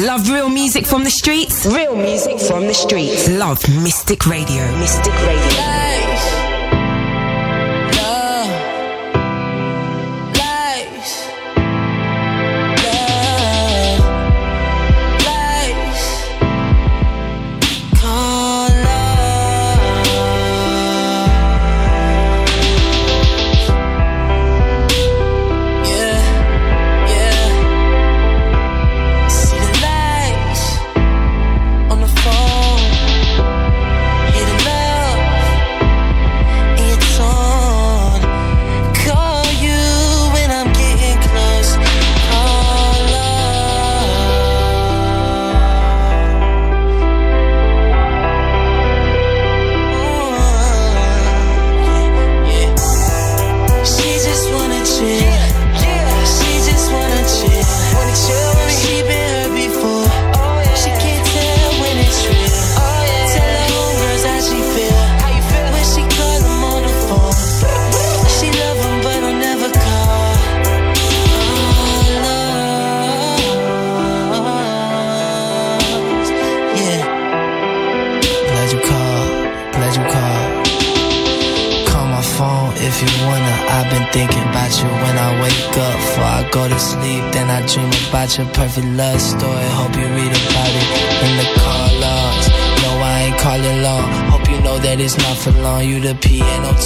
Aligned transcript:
Love 0.00 0.30
real 0.30 0.48
music 0.48 0.86
from 0.86 1.04
the 1.04 1.10
streets? 1.10 1.66
Real 1.66 1.94
music 1.94 2.40
from 2.40 2.66
the 2.66 2.72
streets. 2.72 3.28
Love 3.28 3.62
Mystic 3.82 4.24
Radio. 4.24 4.64
Mystic 4.78 5.12
Radio. 5.12 5.89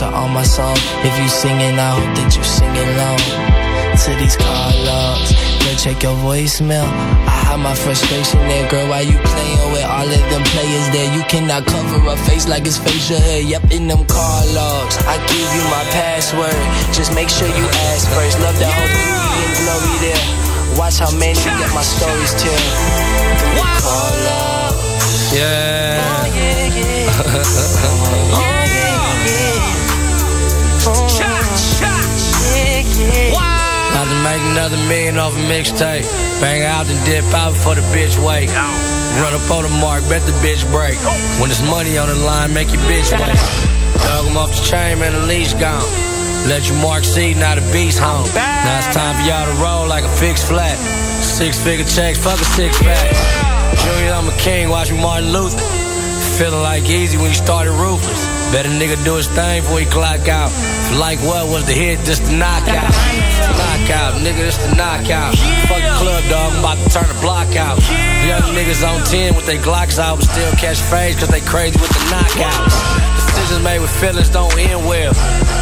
To 0.04 0.16
all 0.16 0.28
my 0.28 0.42
songs. 0.42 0.80
If 1.04 1.14
you 1.20 1.28
singing, 1.28 1.78
I 1.78 1.90
hope 1.96 2.12
that 2.16 2.30
you 2.36 2.44
sing 2.44 2.74
along 2.76 3.20
to 4.04 4.10
these 4.20 4.36
car 4.36 4.70
logs. 4.84 5.32
Girl, 5.62 5.76
check 5.80 6.02
your 6.02 6.16
voicemail. 6.20 6.84
I 7.24 7.34
hide 7.48 7.62
my 7.62 7.74
frustration 7.74 8.40
there, 8.48 8.68
girl. 8.68 8.88
Why 8.88 9.00
you 9.00 9.16
playing 9.16 9.72
with 9.72 9.86
all 9.86 10.08
of 10.08 10.24
them 10.30 10.44
players 10.52 10.86
there? 10.92 11.08
You 11.16 11.22
cannot 11.32 11.64
cover 11.66 12.00
a 12.10 12.16
face 12.28 12.48
like 12.48 12.66
it's 12.66 12.78
facial 12.78 13.16
hair. 13.16 13.40
Yep, 13.40 13.72
in 13.72 13.88
them 13.88 14.04
car 14.04 14.40
logs. 14.52 14.96
I 15.08 15.16
give 15.30 15.48
you 15.56 15.64
my 15.72 15.84
password. 15.96 16.58
Just 16.92 17.14
make 17.14 17.30
sure 17.30 17.48
you 17.48 17.66
ask 17.88 18.04
first. 18.12 18.36
Love 18.44 18.58
that 18.60 18.72
whole 18.76 18.92
beauty 18.92 19.40
and 19.40 19.54
glory 19.64 19.94
there. 20.04 20.24
Watch 20.76 20.98
how 20.98 21.12
many 21.16 21.38
get 21.38 21.70
my 21.72 21.82
stories 21.82 22.34
tell. 22.36 22.60
Yeah. 25.32 25.98
Oh, 26.02 26.26
yeah, 26.30 26.78
yeah. 26.78 27.10
oh, 28.38 28.63
make 34.24 34.40
another 34.56 34.80
million 34.88 35.18
off 35.18 35.36
a 35.36 35.42
mixtape. 35.44 36.08
Bang 36.40 36.64
out 36.64 36.88
and 36.88 36.98
dip 37.04 37.24
out 37.36 37.52
before 37.52 37.76
the 37.76 37.84
bitch 37.92 38.16
wait. 38.16 38.48
Run 39.20 39.36
up 39.36 39.46
on 39.52 39.62
the 39.62 39.74
mark, 39.78 40.02
bet 40.08 40.24
the 40.24 40.32
bitch 40.40 40.64
break. 40.72 40.96
When 41.38 41.52
there's 41.52 41.62
money 41.62 41.98
on 41.98 42.08
the 42.08 42.16
line, 42.16 42.52
make 42.52 42.72
your 42.72 42.82
bitch 42.88 43.12
wait. 43.12 43.36
Dug 44.00 44.26
him 44.26 44.36
off 44.36 44.50
the 44.50 44.64
chain, 44.64 44.98
man, 44.98 45.12
the 45.12 45.20
leash 45.28 45.52
gone. 45.54 45.84
Let 46.48 46.68
you 46.68 46.74
mark 46.80 47.04
see, 47.04 47.34
now 47.34 47.54
the 47.54 47.64
beast 47.72 48.00
home. 48.00 48.26
Now 48.34 48.78
it's 48.80 48.92
time 48.96 49.14
for 49.16 49.24
y'all 49.28 49.46
to 49.46 49.56
roll 49.62 49.86
like 49.86 50.04
a 50.04 50.12
fixed 50.16 50.48
flat. 50.48 50.76
Six 51.22 51.62
figure 51.62 51.86
checks, 51.86 52.18
fuck 52.18 52.40
a 52.40 52.44
six 52.44 52.80
pack. 52.80 53.12
Junior, 53.78 54.12
I'm 54.12 54.28
a 54.28 54.36
king, 54.38 54.68
watch 54.68 54.90
me 54.90 55.00
Martin 55.00 55.32
Luther. 55.32 55.60
Feeling 56.38 56.62
like 56.62 56.84
easy 56.84 57.16
when 57.16 57.28
you 57.28 57.34
started 57.34 57.72
ruthless. 57.72 58.26
Better 58.52 58.68
nigga 58.68 59.02
do 59.04 59.16
his 59.16 59.28
thing 59.28 59.62
before 59.62 59.78
he 59.78 59.86
clock 59.86 60.28
out. 60.28 60.50
Like 60.98 61.18
what 61.20 61.46
was 61.48 61.64
the 61.66 61.72
hit, 61.72 62.04
just 62.04 62.24
the 62.24 62.32
knockout. 62.36 62.92
Knockout, 63.84 64.16
nigga, 64.24 64.48
this 64.48 64.56
the 64.56 64.74
knockout. 64.76 65.36
Fuck 65.68 65.84
the 65.84 65.92
club, 66.00 66.24
dog, 66.32 66.56
I'm 66.56 66.64
about 66.64 66.80
to 66.80 66.88
turn 66.88 67.04
the 67.04 67.20
block 67.20 67.52
out. 67.52 67.76
Young 68.24 68.40
niggas 68.56 68.80
on 68.80 69.04
10 69.04 69.36
with 69.36 69.44
their 69.44 69.60
Glocks 69.60 69.98
out, 69.98 70.16
but 70.16 70.24
still 70.24 70.50
catch 70.56 70.80
phase 70.88 71.20
cause 71.20 71.28
they 71.28 71.44
crazy 71.44 71.76
with 71.76 71.92
the 71.92 72.00
knockouts. 72.08 72.72
Decisions 73.28 73.62
made 73.62 73.80
with 73.80 73.92
feelings 74.00 74.30
don't 74.30 74.56
end 74.56 74.88
well. 74.88 75.12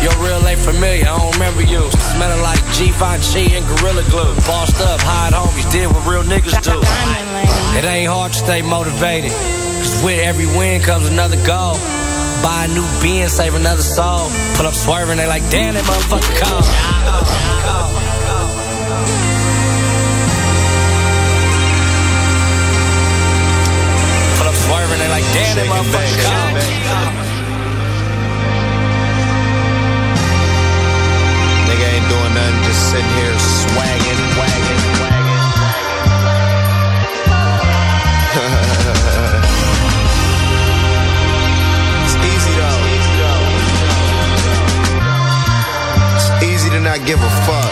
Your 0.06 0.14
real 0.22 0.38
ain't 0.46 0.60
familiar, 0.60 1.02
I 1.02 1.18
don't 1.18 1.34
remember 1.34 1.62
you. 1.62 1.82
Smelling 2.14 2.42
like 2.46 2.62
Givenchy 2.78 3.58
and 3.58 3.66
Gorilla 3.66 4.06
Glue. 4.06 4.30
Bossed 4.46 4.78
up, 4.86 5.02
hide 5.02 5.34
homies, 5.34 5.66
did 5.74 5.90
what 5.90 6.06
real 6.06 6.22
niggas 6.22 6.62
do. 6.62 6.78
It 7.74 7.82
ain't 7.82 8.06
hard 8.06 8.34
to 8.34 8.38
stay 8.38 8.62
motivated. 8.62 9.32
Cause 9.82 9.98
with 10.04 10.22
every 10.22 10.46
win 10.46 10.80
comes 10.80 11.08
another 11.08 11.42
goal. 11.42 11.74
Buy 12.38 12.66
a 12.66 12.68
new 12.70 12.86
being, 13.02 13.26
save 13.26 13.54
another 13.54 13.82
soul. 13.82 14.30
Pull 14.54 14.70
up 14.70 14.74
swerving, 14.74 15.16
they 15.16 15.26
like, 15.26 15.42
damn, 15.50 15.74
that 15.74 15.82
motherfucker 15.82 16.38
cold. 16.38 16.91
Swerving, 25.32 25.56
they 25.56 25.56
like, 25.56 25.56
damn, 25.56 25.56
that 25.56 25.66
motherfucker 25.70 26.22
cold. 26.22 26.52
doing 32.12 32.34
nothing, 32.34 32.62
just 32.64 32.90
sitting 32.90 33.12
here 33.16 33.38
swagging, 33.38 34.20
wagging, 34.36 34.82
wagging. 35.00 35.42
it's 42.04 42.16
easy 42.32 42.52
though. 42.58 42.82
It's 46.16 46.28
easy 46.42 46.68
to 46.70 46.80
not 46.80 46.98
give 47.06 47.22
a. 47.22 47.30
Fuck. 47.46 47.71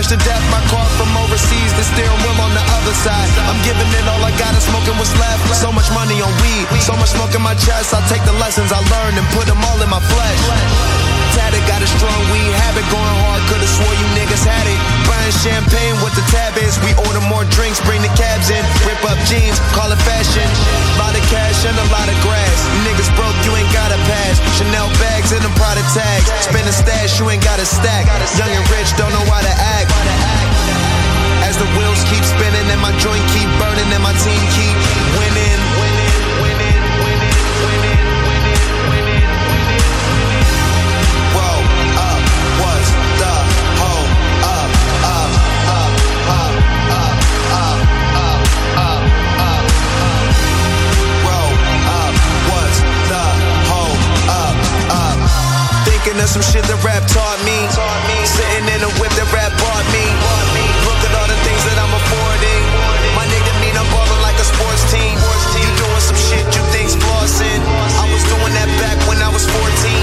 Fresh 0.00 0.16
to 0.16 0.24
death. 0.24 0.40
My 0.50 0.60
car 0.72 0.86
from 0.96 1.12
overseas, 1.16 1.72
the 1.76 1.84
steering 1.84 2.20
wheel 2.24 2.40
on 2.40 2.52
the 2.56 2.64
other 2.80 2.94
side. 3.04 3.28
I'm 3.48 3.60
giving 3.64 3.88
it 3.92 4.08
all 4.08 4.24
I 4.24 4.32
got 4.38 4.52
and 4.56 4.62
smoking 4.62 4.96
what's 4.96 5.12
left. 5.18 5.44
So 5.54 5.72
much 5.72 5.90
money 5.92 6.20
on 6.22 6.32
weed, 6.40 6.66
so 6.80 6.96
much 6.96 7.10
smoke 7.10 7.34
in 7.34 7.42
my 7.42 7.54
chest. 7.54 7.92
I 7.92 8.00
take 8.08 8.24
the 8.24 8.32
lessons 8.32 8.72
I 8.72 8.80
learned 8.80 9.18
and 9.18 9.26
put 9.36 9.46
them 9.46 9.60
all 9.60 9.80
in 9.82 9.90
my 9.90 10.00
flesh. 10.00 11.09
Got 11.68 11.82
a 11.82 11.88
strong 11.88 12.20
weed 12.32 12.52
habit, 12.64 12.84
going 12.92 13.16
hard. 13.26 13.42
Could've 13.48 13.68
swore 13.68 13.94
you 13.96 14.06
niggas 14.16 14.44
had 14.44 14.66
it. 14.68 14.78
Buying 15.08 15.34
champagne 15.42 15.96
what 16.04 16.12
the 16.14 16.24
tab 16.32 16.56
is. 16.60 16.78
We 16.84 16.92
order 17.08 17.22
more 17.26 17.44
drinks, 17.52 17.80
bring 17.82 18.00
the 18.00 18.12
cabs 18.16 18.48
in. 18.48 18.62
Rip 18.86 19.00
up 19.08 19.18
jeans, 19.26 19.56
call 19.76 19.90
it 19.92 20.00
fashion. 20.06 20.46
Lot 21.00 21.16
of 21.16 21.24
cash 21.28 21.64
and 21.66 21.76
a 21.76 21.86
lot 21.92 22.08
of 22.08 22.16
grass. 22.24 22.58
You 22.72 22.80
niggas 22.88 23.10
broke, 23.16 23.36
you 23.44 23.52
ain't 23.56 23.72
got 23.72 23.90
a 23.92 23.98
pass. 24.08 24.38
Chanel 24.56 24.88
bags 25.00 25.32
and 25.32 25.42
them 25.42 25.54
product 25.56 25.88
tags. 25.92 26.28
Spend 26.44 26.66
a 26.68 26.74
stash, 26.74 27.18
you 27.18 27.28
ain't 27.28 27.44
got 27.44 27.58
a 27.58 27.66
stack. 27.66 28.06
Young 28.36 28.52
and 28.52 28.66
rich, 28.70 28.92
don't 28.96 29.12
know 29.12 29.24
why 29.28 29.40
to 29.42 29.54
act. 29.54 29.90
As 31.46 31.56
the 31.56 31.66
wheels 31.74 32.04
keep 32.06 32.22
spinning 32.22 32.68
and 32.70 32.80
my 32.80 32.92
joint 33.02 33.24
keep 33.34 33.48
burning 33.58 33.90
and 33.90 34.02
my 34.04 34.14
team 34.22 34.38
keep 34.54 34.76
Thinking 56.00 56.22
of 56.24 56.32
some 56.32 56.40
shit 56.40 56.64
that 56.64 56.80
rap 56.80 57.04
taught 57.12 57.36
me. 57.44 57.68
Sitting 58.24 58.64
in 58.72 58.80
a 58.80 58.88
whip 58.96 59.12
that 59.20 59.28
rap 59.36 59.52
bought 59.60 59.84
me. 59.92 60.00
Look 60.88 60.96
at 61.04 61.12
all 61.12 61.28
the 61.28 61.36
things 61.44 61.60
that 61.68 61.76
I'm 61.76 61.92
affording. 61.92 62.62
My 63.12 63.28
nigga 63.28 63.52
mean 63.60 63.76
I'm 63.76 63.84
ballin' 63.92 64.24
like 64.24 64.40
a 64.40 64.46
sports 64.48 64.80
team. 64.88 65.20
You 65.60 65.68
doing 65.76 66.00
some 66.00 66.16
shit 66.16 66.40
you 66.56 66.64
think's 66.72 66.96
flossing. 66.96 67.60
I 68.00 68.08
was 68.08 68.24
doing 68.32 68.52
that 68.56 68.72
back 68.80 68.96
when 69.12 69.20
I 69.20 69.28
was 69.28 69.44
14. 69.44 69.99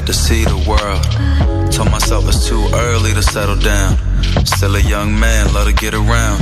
Had 0.00 0.06
to 0.06 0.14
see 0.14 0.44
the 0.44 0.56
world. 0.64 1.04
Told 1.70 1.90
myself 1.90 2.26
it's 2.26 2.48
too 2.48 2.64
early 2.72 3.12
to 3.12 3.22
settle 3.22 3.56
down. 3.56 3.98
Still 4.46 4.76
a 4.76 4.80
young 4.80 5.18
man, 5.18 5.52
love 5.52 5.66
to 5.66 5.74
get 5.74 5.92
around. 5.92 6.40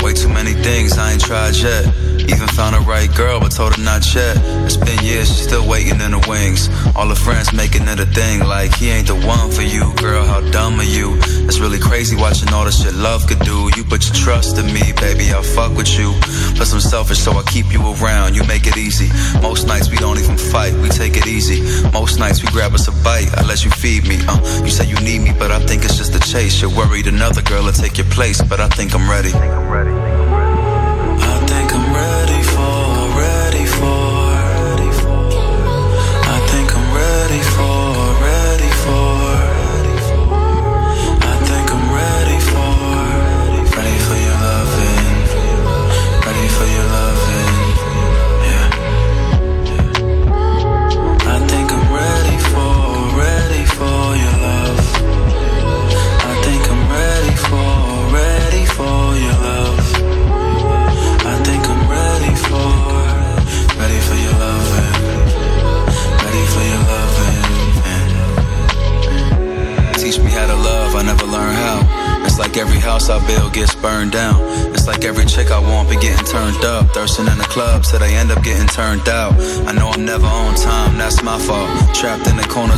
Way 0.00 0.14
too 0.14 0.30
many 0.30 0.54
things 0.54 0.96
I 0.96 1.12
ain't 1.12 1.20
tried 1.20 1.56
yet. 1.56 1.84
Even 2.32 2.48
found 2.48 2.74
a 2.74 2.80
right 2.80 3.12
girl, 3.14 3.38
but 3.40 3.52
told 3.52 3.76
her 3.76 3.82
not 3.82 4.02
yet. 4.14 4.40
It's 4.64 4.78
been 4.78 4.98
years, 5.04 5.28
she's 5.28 5.44
still 5.44 5.68
waiting 5.68 6.00
in 6.00 6.12
the 6.12 6.24
wings. 6.26 6.70
All 6.96 7.08
her 7.08 7.14
friends 7.14 7.52
making 7.52 7.86
it 7.86 8.00
a 8.00 8.06
thing, 8.06 8.40
like 8.40 8.74
he 8.74 8.88
ain't 8.88 9.08
the 9.08 9.14
one 9.14 9.50
for 9.50 9.62
you, 9.62 9.92
girl. 9.96 10.24
How 10.24 10.40
dumb 10.50 10.80
are 10.80 10.90
you? 10.98 11.18
It's 11.44 11.60
really 11.60 11.78
crazy 11.78 12.16
watching 12.16 12.48
all 12.54 12.64
the 12.64 12.72
shit 12.72 12.94
love 12.94 13.26
could 13.26 13.40
do. 13.40 13.68
You 13.76 13.84
put 13.84 14.06
your 14.06 14.14
trust 14.14 14.56
in 14.56 14.66
me, 14.72 14.92
baby, 14.96 15.32
I'll 15.32 15.42
fuck 15.42 15.76
with 15.76 15.98
you. 15.98 16.16
Plus 16.56 16.72
I'm 16.72 16.80
selfish, 16.80 17.18
so 17.18 17.32
I 17.32 17.42
keep 17.42 17.72
you 17.72 17.80
around. 17.80 18.34
You 18.34 18.44
make 18.44 18.66
it 18.66 18.76
easy. 18.76 19.08
Most 19.40 19.66
nights 19.66 19.90
we 19.90 19.96
don't 19.96 20.18
even 20.18 20.36
fight, 20.36 20.74
we 20.74 20.88
take 20.88 21.16
it 21.16 21.26
easy. 21.26 21.60
Most 21.92 22.18
nights 22.18 22.42
we 22.42 22.48
grab 22.48 22.74
us 22.74 22.88
a 22.88 22.92
bite, 23.04 23.28
I 23.36 23.44
let 23.46 23.64
you 23.64 23.70
feed 23.70 24.08
me. 24.08 24.18
Uh, 24.26 24.40
you 24.64 24.70
say 24.70 24.86
you 24.86 24.96
need 24.96 25.20
me, 25.20 25.32
but 25.38 25.50
I 25.50 25.60
think 25.60 25.84
it's 25.84 25.96
just 25.96 26.14
a 26.14 26.20
chase. 26.20 26.60
You're 26.60 26.74
worried 26.74 27.06
another 27.06 27.42
girl 27.42 27.64
will 27.64 27.72
take 27.72 27.98
your 27.98 28.08
place, 28.08 28.40
but 28.42 28.60
I 28.60 28.68
think 28.68 28.94
I'm 28.94 29.08
ready. 29.08 29.32
I 29.32 30.15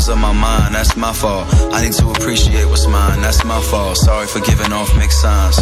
of 0.08 0.18
my 0.18 0.32
mind, 0.32 0.74
that's 0.74 0.96
my 0.96 1.12
fault. 1.12 1.46
I 1.72 1.84
need 1.84 1.92
to 1.94 2.10
appreciate 2.10 2.66
what's 2.66 2.86
mine, 2.86 3.20
that's 3.20 3.44
my 3.44 3.60
fault. 3.60 3.96
Sorry 3.96 4.26
for 4.26 4.40
giving 4.40 4.72
off 4.72 4.96
mixed 4.96 5.20
signs. 5.20 5.58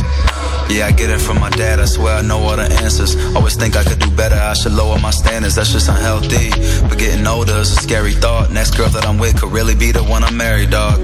Yeah, 0.68 0.86
I 0.86 0.92
get 0.92 1.10
it 1.10 1.20
from 1.20 1.40
my 1.40 1.50
dad, 1.50 1.80
I 1.80 1.84
swear 1.84 2.16
I 2.16 2.22
know 2.22 2.38
all 2.38 2.56
the 2.56 2.64
answers. 2.82 3.16
Always 3.34 3.56
think 3.56 3.76
I 3.76 3.84
could 3.84 3.98
do 3.98 4.10
better, 4.10 4.36
I 4.36 4.54
should 4.54 4.72
lower 4.72 4.98
my 4.98 5.10
standards, 5.10 5.54
that's 5.54 5.72
just 5.72 5.88
unhealthy. 5.88 6.50
But 6.88 6.98
getting 6.98 7.26
older 7.26 7.54
is 7.54 7.72
a 7.72 7.76
scary 7.76 8.12
thought. 8.12 8.50
Next 8.50 8.76
girl 8.76 8.88
that 8.90 9.06
I'm 9.06 9.18
with 9.18 9.40
could 9.40 9.52
really 9.52 9.74
be 9.74 9.92
the 9.92 10.02
one 10.02 10.22
I'm 10.24 10.36
married, 10.36 10.70
dog. 10.70 10.98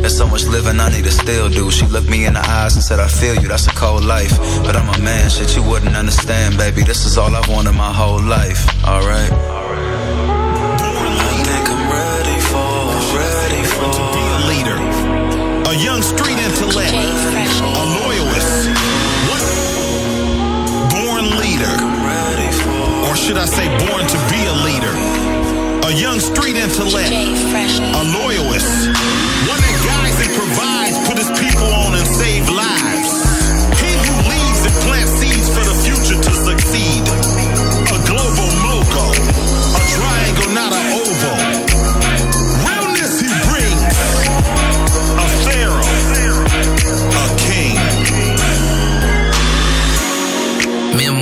There's 0.00 0.16
so 0.16 0.26
much 0.26 0.44
living 0.44 0.78
I 0.78 0.90
need 0.90 1.04
to 1.04 1.10
still 1.10 1.48
do. 1.48 1.70
She 1.70 1.86
looked 1.86 2.08
me 2.08 2.26
in 2.26 2.34
the 2.34 2.40
eyes 2.40 2.74
and 2.74 2.82
said, 2.82 3.00
I 3.00 3.08
feel 3.08 3.34
you, 3.34 3.48
that's 3.48 3.66
a 3.66 3.70
cold 3.70 4.04
life. 4.04 4.36
But 4.64 4.76
I'm 4.76 4.88
a 4.88 4.98
man, 5.02 5.30
shit 5.30 5.56
you 5.56 5.62
wouldn't 5.62 5.96
understand, 5.96 6.56
baby. 6.56 6.82
This 6.82 7.04
is 7.04 7.18
all 7.18 7.34
I've 7.34 7.48
wanted 7.48 7.72
my 7.72 7.92
whole 7.92 8.22
life, 8.22 8.62
alright? 8.84 9.57
Young 15.98 16.16
street 16.16 16.38
intellect, 16.38 16.94
a 16.94 17.84
loyalist, 18.06 18.70
what? 19.26 19.42
born 20.94 21.26
leader, 21.42 21.74
or 23.10 23.16
should 23.16 23.36
I 23.36 23.44
say, 23.44 23.66
born 23.82 24.06
to 24.06 24.18
be 24.30 24.38
a 24.46 24.54
leader, 24.62 24.94
a 25.88 25.92
young 25.98 26.20
street 26.20 26.54
intellect, 26.54 27.10
a 27.10 28.04
loyalist, 28.14 28.94
one 29.50 29.58
that 29.58 29.76
guides 29.82 30.22
and 30.22 30.32
provides, 30.38 30.96
put 31.08 31.18
his 31.18 31.30
people 31.34 31.66
on 31.66 31.98
and 31.98 32.06
save 32.06 32.48
lives. 32.48 33.10
He 33.82 33.90
who 33.90 34.14
leads 34.30 34.62
and 34.70 34.76
plants 34.86 35.10
seeds 35.18 35.48
for 35.50 35.64
the 35.66 35.74
future 35.82 36.22
to 36.22 36.32
succeed. 36.46 37.37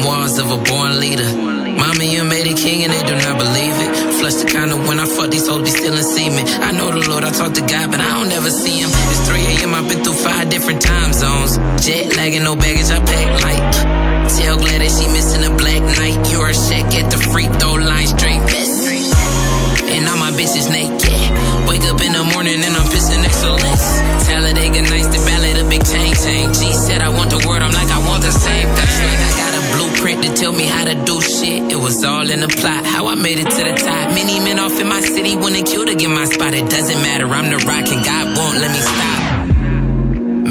Memoirs 0.06 0.38
of 0.38 0.52
a 0.54 0.58
born 0.70 1.00
leader. 1.00 1.26
Mommy, 1.34 2.14
you 2.14 2.22
made 2.22 2.46
a 2.46 2.54
king 2.54 2.86
and 2.86 2.92
they 2.94 3.02
do 3.02 3.18
not 3.26 3.42
believe 3.42 3.74
it. 3.74 3.90
Flush 4.22 4.38
the 4.38 4.46
kind 4.46 4.70
of 4.70 4.86
when 4.86 5.00
I 5.02 5.06
fuck 5.06 5.34
these 5.34 5.50
hoes 5.50 5.66
be 5.66 5.70
stealing 5.74 5.98
semen. 5.98 6.46
I 6.62 6.70
know 6.70 6.94
the 6.94 7.02
Lord, 7.10 7.24
I 7.26 7.34
talk 7.34 7.58
to 7.58 7.64
God, 7.66 7.90
but 7.90 7.98
I 7.98 8.06
don't 8.14 8.30
ever 8.30 8.46
see 8.46 8.78
him. 8.78 8.86
It's 9.10 9.26
3 9.26 9.34
a.m., 9.34 9.74
I've 9.74 9.90
been 9.90 10.06
through 10.06 10.14
five 10.14 10.46
different 10.46 10.78
time 10.78 11.10
zones. 11.10 11.58
Jet 11.82 12.14
lagging, 12.14 12.46
no 12.46 12.54
baggage, 12.54 12.86
I 12.86 13.02
pack 13.02 13.28
light. 13.42 13.66
Tell 14.30 14.54
glad 14.62 14.78
that 14.78 14.94
she 14.94 15.10
missing 15.10 15.42
a 15.42 15.50
black 15.58 15.82
night. 15.98 16.22
You're 16.30 16.54
a 16.54 16.54
at 16.54 17.10
the 17.10 17.18
free 17.34 17.50
throw 17.58 17.74
line 17.74 18.06
straight. 18.06 18.46
And 19.90 20.06
all 20.06 20.22
my 20.22 20.30
bitches 20.38 20.70
naked. 20.70 21.18
Wake 21.66 21.82
up 21.90 21.98
in 21.98 22.14
the 22.14 22.22
morning 22.30 22.62
and 22.62 22.74
I'm 22.78 22.86
pissing 22.94 23.26
excellence. 23.26 23.82
Talladega 24.30 24.86
nights, 24.86 25.10
the 25.10 25.18
ballad, 25.26 25.58
a 25.58 25.66
big 25.66 25.82
chain 25.82 26.14
chain. 26.14 26.54
G 26.54 26.70
said 26.70 27.02
I 27.02 27.10
want 27.10 27.34
the 27.34 27.42
word, 27.42 27.58
I'm 27.58 27.74
like 27.74 27.90
I 27.90 27.98
want 28.06 28.22
the 28.22 28.30
same 28.30 28.70
thing. 28.70 29.02
Like 29.02 29.18
I 29.18 29.30
got 29.34 29.55
blueprint 29.74 30.22
to 30.24 30.34
tell 30.34 30.52
me 30.52 30.64
how 30.64 30.84
to 30.84 30.94
do 31.04 31.20
shit. 31.20 31.72
It 31.72 31.76
was 31.76 32.04
all 32.04 32.28
in 32.30 32.40
the 32.40 32.48
plot, 32.48 32.84
how 32.84 33.06
I 33.06 33.14
made 33.14 33.38
it 33.38 33.50
to 33.50 33.62
the 33.64 33.74
top. 33.74 34.10
Many 34.14 34.40
men 34.40 34.58
off 34.58 34.78
in 34.80 34.88
my 34.88 35.00
city 35.00 35.36
wanna 35.36 35.62
kill 35.62 35.84
to 35.86 35.94
get 35.94 36.10
my 36.10 36.24
spot. 36.24 36.54
It 36.54 36.68
doesn't 36.70 37.00
matter, 37.02 37.26
I'm 37.26 37.50
the 37.50 37.58
rock 37.66 37.86
and 37.92 38.04
God 38.04 38.36
won't 38.36 38.58
let 38.58 38.70
me 38.70 38.80
stop. 38.92 39.20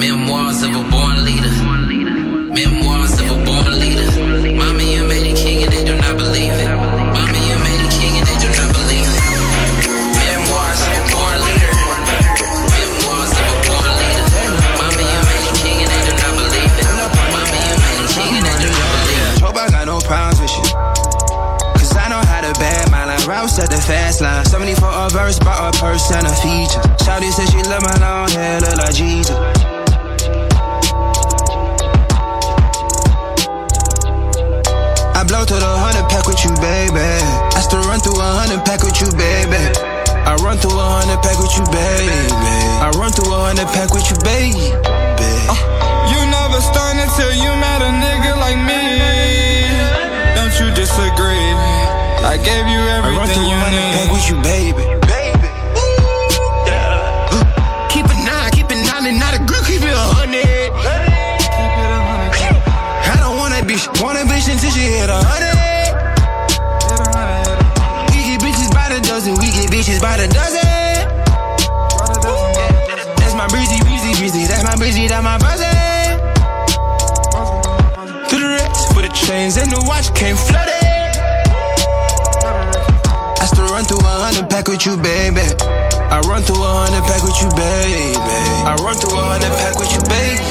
Memoirs 0.02 0.64
of 0.64 0.72
a 0.76 0.84
born 0.92 1.26
leader. 1.26 1.65
bus 23.56 23.64
at 23.64 23.70
the 23.70 23.82
fast 23.82 24.22
line. 24.22 24.46
74 24.46 24.90
a 24.90 25.10
verse, 25.10 25.40
bought 25.40 25.76
a 25.76 25.80
purse 25.80 26.12
and 26.12 26.26
a 26.26 26.36
feature. 26.36 26.82
Shawty 27.04 27.32
said 27.32 27.48
she 27.50 27.62
love 27.70 27.84
my 27.84 27.96
long 28.00 28.30
hair, 28.30 28.60
look 28.62 28.78
like 28.78 28.96
Jesus. 28.96 29.36
I 35.16 35.24
blow 35.28 35.46
to 35.46 35.56
the 35.56 35.74
hundred 35.80 36.08
pack 36.10 36.28
with 36.28 36.44
you, 36.44 36.52
baby. 36.60 37.00
I 37.56 37.60
still 37.62 37.82
run 37.88 38.00
through 38.00 38.20
a 38.20 38.30
hundred 38.44 38.66
pack 38.66 38.84
with 38.84 39.00
you, 39.02 39.10
baby. 39.16 39.62
I 40.26 40.36
run 40.44 40.58
through 40.58 40.76
a 40.76 40.88
hundred 41.00 41.22
pack 41.24 41.40
with 41.40 41.56
you, 41.56 41.66
baby. 41.72 42.20
I 42.84 42.92
run 43.00 43.12
through 43.12 43.32
a 43.32 43.40
hundred 43.40 43.68
pack 43.72 43.94
with 43.94 44.06
you, 44.12 44.18
baby. 44.26 44.76
Uh. 45.48 45.56
You 46.12 46.20
never 46.28 46.60
stunned 46.60 47.00
until 47.00 47.32
you 47.32 47.52
met 47.58 47.82
a 47.82 47.92
nigga 48.04 48.34
like 48.38 48.60
me. 48.60 48.84
Don't 50.36 50.54
you 50.60 50.68
disagree? 50.76 52.05
I 52.26 52.38
gave 52.38 52.66
you 52.66 52.82
everything 52.90 53.14
I 53.14 53.22
run 53.22 53.30
through 53.30 53.46
you 53.46 53.54
need. 53.70 53.94
pack 53.94 54.10
with 54.10 54.26
you, 54.26 54.42
baby. 54.42 54.82
Baby. 55.06 55.46
Keep 57.94 58.10
it 58.10 58.22
nine, 58.26 58.50
keep 58.50 58.66
it 58.66 58.82
nine, 58.82 59.06
and 59.06 59.22
not 59.22 59.38
a 59.38 59.42
girl, 59.46 59.62
keep 59.62 59.86
it 59.86 59.94
a 59.94 60.06
hundred. 60.10 60.74
I 63.06 63.22
don't 63.22 63.38
want 63.38 63.54
a 63.54 63.62
bitch, 63.62 63.86
want 64.02 64.18
a 64.18 64.26
bitch 64.26 64.50
until 64.50 64.74
she 64.74 64.90
hit 64.90 65.06
a 65.06 65.22
hundred. 65.22 65.54
We 68.10 68.18
get 68.26 68.42
bitches 68.42 68.74
by 68.74 68.90
the 68.90 69.06
dozen, 69.06 69.38
we 69.38 69.54
get 69.54 69.70
bitches 69.70 70.02
by 70.02 70.18
the 70.18 70.26
dozen. 70.26 70.66
That's 73.22 73.38
my 73.38 73.46
breezy, 73.54 73.78
breezy, 73.86 74.18
breezy, 74.18 74.50
that's 74.50 74.66
my 74.66 74.76
breezy, 74.76 75.06
that's 75.06 75.22
my 75.22 75.38
buzzing. 75.38 76.18
To 78.34 78.36
the 78.42 78.50
rest, 78.50 78.90
for 78.98 79.06
the 79.06 79.14
chains 79.14 79.58
and 79.62 79.70
the 79.70 79.78
watch. 79.86 80.10
I 80.10 80.75
run 83.76 83.84
through 83.84 84.08
a 84.08 84.16
hundred 84.24 84.48
pack 84.50 84.72
with 84.72 84.88
you, 84.88 84.96
baby. 84.96 85.44
I 86.08 86.24
run 86.32 86.40
through 86.48 86.64
a 86.64 86.72
hundred 86.88 87.04
pack 87.12 87.20
with 87.28 87.36
you, 87.44 87.52
baby. 87.60 88.16
I 88.64 88.72
run 88.80 88.96
through 88.96 89.20
a 89.20 89.24
hundred 89.36 89.52
pack 89.60 89.76
with 89.76 89.92
you, 89.92 90.00
baby. 90.08 90.48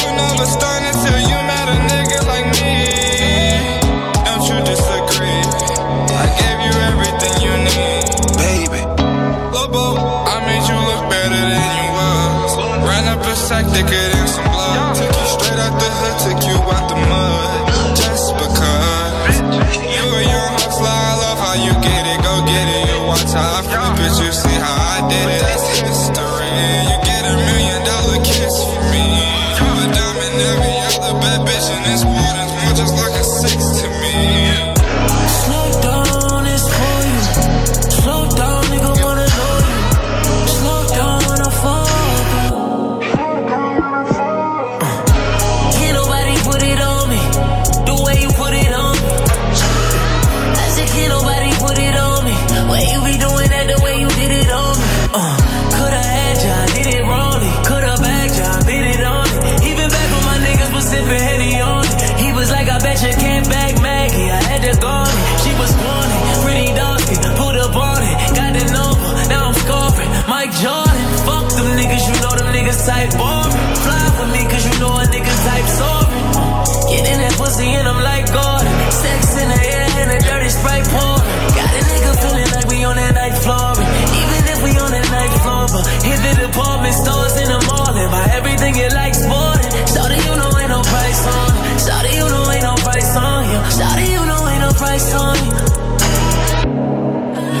You 0.00 0.08
never 0.16 0.48
stun 0.48 0.80
until 0.88 1.20
you 1.20 1.36
met 1.44 1.68
a 1.68 1.76
nigga 1.84 2.18
like 2.32 2.48
me. 2.56 3.76
Don't 4.24 4.40
you 4.48 4.56
disagree? 4.64 5.44
I 6.16 6.24
gave 6.40 6.58
you 6.64 6.72
everything 6.88 7.34
you 7.44 7.52
need. 7.68 8.08
Baby. 8.40 8.80
Lobo, 9.52 10.00
I 10.00 10.40
made 10.48 10.64
you 10.64 10.80
look 10.80 11.04
better 11.12 11.42
than 11.44 11.70
you 11.76 11.88
was. 11.92 12.56
Ran 12.88 13.04
up 13.04 13.20
a 13.20 13.36
sack 13.36 13.68
thicker 13.68 13.92
than 14.16 14.24
some 14.32 14.48
blood. 14.48 14.96
Took 14.96 15.12
you 15.12 15.26
straight 15.28 15.60
out 15.60 15.76
the 15.76 15.88
hood, 15.92 16.16
took 16.24 16.40
you 16.40 16.56
out 16.56 16.88
the 16.88 16.96
did. 25.08 25.45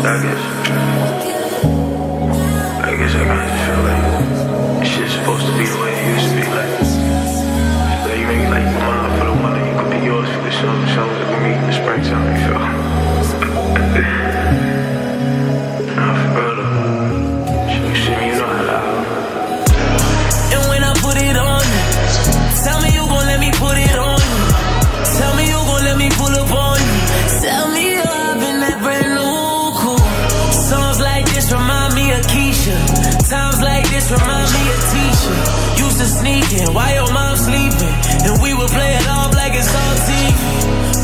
I 0.08 0.22
guess. 0.22 0.38
I 2.80 2.96
guess 2.96 3.14
I 3.16 3.24
kind 3.24 3.50
feel 3.66 3.82
like 3.82 3.95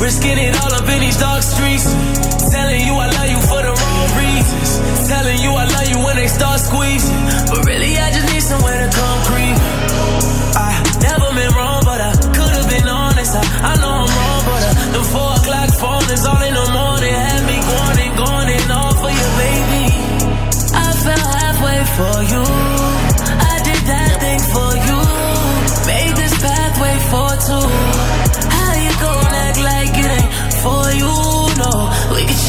Risking 0.02 0.36
it 0.36 0.58
all 0.58 0.74
up 0.74 0.88
in 0.90 0.98
these 0.98 1.16
dark 1.16 1.42
streets. 1.44 1.86
Telling 2.50 2.82
you 2.82 2.94
I 2.98 3.06
love 3.06 3.30
you 3.30 3.38
for 3.46 3.62
the 3.62 3.70
wrong 3.70 4.08
reasons. 4.18 4.82
Telling 5.06 5.38
you 5.38 5.50
I 5.54 5.64
love 5.64 5.88
you 5.94 6.04
when 6.04 6.16
they 6.16 6.26
start 6.26 6.58
squeezing. 6.58 7.14
But 7.46 7.64
really, 7.66 7.94
I 7.96 8.10
just 8.10 8.26
need 8.34 8.42
somewhere 8.42 8.82
to 8.82 8.90
come 8.90 9.22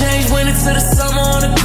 change 0.03 0.29
winter 0.31 0.51
to 0.51 0.71
the 0.75 0.79
summer 0.79 1.21
on 1.21 1.43
a 1.47 1.62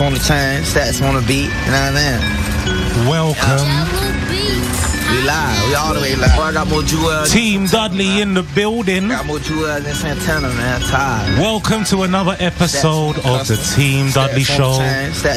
Stats 0.00 0.06
on 0.06 0.12
the 0.14 0.18
chain, 0.20 0.62
stats 0.62 1.06
on 1.06 1.14
the 1.14 1.20
beat, 1.28 1.44
you 1.44 1.72
know 1.72 1.92
what 1.92 1.92
I 1.92 2.00
mean? 2.00 3.06
Welcome. 3.06 3.68
We 5.12 5.20
live, 5.26 5.68
we 5.68 5.74
all 5.74 5.92
the 5.92 6.00
way 6.00 6.16
live. 6.16 6.36
Boy, 6.36 6.42
I 6.42 6.52
got 6.54 6.68
more 6.68 6.82
jewels. 6.82 7.30
Team 7.30 7.66
Dudley 7.66 8.22
in 8.22 8.32
the 8.32 8.42
building. 8.42 9.08
Got 9.08 9.26
more 9.26 9.40
jewels 9.40 9.84
than 9.84 9.94
Santana, 9.94 10.48
man. 10.54 10.80
Tired. 10.80 11.38
Welcome 11.38 11.84
to 11.84 12.04
another 12.04 12.34
episode 12.40 13.18
of 13.26 13.46
the 13.46 13.56
Team 13.76 14.10
Dudley 14.12 14.44
Show, 14.44 14.78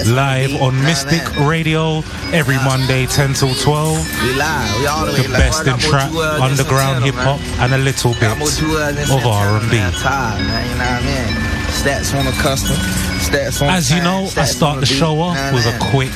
live 0.06 0.56
on 0.62 0.82
Mystic 0.84 1.24
Radio 1.42 1.98
every 2.32 2.56
Monday, 2.64 3.06
10 3.06 3.34
till 3.34 3.54
12. 3.56 4.24
We 4.24 4.34
live, 4.36 4.80
we 4.80 4.88
all 4.88 5.06
the 5.06 5.12
way 5.12 5.18
live. 5.18 5.28
The 5.28 5.38
best 5.38 5.68
in 5.68 5.78
trap, 5.78 6.14
underground 6.40 7.04
hip 7.04 7.16
hop, 7.16 7.42
and 7.60 7.74
a 7.74 7.78
little 7.78 8.14
bit 8.14 8.22
Got 8.22 8.38
more 8.38 8.48
of 8.48 8.54
Santana, 8.54 9.28
R&B. 9.28 9.76
man. 9.76 9.92
Tired, 9.92 10.40
man. 10.48 10.70
You 10.70 10.78
know 10.78 10.86
what 10.86 11.04
I 11.04 11.34
mean? 11.36 11.43
Stats 11.74 12.18
on 12.18 12.26
the 12.26 12.32
custom. 12.34 12.76
Stats 13.20 13.62
on 13.62 13.70
As 13.70 13.92
you 13.92 14.02
know, 14.02 14.30
I 14.38 14.46
start 14.46 14.80
the 14.80 14.86
show 14.86 15.20
off 15.20 15.38
with 15.54 15.66
a 15.66 15.78
quick 15.92 16.12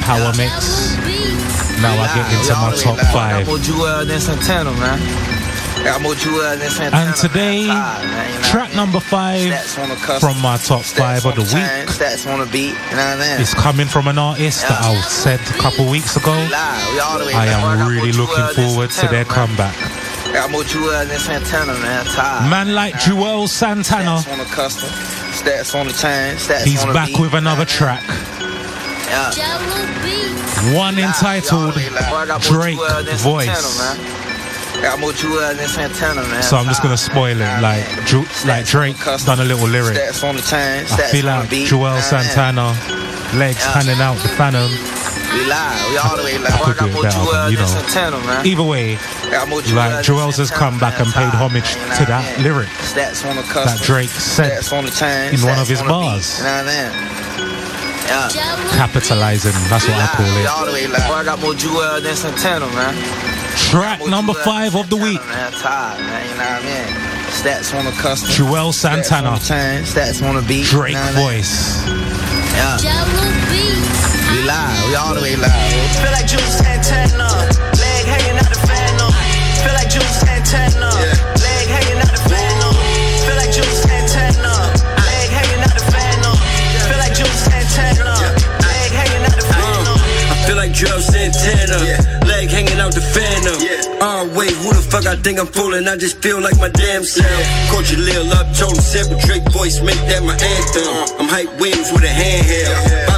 power 0.00 0.32
mix. 0.36 0.96
Now 1.80 1.94
I 1.94 2.08
get 2.16 2.26
into 2.32 2.54
my 2.54 2.74
top 2.74 2.98
five. 3.12 3.46
more 3.46 3.58
jewels 3.58 4.08
than 4.08 4.20
Santana, 4.20 4.72
man. 4.72 4.98
Got 5.84 6.02
more 6.02 6.14
jewels 6.14 6.58
than 6.58 6.70
Santana. 6.70 7.06
And 7.06 7.16
today, 7.16 7.66
man. 7.66 7.76
Tired, 7.76 8.10
man. 8.10 8.32
You 8.32 8.38
know 8.40 8.48
track 8.48 8.74
number 8.74 8.98
five 8.98 9.52
from 10.20 10.40
my 10.40 10.56
top 10.56 10.80
five 10.80 11.26
of 11.26 11.34
the 11.34 11.42
week 11.42 11.86
Stats 11.92 12.24
on 12.32 12.40
the 12.40 12.46
beat, 12.46 12.72
you 12.72 12.96
know 12.96 13.12
what 13.12 13.20
I 13.20 13.36
mean? 13.36 13.40
is 13.42 13.52
coming 13.52 13.86
from 13.86 14.08
an 14.08 14.16
artist 14.16 14.62
that 14.62 14.80
I 14.80 14.94
said 15.02 15.38
a 15.40 15.60
couple 15.60 15.90
weeks 15.90 16.16
ago. 16.16 16.32
Live, 16.32 16.92
we 16.92 16.98
all 16.98 17.18
the 17.18 17.26
way 17.26 17.34
I 17.34 17.46
am 17.46 17.88
really 17.88 18.12
looking 18.12 18.46
forward 18.56 18.90
to 18.90 19.06
their 19.08 19.26
comeback. 19.26 19.76
Got 20.32 20.50
more 20.50 20.64
jewels 20.64 21.08
than 21.08 21.18
Santana, 21.18 21.72
man. 21.74 22.04
Tired. 22.06 22.50
Man 22.50 22.74
like 22.74 22.94
Juelz 22.94 23.48
Santana, 23.48 24.18
Stats 24.18 24.32
on 24.32 24.38
the 24.38 24.44
custom. 24.44 24.88
Stats 25.32 25.74
on 25.74 25.86
the 25.86 25.92
chain. 25.92 26.36
Stats 26.36 26.64
he's 26.64 26.82
on 26.82 26.88
the 26.88 26.94
back 26.94 27.08
beat, 27.08 27.20
with 27.20 27.34
another 27.34 27.62
you 27.62 27.66
track. 27.66 28.02
what 28.06 28.12
I? 28.12 29.32
Yeah. 29.36 30.76
One 30.76 30.98
entitled 30.98 31.74
Boy, 31.74 31.80
I 31.96 32.26
got 32.26 32.50
more 32.50 32.60
Drake 32.60 32.78
uh, 32.78 33.02
Voice. 33.16 33.46
Santana, 33.46 33.96
man. 33.96 34.82
Got 34.82 35.00
more 35.00 35.12
jewels 35.12 35.56
than 35.56 35.68
Santana, 35.68 36.22
man. 36.28 36.42
So 36.42 36.56
I'm 36.56 36.66
just 36.66 36.82
gonna 36.82 36.96
spoil 36.96 37.40
it. 37.40 37.60
Like, 37.62 37.84
Ju- 38.06 38.26
like 38.46 38.66
Drake 38.66 38.96
done 39.24 39.40
a 39.40 39.44
little 39.44 39.66
lyric. 39.66 39.96
Stats 39.96 40.22
on 40.28 40.36
the 40.36 40.42
chain. 40.42 40.84
I 40.90 41.08
feel 41.10 41.28
on 41.28 41.40
like 41.40 41.50
Joel 41.50 41.64
you 41.64 41.78
know 41.78 41.88
what 41.90 42.12
I 42.12 42.20
mean? 42.20 42.30
Santana, 42.30 43.38
legs 43.38 43.64
hanging 43.64 44.00
out 44.00 44.16
the 44.18 44.28
Phantom. 44.28 44.97
We 45.38 45.46
live. 45.46 45.90
We 45.90 45.96
all 45.98 46.16
the 46.18 46.24
way 46.24 46.34
live. 46.38 46.50
I 46.50 46.58
Boy, 46.58 46.64
could 46.74 46.76
got 46.78 46.90
more 46.90 47.02
better, 47.02 47.50
you 47.50 47.58
know. 47.58 47.66
Santana, 47.66 48.18
man. 48.26 48.44
Either 48.44 48.62
way, 48.64 48.98
Got 49.30 49.46
like 49.70 49.94
than 49.94 50.02
Joel's 50.02 50.36
has 50.38 50.50
come 50.50 50.80
back 50.80 50.98
and 50.98 51.06
paid 51.14 51.30
homage 51.30 51.76
you 51.76 51.86
know 51.86 51.94
to 51.94 52.04
that 52.10 52.26
mean? 52.34 52.42
lyric 52.42 52.68
Stats 52.82 53.22
on 53.22 53.36
the 53.36 53.42
that 53.46 53.78
Drake 53.78 54.10
said 54.10 54.66
on 54.74 54.84
the 54.84 54.90
chain. 54.90 55.34
in 55.34 55.40
one 55.46 55.58
of 55.62 55.68
his 55.68 55.80
on 55.80 55.86
bars. 55.86 56.38
You 56.38 56.44
know 56.44 56.50
what 56.50 56.66
I 56.66 56.90
mean? 56.90 56.90
Yeah. 58.10 58.74
capitalizing. 58.74 59.52
That's 59.70 59.86
what 59.86 59.94
I 59.94 60.06
call 60.16 60.26
it. 60.26 60.46
all 60.50 60.66
the 60.66 60.72
way 60.72 60.86
live. 60.88 61.06
Boy, 61.06 61.14
I 61.14 61.24
got 61.24 61.38
more 61.40 61.54
jewels 61.54 62.02
than 62.02 62.16
Santana, 62.16 62.66
man. 62.74 62.94
Track 63.54 64.02
number 64.08 64.34
five 64.34 64.74
of 64.74 64.90
the 64.90 64.96
week. 64.96 65.22
Man, 65.22 65.52
tired, 65.52 66.00
man. 66.02 66.24
You 66.26 66.34
know 66.34 66.50
what 66.50 66.66
I 66.66 66.66
mean? 66.66 66.90
Stats 67.30 67.70
on 67.78 67.84
the 67.84 67.92
custom. 67.92 68.30
Joel 68.30 68.72
Stats 68.74 68.98
on 68.98 69.04
Santana, 69.04 69.38
the 69.38 69.44
chain. 69.46 69.84
Stats 69.86 70.18
on 70.26 70.34
the 70.34 70.42
beat. 70.42 70.66
you 70.66 70.78
Drake 70.82 70.94
know 70.94 71.00
what 71.00 71.14
I 71.14 71.30
mean? 71.30 71.38
voice. 71.38 71.86
Yeah. 72.82 74.17
We 74.30 74.42
live. 74.44 74.88
We 74.88 74.94
all 74.94 75.14
the 75.14 75.22
way 75.22 75.36
live. 75.36 75.52
Feel 76.00 76.12
like 76.12 76.28
Juelz 76.28 76.60
Santana. 76.60 77.28
Leg 77.80 78.04
hanging 78.04 78.38
out 78.38 78.50
the 78.50 78.60
phantom. 78.68 79.12
Feel 79.64 79.74
like 79.74 79.88
Juelz 79.88 80.14
Santana. 80.24 80.90
Leg 81.40 81.66
hanging 81.68 82.00
out 82.00 82.12
the 82.12 82.22
phantom. 82.28 82.74
Feel 83.24 83.36
like 83.40 83.52
Juelz 83.52 83.78
Santana. 83.86 84.54
Leg 85.06 85.28
hanging 85.32 85.62
out 85.64 85.74
the 85.74 85.86
phantom. 85.92 86.36
Feel 86.88 86.98
like 86.98 87.14
Jules 87.14 87.48
uh, 87.48 87.50
Santana. 87.50 88.16
Leg 88.64 88.90
hanging 88.92 89.24
out 89.24 89.36
the 89.36 89.44
phantom. 89.44 89.96
I 90.32 90.36
feel 90.46 90.56
like 90.56 90.72
Joe 90.72 90.98
Santana, 91.00 91.78
leg 92.24 92.48
hanging 92.48 92.80
out 92.80 92.94
the 92.94 93.04
phantom. 93.04 93.60
Oh 94.00 94.24
wait, 94.32 94.52
who 94.64 94.72
the 94.72 94.80
fuck 94.80 95.04
I 95.06 95.16
think 95.16 95.38
I'm 95.38 95.46
fooling? 95.46 95.86
I 95.88 95.96
just 95.96 96.22
feel 96.22 96.40
like 96.40 96.56
my 96.56 96.70
damn 96.70 97.04
self. 97.04 97.28
Coach 97.68 97.92
a 97.92 97.98
little 97.98 98.32
up, 98.32 98.48
told 98.56 98.72
him 98.72 98.80
sample 98.80 99.20
Drake 99.20 99.44
voice, 99.52 99.82
make 99.82 100.00
that 100.08 100.22
my 100.24 100.32
anthem. 100.32 100.88
Uh. 100.88 101.20
I'm 101.20 101.28
hype 101.28 101.52
Williams 101.60 101.92
with 101.92 102.04
a 102.04 102.12
handheld, 102.12 103.17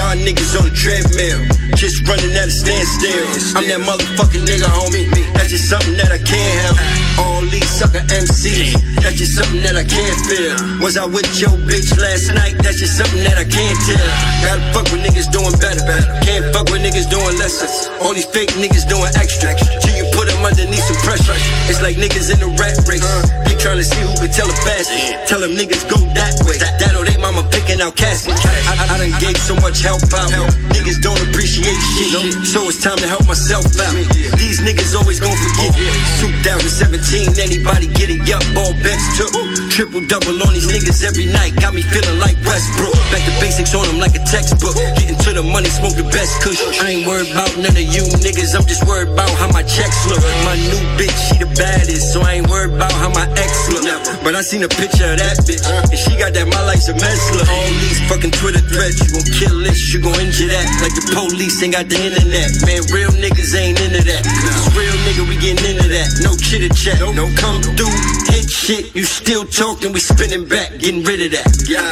Y'all, 0.00 0.16
niggas 0.16 0.56
on 0.56 0.64
the 0.64 0.72
treadmill, 0.72 1.44
just 1.76 2.00
running 2.08 2.32
at 2.32 2.48
a 2.48 2.50
standstill. 2.50 3.20
I'm 3.52 3.68
that 3.68 3.84
motherfucking 3.84 4.48
nigga, 4.48 4.64
homie. 4.64 5.12
That's 5.36 5.52
just 5.52 5.68
something 5.68 5.92
that 6.00 6.08
I 6.08 6.16
can't 6.16 6.56
help. 6.64 6.80
All 7.20 7.44
these 7.52 7.68
sucker 7.68 8.00
MCs, 8.08 8.80
that's 9.04 9.20
just 9.20 9.36
something 9.36 9.60
that 9.60 9.76
I 9.76 9.84
can't 9.84 10.16
feel. 10.24 10.56
Was 10.80 10.96
I 10.96 11.04
with 11.04 11.28
your 11.36 11.52
bitch 11.68 11.92
last 12.00 12.32
night? 12.32 12.56
That's 12.64 12.80
just 12.80 12.96
something 12.96 13.20
that 13.28 13.36
I 13.36 13.44
can't 13.44 13.76
tell. 13.84 14.08
Gotta 14.40 14.64
fuck 14.72 14.88
with 14.88 15.04
niggas 15.04 15.28
doing 15.28 15.52
better. 15.60 15.84
Can't 16.24 16.48
fuck 16.48 16.72
with 16.72 16.80
niggas 16.80 17.04
doing 17.12 17.36
less. 17.36 17.60
All 18.00 18.16
these 18.16 18.24
fake 18.24 18.56
niggas 18.56 18.88
doing 18.88 19.12
extra. 19.20 19.52
Till 19.84 19.99
them 20.40 20.48
underneath 20.48 20.84
some 20.84 20.96
pressure. 21.04 21.36
It's 21.68 21.82
like 21.84 21.96
niggas 21.96 22.32
in 22.32 22.40
the 22.40 22.48
rat 22.56 22.76
race. 22.88 23.04
They 23.44 23.56
tryna 23.60 23.84
see 23.84 24.00
who 24.00 24.12
can 24.16 24.32
tell 24.32 24.48
it 24.48 24.56
fast. 24.64 24.88
Tell 25.28 25.40
them 25.40 25.52
niggas 25.52 25.84
go 25.84 26.00
that 26.16 26.40
way. 26.48 26.56
That 26.56 26.96
or 26.96 27.04
they 27.04 27.16
mama 27.20 27.44
picking 27.52 27.80
out 27.80 27.96
caskets. 27.96 28.40
I, 28.44 28.72
I, 28.72 28.96
I 28.96 28.96
done 28.96 29.14
gave 29.20 29.36
so 29.36 29.54
much 29.60 29.84
help 29.84 30.02
out. 30.16 30.32
Niggas 30.72 31.00
don't 31.04 31.20
appreciate 31.28 31.76
shit. 31.76 32.32
So 32.48 32.64
it's 32.72 32.80
time 32.80 32.96
to 32.98 33.08
help 33.08 33.28
myself 33.28 33.68
out. 33.80 33.92
These 34.40 34.64
niggas 34.64 34.96
always 34.96 35.20
gon' 35.20 35.36
forget. 35.36 35.76
2017, 36.24 37.36
anybody 37.36 37.86
get 37.92 38.08
it? 38.08 38.24
Yup, 38.24 38.42
all 38.56 38.72
bets 38.80 39.04
took. 39.20 39.32
Triple 39.68 40.04
double 40.08 40.40
on 40.40 40.52
these 40.56 40.68
niggas 40.68 41.04
every 41.04 41.28
night. 41.28 41.52
Got 41.60 41.76
me 41.76 41.82
feeling 41.82 42.18
like 42.18 42.36
Westbrook. 42.48 42.96
Back 43.12 43.22
to 43.28 43.34
basics 43.44 43.74
on 43.76 43.84
them 43.86 44.00
like 44.00 44.16
a 44.16 44.22
textbook. 44.24 44.76
Getting 44.96 45.20
to 45.20 45.30
the 45.36 45.44
money, 45.44 45.68
smoke 45.68 45.96
the 45.96 46.08
best 46.08 46.40
kush. 46.40 46.60
I 46.80 46.96
ain't 46.96 47.06
worried 47.06 47.30
about 47.30 47.52
none 47.60 47.76
of 47.76 47.86
you 47.86 48.08
niggas. 48.24 48.56
I'm 48.56 48.64
just 48.64 48.86
worried 48.88 49.12
about 49.12 49.30
how 49.36 49.52
my 49.52 49.62
checks 49.62 50.08
look. 50.08 50.20
My 50.44 50.56
new 50.56 50.80
bitch, 50.98 51.16
she 51.28 51.38
the 51.38 51.50
baddest. 51.56 52.12
So 52.12 52.20
I 52.22 52.40
ain't 52.40 52.48
worried 52.48 52.74
about 52.74 52.92
how 52.92 53.10
my 53.10 53.26
ex 53.36 53.70
look. 53.70 53.84
But 54.22 54.34
I 54.34 54.42
seen 54.42 54.62
a 54.62 54.68
picture 54.68 55.08
of 55.08 55.18
that 55.18 55.40
bitch. 55.46 55.64
And 55.64 55.98
she 55.98 56.16
got 56.16 56.34
that 56.34 56.46
my 56.46 56.62
life's 56.66 56.88
a 56.88 56.94
mess 56.94 57.22
look. 57.32 57.48
All 57.48 57.72
these 57.80 58.00
fucking 58.08 58.32
Twitter 58.36 58.60
threads. 58.60 59.00
You 59.00 59.08
gon' 59.16 59.28
kill 59.32 59.56
this, 59.64 59.80
you 59.92 59.98
gon' 60.02 60.18
injure 60.20 60.50
that. 60.52 60.66
Like 60.84 60.94
the 60.94 61.04
police 61.14 61.62
ain't 61.62 61.74
got 61.74 61.88
the 61.88 61.98
internet. 61.98 62.48
Man, 62.66 62.82
real 62.92 63.12
niggas 63.16 63.52
ain't 63.56 63.80
into 63.80 64.02
that. 64.04 64.22
It's 64.26 64.68
real 64.76 64.96
nigga, 65.08 65.24
we 65.24 65.36
getting 65.40 65.64
into 65.64 65.88
that. 65.88 66.08
No 66.20 66.36
chitter 66.36 66.72
chat. 66.74 67.00
No 67.16 67.26
come 67.40 67.62
through, 67.76 67.96
hit 68.28 68.48
shit. 68.50 68.94
You 68.94 69.04
still 69.04 69.44
talking, 69.44 69.92
we 69.92 70.00
spinning 70.00 70.46
back. 70.46 70.76
Getting 70.78 71.02
rid 71.04 71.24
of 71.24 71.30
that. 71.32 71.48
Yeah. 71.64 71.86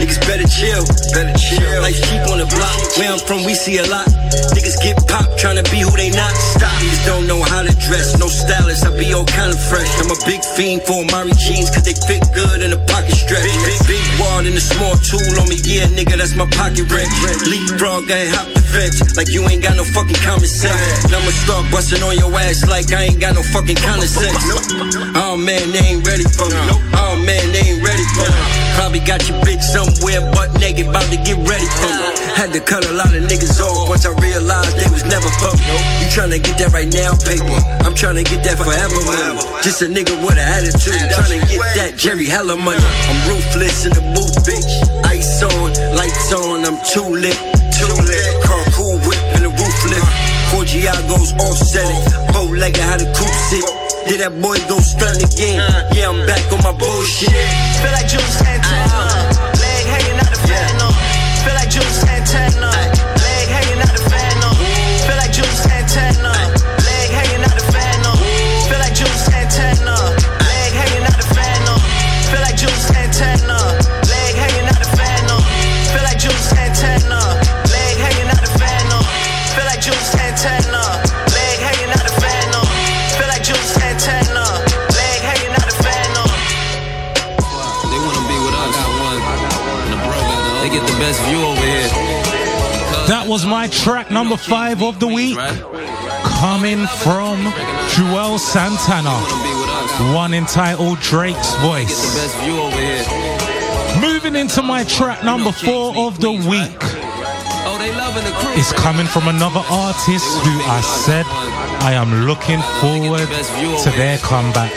Niggas 0.00 0.20
better 0.24 0.48
chill. 0.48 0.82
Better 1.12 1.36
chill. 1.36 1.82
Like 1.84 1.94
sheep 1.94 2.24
on 2.32 2.40
the 2.40 2.48
block. 2.48 2.76
Where 2.96 3.12
I'm 3.12 3.20
from, 3.20 3.44
we 3.44 3.54
see 3.54 3.78
a 3.78 3.86
lot. 3.86 4.08
Niggas 4.56 4.80
get 4.80 4.96
popped 5.06 5.38
trying 5.38 5.60
to 5.60 5.66
be 5.70 5.80
who 5.84 5.92
they 5.92 6.10
not. 6.10 6.32
Stop. 6.56 6.72
Niggas 6.80 7.04
don't 7.04 7.26
know 7.26 7.42
how 7.42 7.59
to 7.66 7.74
dress. 7.76 8.18
No 8.18 8.28
stylist, 8.28 8.86
I 8.86 8.90
be 8.96 9.12
all 9.12 9.24
kind 9.24 9.52
of 9.52 9.60
fresh. 9.60 9.88
I'm 10.00 10.10
a 10.10 10.18
big 10.24 10.44
fiend 10.56 10.82
for 10.82 11.02
Amiri 11.04 11.36
jeans, 11.36 11.68
cause 11.68 11.84
they 11.84 11.96
fit 12.06 12.24
good 12.32 12.62
in 12.62 12.70
the 12.70 12.80
pocket 12.88 13.16
stretch. 13.16 13.44
Big, 13.66 13.80
big 13.86 14.04
wad 14.20 14.46
and 14.46 14.56
a 14.56 14.60
small 14.62 14.94
tool 15.00 15.34
on 15.40 15.48
me. 15.48 15.58
Yeah, 15.64 15.90
nigga, 15.92 16.16
that's 16.16 16.36
my 16.36 16.46
pocket 16.56 16.88
wrench. 16.88 17.12
Leapfrog, 17.44 18.10
I 18.10 18.28
ain't 18.28 18.34
hop 18.34 18.48
the 18.54 18.62
fence. 18.62 19.16
Like 19.16 19.28
you 19.28 19.44
ain't 19.48 19.62
got 19.62 19.76
no 19.76 19.84
fucking 19.84 20.20
common 20.22 20.48
sense. 20.48 21.04
And 21.04 21.14
I'ma 21.14 21.32
start 21.44 21.66
busting 21.70 22.02
on 22.02 22.16
your 22.16 22.32
ass 22.38 22.66
like 22.68 22.92
I 22.92 23.10
ain't 23.10 23.20
got 23.20 23.34
no 23.34 23.42
fucking 23.42 23.80
common 23.82 24.08
sense. 24.08 24.38
Oh 25.16 25.36
man, 25.36 25.72
they 25.72 25.96
ain't 25.96 26.06
ready 26.06 26.24
for 26.24 26.48
me. 26.48 26.60
Oh 26.96 27.18
man, 27.20 27.44
they 27.52 27.64
ain't 27.66 27.82
ready 27.82 28.06
for 28.16 28.28
me. 28.28 28.69
Probably 28.76 29.00
got 29.00 29.26
your 29.28 29.38
bitch 29.42 29.62
somewhere 29.62 30.20
butt 30.32 30.52
naked, 30.60 30.88
about 30.88 31.06
to 31.10 31.18
get 31.22 31.38
ready 31.46 31.68
for 31.78 31.90
me. 31.90 32.06
Had 32.34 32.52
to 32.52 32.60
cut 32.60 32.86
a 32.86 32.92
lot 32.92 33.12
of 33.14 33.22
niggas 33.24 33.60
off 33.60 33.88
once 33.88 34.06
I 34.06 34.12
realized 34.20 34.76
they 34.76 34.88
was 34.90 35.04
never 35.04 35.28
me. 35.28 35.76
You 36.00 36.06
tryna 36.10 36.42
get 36.42 36.58
that 36.58 36.72
right 36.72 36.88
now, 36.90 37.12
paper. 37.26 37.58
I'm 37.84 37.94
tryna 37.94 38.24
get 38.24 38.42
that 38.44 38.56
forever 38.56 39.00
money. 39.04 39.40
Just 39.62 39.82
a 39.82 39.86
nigga 39.86 40.14
with 40.24 40.38
an 40.38 40.46
attitude. 40.46 40.96
Tryna 41.12 41.40
get 41.48 41.62
that 41.76 41.92
Jerry 41.96 42.26
Heller 42.26 42.56
money. 42.56 42.80
I'm 42.80 43.18
ruthless 43.28 43.86
in 43.86 43.92
the 43.92 44.04
booth, 44.14 44.36
bitch. 44.46 44.72
Ice 45.06 45.42
on, 45.42 45.72
lights 45.96 46.32
on, 46.32 46.64
I'm 46.64 46.78
too 46.86 47.08
lit. 47.08 47.36
Too 47.76 47.94
lit. 48.06 48.26
Car 48.44 48.62
cool 48.72 48.98
whip 49.04 49.20
in 49.36 49.42
the 49.44 49.52
roof 49.52 49.78
lift. 49.88 50.10
Forgiatos 50.50 51.36
offset 51.38 51.86
it. 51.86 52.32
Bow 52.32 52.46
legged 52.46 52.80
how 52.80 52.96
the 52.96 53.06
coupe 53.12 53.38
sit. 53.50 53.89
Did 54.10 54.22
that 54.22 54.42
boy 54.42 54.58
go 54.66 54.80
stun 54.80 55.14
again? 55.22 55.60
Uh. 55.60 55.88
Yeah, 55.94 56.10
I'm 56.10 56.26
back 56.26 56.42
on 56.50 56.58
my 56.66 56.72
bullshit. 56.76 57.30
Feel 57.30 57.92
like 57.94 58.10
Juelz 58.10 58.42
Santana. 58.42 59.09
Was 93.30 93.46
my 93.46 93.68
track 93.68 94.10
number 94.10 94.36
five 94.36 94.82
of 94.82 94.98
the 94.98 95.06
week. 95.06 95.38
Coming 96.40 96.84
from 96.98 97.38
Juelz 97.94 98.40
Santana. 98.40 99.14
One 100.12 100.34
entitled 100.34 100.98
Drake's 100.98 101.54
Voice. 101.58 101.96
Moving 104.00 104.34
into 104.34 104.62
my 104.64 104.82
track 104.82 105.22
number 105.22 105.52
four 105.52 105.96
of 106.08 106.20
the 106.20 106.32
week. 106.32 106.76
It's 108.58 108.72
coming 108.72 109.06
from 109.06 109.28
another 109.28 109.62
artist 109.70 110.26
who 110.42 110.60
I 110.66 110.80
said 110.80 111.24
I 111.86 111.92
am 111.92 112.26
looking 112.26 112.60
forward 112.80 113.28
to 113.84 113.90
their 113.90 114.18
comeback. 114.18 114.72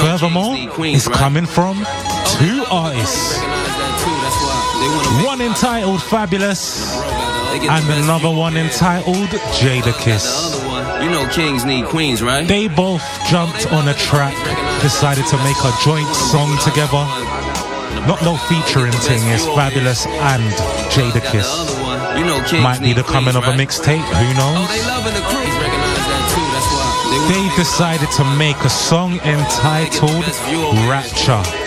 Furthermore, 0.00 0.56
it's 0.56 1.06
coming 1.06 1.46
from 1.46 1.86
two 2.26 2.64
artists. 2.68 3.63
One 5.24 5.40
entitled 5.40 6.00
Fabolous 6.00 6.84
and 7.68 8.04
another 8.04 8.30
one 8.30 8.56
entitled 8.56 9.28
Jadakiss. 9.56 10.62
You 11.02 11.10
know 11.10 11.26
kings 11.28 11.64
need 11.64 11.86
queens, 11.86 12.22
right? 12.22 12.46
They 12.46 12.68
both 12.68 13.02
jumped 13.30 13.66
on 13.72 13.88
a 13.88 13.94
track, 13.94 14.34
decided 14.82 15.26
to 15.26 15.36
make 15.38 15.56
a 15.64 15.72
joint 15.82 16.08
song 16.14 16.58
together. 16.62 17.04
Not 18.06 18.22
no 18.22 18.36
featuring 18.36 18.92
thing, 18.92 19.22
it's 19.28 19.46
Fabolous 19.46 20.06
and 20.06 20.44
know 22.26 22.44
kings 22.44 22.62
Might 22.62 22.82
be 22.82 22.92
the 22.92 23.04
coming 23.04 23.36
of 23.36 23.44
a 23.44 23.52
mixtape, 23.52 24.04
who 24.04 24.34
knows? 24.36 24.68
They 27.28 27.56
decided 27.56 28.10
to 28.12 28.24
make 28.36 28.58
a 28.58 28.70
song 28.70 29.14
entitled 29.20 30.24
Rapture. 30.88 31.63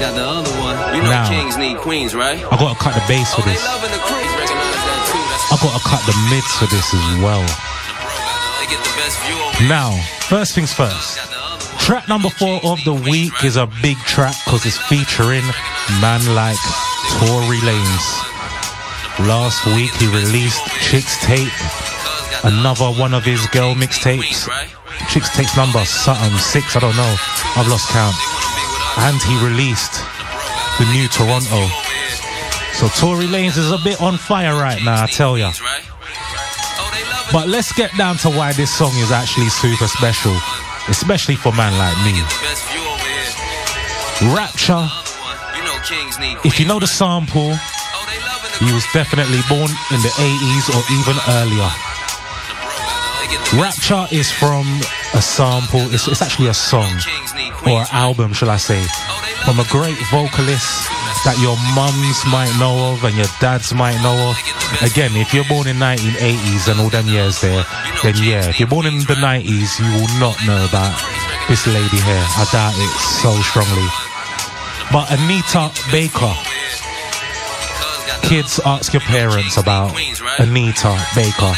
Got 0.00 0.14
the 0.14 0.28
other 0.28 0.50
one. 0.60 0.76
You 0.94 1.02
know 1.02 1.10
Now. 1.10 1.28
kings 1.28 1.56
need 1.56 1.78
queens, 1.78 2.14
right? 2.14 2.36
I 2.36 2.56
gotta 2.60 2.78
cut 2.78 2.92
the 2.92 3.04
bass 3.08 3.32
for 3.34 3.40
oh, 3.40 3.48
this. 3.48 3.64
I 3.64 5.56
gotta 5.56 5.82
cut 5.88 6.04
the 6.04 6.12
mids 6.28 6.52
for 6.60 6.66
this 6.68 6.92
as 6.92 7.06
well. 7.24 7.40
They 8.60 8.68
get 8.68 8.82
the 8.84 8.92
best 9.00 9.16
view 9.24 9.40
over 9.40 9.68
Now, 9.68 9.96
first 10.28 10.54
things 10.54 10.72
first. 10.72 11.16
Track 11.80 12.08
number 12.08 12.28
four 12.28 12.60
of 12.64 12.82
the 12.84 12.92
week 12.92 13.32
is 13.44 13.56
a 13.56 13.66
big 13.80 13.96
track 14.04 14.34
because 14.44 14.66
it's 14.66 14.76
featuring 14.76 15.44
man 16.02 16.20
like 16.34 16.60
Tory 17.16 17.62
Lanez. 17.64 18.06
Last 19.24 19.64
week 19.66 19.94
he 19.96 20.08
released 20.08 20.60
Chixtape, 20.84 21.56
another 22.44 22.92
one 23.00 23.14
of 23.14 23.24
his 23.24 23.46
girl 23.46 23.74
mixtapes. 23.74 24.44
Chixtape 25.08 25.56
number 25.56 25.82
something 25.86 26.36
six, 26.36 26.76
I 26.76 26.80
don't 26.80 26.96
know. 26.96 27.16
I've 27.56 27.68
lost 27.68 27.88
count. 27.88 28.45
And 28.98 29.20
he 29.22 29.36
released 29.44 30.02
the 30.78 30.86
new 30.92 31.08
Toronto. 31.08 31.68
So 32.74 32.88
Tory 32.88 33.26
Lanez 33.26 33.56
is 33.56 33.70
a 33.70 33.78
bit 33.82 34.00
on 34.02 34.18
fire 34.18 34.54
right 34.54 34.82
now, 34.82 35.04
I 35.04 35.06
tell 35.06 35.38
ya. 35.38 35.52
But 37.32 37.48
let's 37.48 37.72
get 37.72 37.90
down 37.96 38.16
to 38.18 38.30
why 38.30 38.52
this 38.52 38.72
song 38.72 38.92
is 38.96 39.10
actually 39.10 39.48
super 39.48 39.88
special, 39.88 40.36
especially 40.88 41.36
for 41.36 41.52
man 41.52 41.72
like 41.78 41.96
me. 42.04 42.20
Rapture, 44.34 44.88
if 46.44 46.58
you 46.60 46.66
know 46.66 46.78
the 46.78 46.86
sample, 46.86 47.54
he 48.58 48.72
was 48.72 48.84
definitely 48.92 49.40
born 49.48 49.70
in 49.92 50.00
the 50.00 50.12
80s 50.16 50.68
or 50.72 50.82
even 50.92 51.16
earlier. 51.40 51.85
Rapture 53.54 54.06
is 54.10 54.30
from 54.30 54.66
a 55.14 55.22
sample, 55.22 55.80
it's, 55.94 56.08
it's 56.08 56.20
actually 56.20 56.48
a 56.48 56.54
song, 56.54 56.92
or 57.66 57.80
an 57.80 57.86
album, 57.92 58.32
shall 58.32 58.50
I 58.50 58.56
say, 58.56 58.82
from 59.44 59.60
a 59.60 59.64
great 59.70 59.96
vocalist 60.10 60.88
that 61.24 61.38
your 61.42 61.56
mums 61.74 62.22
might 62.30 62.52
know 62.58 62.92
of 62.92 63.02
and 63.02 63.16
your 63.16 63.30
dads 63.40 63.72
might 63.72 63.96
know 64.02 64.14
of. 64.30 64.36
Again, 64.82 65.10
if 65.16 65.32
you're 65.32 65.48
born 65.48 65.66
in 65.66 65.76
1980s 65.76 66.70
and 66.70 66.80
all 66.80 66.90
them 66.90 67.06
years 67.06 67.40
there, 67.40 67.64
then 68.02 68.14
yeah, 68.22 68.48
if 68.48 68.60
you're 68.60 68.68
born 68.68 68.86
in 68.86 68.98
the 69.10 69.18
90s, 69.18 69.78
you 69.78 69.88
will 69.94 70.12
not 70.20 70.36
know 70.46 70.60
about 70.66 70.94
this 71.48 71.66
lady 71.66 71.98
here. 71.98 72.26
I 72.38 72.46
doubt 72.52 72.74
it 72.76 72.94
so 73.22 73.32
strongly. 73.42 73.88
But 74.92 75.10
Anita 75.10 75.72
Baker, 75.90 76.34
kids 78.22 78.60
ask 78.64 78.92
your 78.92 79.02
parents 79.02 79.56
about 79.56 79.94
Anita 80.38 80.94
Baker 81.14 81.54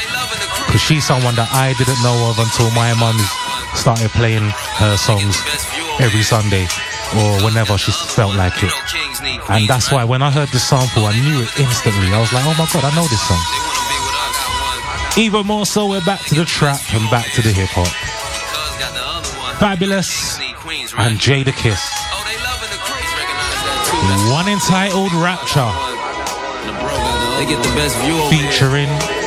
because 0.69 0.85
she's 0.85 1.01
someone 1.01 1.33
that 1.41 1.49
I 1.57 1.73
didn't 1.81 1.97
know 2.05 2.29
of 2.29 2.37
until 2.37 2.69
my 2.77 2.93
mum 2.93 3.17
started 3.73 4.13
playing 4.13 4.45
her 4.77 5.01
songs 5.01 5.41
every 5.97 6.21
Sunday 6.21 6.69
or 7.17 7.41
whenever 7.41 7.81
she 7.81 7.89
felt 7.89 8.37
like 8.37 8.53
it. 8.61 8.73
And 9.49 9.65
that's 9.65 9.91
why 9.91 10.05
when 10.05 10.21
I 10.21 10.31
heard 10.31 10.53
the 10.53 10.61
sample, 10.61 11.09
I 11.09 11.17
knew 11.25 11.41
it 11.41 11.49
instantly. 11.57 12.13
I 12.13 12.21
was 12.21 12.37
like, 12.37 12.45
oh 12.45 12.53
my 12.53 12.69
god, 12.69 12.85
I 12.85 12.93
know 12.93 13.09
this 13.09 13.25
song. 13.25 13.41
Even 15.17 15.47
more 15.47 15.65
so, 15.65 15.89
we're 15.89 16.05
back 16.05 16.21
to 16.29 16.35
the 16.35 16.45
trap 16.45 16.81
and 16.93 17.09
back 17.11 17.33
to 17.33 17.41
the 17.41 17.49
hip 17.49 17.73
hop. 17.73 17.89
Fabolous 19.57 20.39
and 21.01 21.19
Jadakiss. 21.19 21.81
One 24.31 24.49
entitled 24.49 25.13
Rapture. 25.17 25.73
They 27.41 27.47
get 27.49 27.63
the 27.65 27.73
best 27.73 27.97
view 28.05 28.21
featuring 28.29 29.18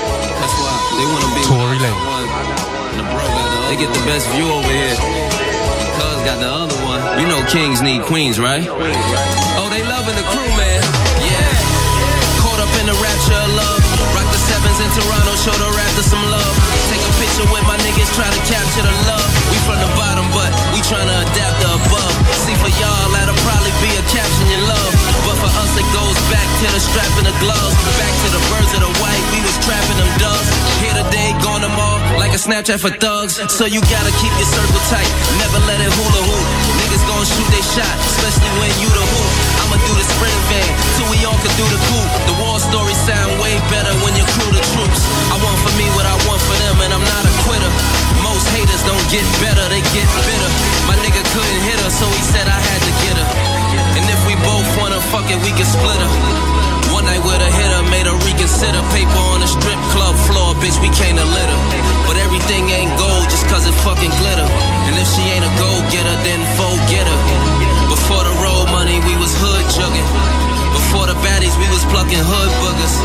they 0.97 1.05
wanna 1.07 1.29
be 1.35 1.41
Tory 1.47 1.77
Lanez. 1.79 2.51
They 3.69 3.77
get 3.79 3.91
the 3.93 4.03
best 4.03 4.27
view 4.35 4.47
over 4.51 4.67
here. 4.67 4.95
Cuz 5.97 6.19
got 6.27 6.37
the 6.43 6.51
other 6.51 6.75
one. 6.83 7.01
You 7.19 7.27
know 7.27 7.39
kings 7.47 7.81
need 7.81 8.03
queens, 8.03 8.39
right? 8.39 8.67
Oh, 8.67 9.67
they 9.71 9.83
loving 9.83 10.15
the 10.15 10.25
crew, 10.27 10.51
man. 10.59 10.81
Yeah. 11.23 11.51
Caught 12.43 12.59
up 12.59 12.73
in 12.79 12.85
the 12.91 12.97
rapture 12.99 13.39
of 13.39 13.51
love. 13.55 13.81
Rock 14.15 14.27
the 14.27 14.41
sevens 14.49 14.79
in 14.83 14.89
Toronto, 14.97 15.31
show 15.39 15.55
the 15.55 15.71
raptor 15.71 16.03
some 16.03 16.25
love. 16.31 16.53
Take 16.91 17.03
a 17.03 17.13
picture 17.21 17.47
with 17.47 17.65
my 17.69 17.77
niggas, 17.85 18.11
try 18.17 18.27
to 18.27 18.41
capture 18.43 18.83
the 18.83 18.95
love. 19.07 19.50
From 19.61 19.77
the 19.77 19.93
bottom, 19.93 20.25
but 20.33 20.49
we 20.73 20.81
tryna 20.81 21.21
adapt 21.21 21.57
the 21.61 21.69
above. 21.69 22.15
See 22.33 22.57
for 22.57 22.71
y'all, 22.81 23.07
that'll 23.13 23.37
probably 23.45 23.69
be 23.77 23.93
a 23.93 24.03
caption 24.09 24.45
you 24.49 24.57
love. 24.65 24.91
But 25.21 25.37
for 25.37 25.51
us, 25.53 25.71
it 25.77 25.85
goes 25.93 26.17
back 26.33 26.49
to 26.59 26.65
the 26.65 26.81
strap 26.81 27.11
and 27.21 27.29
the 27.29 27.35
gloves. 27.37 27.77
Back 28.01 28.13
to 28.25 28.27
the 28.33 28.41
birds 28.49 28.73
of 28.73 28.81
the 28.81 28.91
white, 28.97 29.21
we 29.29 29.39
was 29.45 29.53
trapping 29.61 30.01
them 30.01 30.09
doves. 30.17 30.49
Here 30.81 30.97
today, 30.97 31.37
gone 31.45 31.61
tomorrow, 31.61 32.01
like 32.17 32.33
a 32.33 32.41
Snapchat 32.41 32.81
for 32.81 32.89
thugs. 32.89 33.37
So 33.53 33.69
you 33.69 33.85
gotta 33.85 34.09
keep 34.17 34.33
your 34.41 34.49
circle 34.49 34.81
tight, 34.89 35.07
never 35.37 35.61
let 35.69 35.77
it 35.77 35.93
hula 35.93 36.21
hoop. 36.25 36.45
Niggas 36.81 37.05
gon' 37.05 37.21
shoot 37.29 37.49
they 37.53 37.61
shot, 37.61 37.95
especially 38.17 38.51
when 38.57 38.73
you 38.81 38.89
the 38.89 39.05
hoop. 39.05 39.29
I'ma 39.61 39.77
do 39.77 39.93
the 39.93 40.05
sprint 40.09 40.41
van, 40.49 40.69
till 40.97 41.07
we 41.13 41.21
all 41.21 41.37
can 41.37 41.53
do 41.53 41.65
the 41.69 41.79
coup. 41.85 42.07
The 42.33 42.35
war 42.41 42.57
stories 42.57 42.97
sound 43.05 43.37
way 43.37 43.61
better 43.69 43.93
when 44.01 44.17
you 44.17 44.25
crew 44.25 44.51
the 44.57 44.63
troops. 44.73 45.05
I 45.29 45.37
want 45.37 45.57
for 45.61 45.73
me 45.77 45.85
what 45.93 46.09
I 46.09 46.17
want 46.25 46.41
for 46.41 46.57
them, 46.65 46.75
and 46.81 46.91
I'm 46.97 47.05
not 47.05 47.23
a 47.29 47.33
quitter. 47.45 48.00
Most 48.41 48.57
haters 48.57 48.81
don't 48.89 49.07
get 49.13 49.21
better, 49.37 49.61
they 49.69 49.85
get 49.93 50.09
bitter. 50.25 50.51
My 50.89 50.97
nigga 50.97 51.21
couldn't 51.29 51.61
hit 51.61 51.77
her, 51.77 51.93
so 51.93 52.09
he 52.09 52.23
said 52.25 52.49
I 52.49 52.57
had 52.57 52.81
to 52.89 52.93
get 53.05 53.13
her. 53.13 53.29
And 53.93 54.01
if 54.09 54.17
we 54.25 54.33
both 54.41 54.65
wanna 54.81 54.97
fuck 55.13 55.29
it, 55.29 55.37
we 55.45 55.53
can 55.53 55.69
split 55.69 56.01
her. 56.01 56.11
One 56.89 57.05
night 57.05 57.21
with 57.21 57.37
a 57.37 57.51
hitter, 57.53 57.85
made 57.93 58.09
her 58.09 58.17
reconsider. 58.25 58.81
Paper 58.97 59.21
on 59.29 59.45
the 59.45 59.49
strip 59.51 59.77
club 59.93 60.17
floor, 60.25 60.57
bitch, 60.57 60.73
we 60.81 60.89
came 60.89 61.21
to 61.21 61.27
litter. 61.37 61.59
But 62.09 62.17
everything 62.17 62.65
ain't 62.73 62.89
gold 62.97 63.29
just 63.29 63.45
cause 63.45 63.69
it 63.69 63.77
fucking 63.85 64.09
glitter. 64.17 64.49
And 64.89 64.97
if 64.97 65.05
she 65.13 65.21
ain't 65.37 65.45
a 65.45 65.53
gold 65.61 65.85
getter, 65.93 66.17
then 66.25 66.41
forget 66.57 67.05
her. 67.05 67.19
Before 67.93 68.25
the 68.25 68.33
road 68.41 68.73
money, 68.73 68.97
we 69.05 69.13
was 69.21 69.37
hood 69.37 69.69
jugging. 69.69 70.09
Before 70.73 71.05
the 71.05 71.17
baddies, 71.21 71.53
we 71.61 71.69
was 71.69 71.85
plucking 71.93 72.25
hood 72.25 72.51
boogers. 72.57 72.95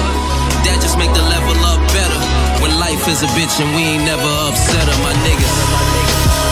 That 0.64 0.80
just 0.80 0.96
make 0.96 1.12
the 1.12 1.28
level 1.28 1.52
up 1.68 1.84
better. 1.92 2.25
When 2.60 2.78
life 2.78 3.08
is 3.08 3.22
a 3.22 3.26
bitch 3.28 3.60
and 3.60 3.74
we 3.74 3.82
ain't 3.82 4.04
never 4.04 4.28
upset 4.48 4.88
her, 4.88 5.02
my 5.02 5.12
niggas. 5.26 6.45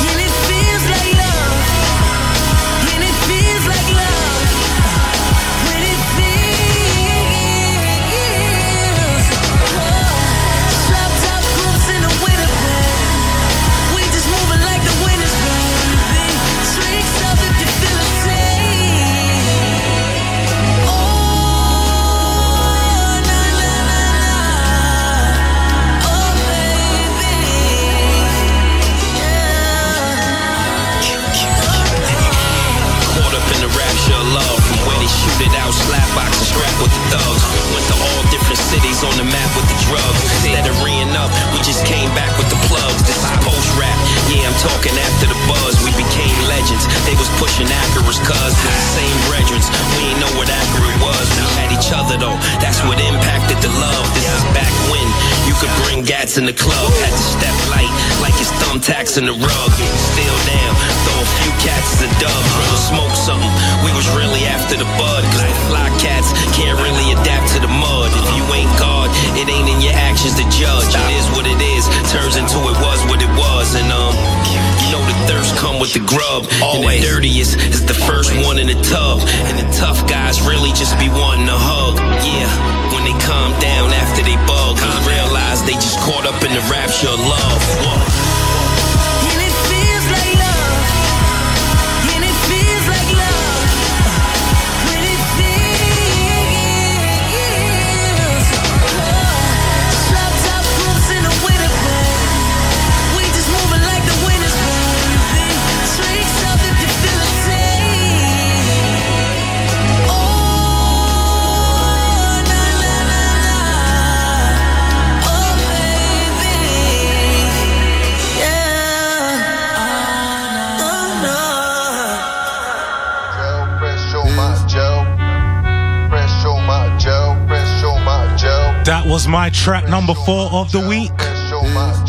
My 129.44 129.50
track 129.50 129.90
number 129.90 130.14
four 130.14 130.50
of 130.52 130.72
the 130.72 130.80
week. 130.88 131.12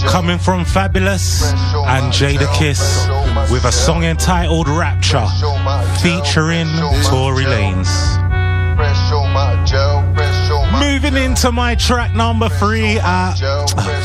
Coming 0.10 0.38
from 0.38 0.63
Fabolous 0.63 1.43
and 1.86 2.13
Jadakiss 2.13 3.52
with 3.52 3.65
a 3.65 3.74
song 3.74 4.06
entitled 4.06 4.69
Rapture 4.69 5.28
featuring 6.02 6.67
Tory 7.04 7.43
Lanez. 7.43 7.91
Moving 10.80 11.21
into 11.21 11.52
my 11.52 11.76
track 11.76 12.15
number 12.15 12.48
three 12.48 13.00
at 13.00 13.34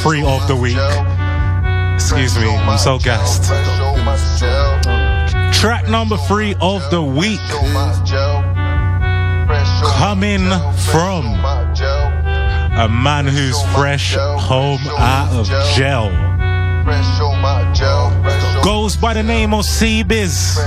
three 0.03 0.25
of 0.25 0.49
the 0.49 0.57
week. 0.57 0.77
Excuse 1.95 2.37
me, 2.37 2.51
I'm 2.51 2.79
so 2.79 2.99
gassed. 2.99 3.45
Track 5.57 5.88
number 5.88 6.16
three 6.16 6.57
of 6.61 6.90
the 6.90 7.01
week. 7.01 7.38
Coming 10.01 10.51
from 10.90 11.25
a 12.81 12.88
man 12.88 13.27
who's 13.27 13.61
fresh 13.75 14.14
home 14.14 14.81
out 14.97 15.31
of 15.35 15.47
jail. 15.77 16.11
Goes 18.64 18.97
by 18.97 19.12
the 19.12 19.23
name 19.23 19.53
of 19.53 19.66
C-Biz. 19.66 20.59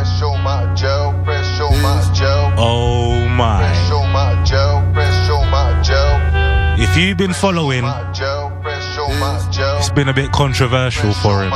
Oh 2.56 3.28
my. 3.30 3.63
If 6.78 6.95
you've 6.95 7.17
been 7.17 7.34
following, 7.34 7.84
it's 9.80 9.89
been 9.89 10.10
a 10.10 10.13
bit 10.13 10.32
controversial 10.32 11.13
for 11.13 11.43
him. 11.43 11.52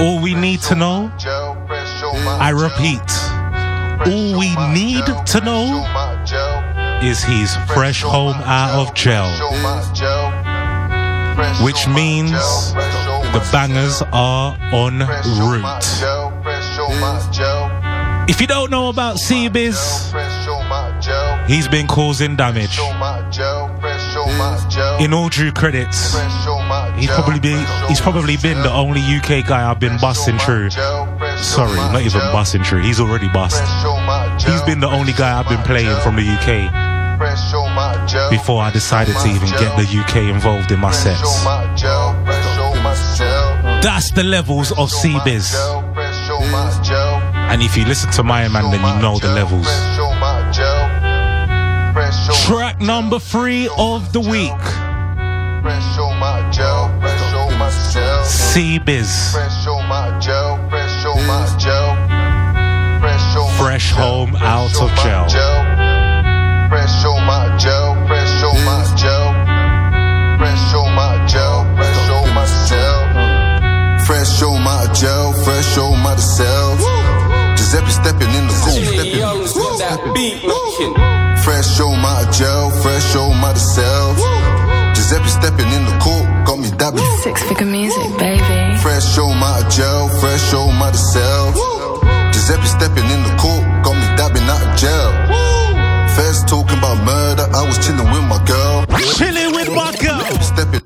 All 0.00 0.20
we 0.20 0.34
need 0.34 0.60
to 0.62 0.74
know, 0.74 1.10
I 2.38 2.50
repeat, 2.50 3.10
all 4.06 4.38
we 4.38 4.54
need 4.74 5.06
to 5.26 5.40
know 5.40 5.86
is 7.02 7.22
he's 7.24 7.56
fresh 7.72 8.02
home 8.02 8.36
out 8.44 8.78
of 8.78 8.94
jail. 8.94 9.30
Which 11.64 11.88
means 11.88 12.32
the 13.32 13.48
bangers 13.50 14.02
are 14.12 14.58
on 14.72 14.98
route. 14.98 15.84
If 18.28 18.40
you 18.40 18.46
don't 18.46 18.70
know 18.70 18.90
about 18.90 19.18
C-Biz, 19.18 20.12
he's 21.48 21.68
been 21.68 21.86
causing 21.86 22.36
damage. 22.36 22.78
In 25.00 25.14
all 25.14 25.28
due 25.30 25.52
credits, 25.52 26.14
he's 26.98 27.10
probably 27.10 27.40
been 27.40 27.66
he's 27.88 28.00
probably 28.00 28.36
been 28.36 28.62
the 28.62 28.72
only 28.72 29.00
UK 29.00 29.46
guy 29.46 29.68
I've 29.68 29.80
been 29.80 29.98
busting 30.00 30.38
through. 30.38 30.70
Sorry, 30.70 31.76
not 31.76 32.02
even 32.02 32.20
busting 32.32 32.62
through. 32.62 32.82
He's 32.82 33.00
already 33.00 33.28
bust. 33.28 33.62
He's 34.46 34.62
been 34.62 34.80
the 34.80 34.88
only 34.88 35.14
guy 35.14 35.38
I've 35.38 35.48
been 35.48 35.62
playing 35.62 35.98
from 36.00 36.16
the 36.16 36.22
UK 36.22 36.89
before 38.30 38.62
I 38.62 38.70
decided 38.70 39.14
to 39.16 39.28
even 39.28 39.48
get 39.50 39.76
the 39.76 39.86
UK 40.00 40.32
involved 40.34 40.70
in 40.72 40.80
my 40.80 40.92
sets. 40.92 41.44
That's 43.82 44.10
the 44.12 44.22
levels 44.24 44.72
of 44.78 44.90
C-Biz. 44.90 45.54
And 47.50 47.62
if 47.62 47.76
you 47.76 47.84
listen 47.84 48.10
to 48.12 48.22
my 48.22 48.48
man, 48.48 48.70
then 48.70 48.80
you 48.80 49.02
know 49.02 49.18
the 49.18 49.32
levels. 49.32 49.66
Track 52.46 52.80
number 52.80 53.18
three 53.18 53.68
of 53.76 54.12
the 54.12 54.20
week. 54.20 54.62
C-Biz. 58.24 59.36
Fresh 63.58 63.92
home 63.92 64.36
out 64.36 64.80
of 64.80 64.90
jail. 65.02 65.26
On 75.04 75.22
my 75.22 75.32
Joe, 75.32 75.32
fresh 75.44 75.78
on 75.78 76.02
myself. 76.02 76.78
Giuseppe 77.56 77.90
stepping 77.90 78.28
in 78.34 78.46
the 78.46 78.56
cool, 78.60 78.80
stepping. 79.80 80.38
Fresh 81.42 81.80
on 81.80 82.00
my 82.00 82.24
Joe, 82.32 82.70
fresh 82.82 83.16
on 83.16 83.36
myself. 83.40 84.18
Giuseppe 84.94 85.28
stepping 85.28 85.68
in 85.72 85.84
the 85.84 85.96
cool, 86.02 86.24
got 86.44 86.58
me 86.58 86.70
dabbing. 86.76 87.04
Six 87.22 87.42
figure 87.44 87.66
music, 87.66 88.10
baby. 88.18 88.76
Fresh 88.78 89.18
on 89.18 89.38
my 89.38 89.62
Joe, 89.70 90.08
fresh 90.20 90.52
on 90.54 90.74
myself. 90.78 91.54
Giuseppe 92.32 92.66
stepping 92.66 93.08
in 93.10 93.22
the 93.22 93.34
cool, 93.40 93.60
got 93.82 93.94
me 93.94 94.06
dabbing 94.16 94.44
out 94.48 94.60
of 94.60 94.76
jail. 94.76 95.10
Feds 96.14 96.44
talking 96.44 96.78
about 96.78 96.98
murder, 97.04 97.46
I 97.54 97.64
was 97.66 97.78
chilling 97.84 98.10
with 98.10 98.24
my 98.28 98.42
girl. 98.44 98.84
Chilling 99.16 99.52
with 99.54 99.70
my 99.72 99.94
girl. 99.96 100.20
Stepping. 100.42 100.79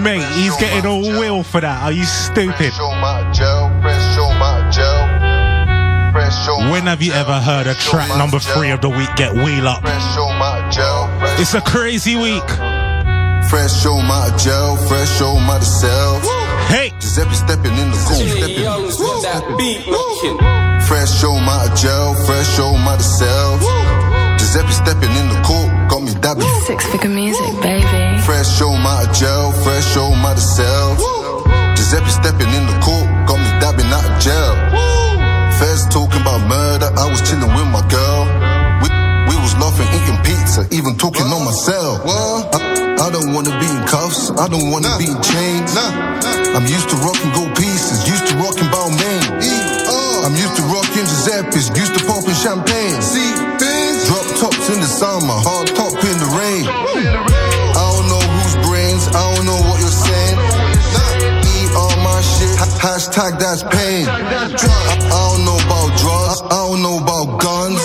Mate, 0.00 0.24
he's 0.36 0.56
getting 0.56 0.86
all 0.86 1.02
will 1.02 1.42
for 1.42 1.60
that. 1.60 1.82
Are 1.82 1.92
you 1.92 2.04
stupid? 2.04 2.72
Fresh 2.72 2.78
my 2.78 3.30
Joe, 3.32 3.68
fresh 3.82 4.18
on 4.18 4.38
my 4.38 4.70
Joe. 4.70 6.12
Fresh 6.12 6.48
on 6.48 6.70
When 6.70 6.84
have 6.84 7.02
you 7.02 7.12
ever 7.12 7.40
heard 7.40 7.66
a 7.66 7.74
track 7.74 8.08
number 8.16 8.38
three 8.38 8.70
of 8.70 8.80
the 8.80 8.88
week 8.88 9.08
get 9.16 9.34
wheel 9.34 9.66
up? 9.68 9.82
fresh 9.82 10.16
on 10.16 10.38
my 10.38 10.70
Joe. 10.70 11.08
Fresh 11.18 11.40
It's 11.40 11.54
a 11.54 11.60
crazy 11.60 12.16
week. 12.16 12.48
Fresh 13.50 13.86
on 13.86 14.06
my 14.06 14.30
Joe, 14.36 14.76
fresh 14.88 15.20
on 15.20 15.42
myself. 15.46 16.22
Hey, 16.68 16.92
Giuseppe 17.00 17.34
stepping 17.34 17.72
in 17.76 17.90
the 17.90 18.00
cool, 18.04 18.24
stepping. 18.28 18.60
In 18.60 18.68
the 18.68 19.56
beat, 19.56 19.84
fresh 20.84 21.24
on 21.24 21.44
my 21.44 21.64
Joe, 21.74 22.14
fresh 22.26 22.58
on 22.60 22.78
myself. 22.84 23.60
Giuseppe 24.38 24.72
stepping 24.72 25.12
in 25.16 25.28
the 25.28 25.40
cool, 25.44 25.57
got 25.98 26.06
me 26.06 26.20
dabbing. 26.20 26.48
Six 26.62 26.86
figure 26.86 27.10
music, 27.10 27.52
baby. 27.60 28.22
Fresh 28.22 28.60
on 28.62 28.78
my 28.82 29.02
Joe, 29.12 29.50
fresh 29.64 29.96
on 29.96 30.18
myself. 30.22 30.98
Giuseppe 31.74 32.10
stepping 32.10 32.50
in 32.54 32.64
the 32.66 32.76
court, 32.82 33.06
got 33.26 33.38
me 33.38 33.50
dabbing 33.58 33.90
out 33.90 34.06
of 34.06 34.14
jail. 34.22 34.54
Feds 35.58 35.86
talking 35.90 36.22
about 36.22 36.38
murder, 36.46 36.90
I 36.94 37.10
was 37.10 37.18
chilling 37.26 37.50
with 37.50 37.68
my 37.74 37.82
girl. 37.90 38.30
We, 38.82 38.88
we 39.30 39.34
was 39.42 39.54
laughing, 39.58 39.90
eating 39.90 40.20
pizza, 40.22 40.62
even 40.70 40.94
talking 40.96 41.26
on 41.26 41.44
myself. 41.44 42.06
I, 42.06 43.06
I 43.06 43.10
don't 43.10 43.34
wanna 43.34 43.54
be 43.58 43.66
in 43.66 43.82
cuffs, 43.86 44.30
I 44.30 44.46
don't 44.46 44.70
wanna 44.70 44.94
be 44.98 45.10
in 45.10 45.18
chains. 45.22 45.74
Nah. 45.74 45.90
Nah. 46.22 46.56
I'm 46.58 46.66
used 46.66 46.88
to 46.90 46.96
rocking 47.02 47.32
gold 47.34 47.54
pieces, 47.58 48.06
used 48.06 48.26
to 48.30 48.34
rocking 48.38 48.70
Balmain. 48.70 49.42
E-R. 49.42 50.26
I'm 50.26 50.34
used 50.34 50.56
to 50.58 50.64
rocking 50.70 51.06
Giuseppe's, 51.06 51.70
used 51.74 51.94
to 51.98 52.02
popping 52.06 52.34
champagne. 52.34 53.00
See, 53.02 53.34
drop 54.06 54.26
tops 54.40 54.68
in 54.70 54.80
the 54.80 54.86
summer, 54.86 55.36
hard 55.46 55.68
top 55.74 55.87
hashtag 62.78 63.38
that's 63.38 63.62
pain. 63.62 64.06
I, 64.08 64.48
don't 64.54 65.44
know 65.44 65.58
about 65.58 65.98
drugs, 65.98 66.42
I 66.42 66.66
don't 66.66 66.82
know 66.82 66.98
about 66.98 67.40
guns. 67.40 67.82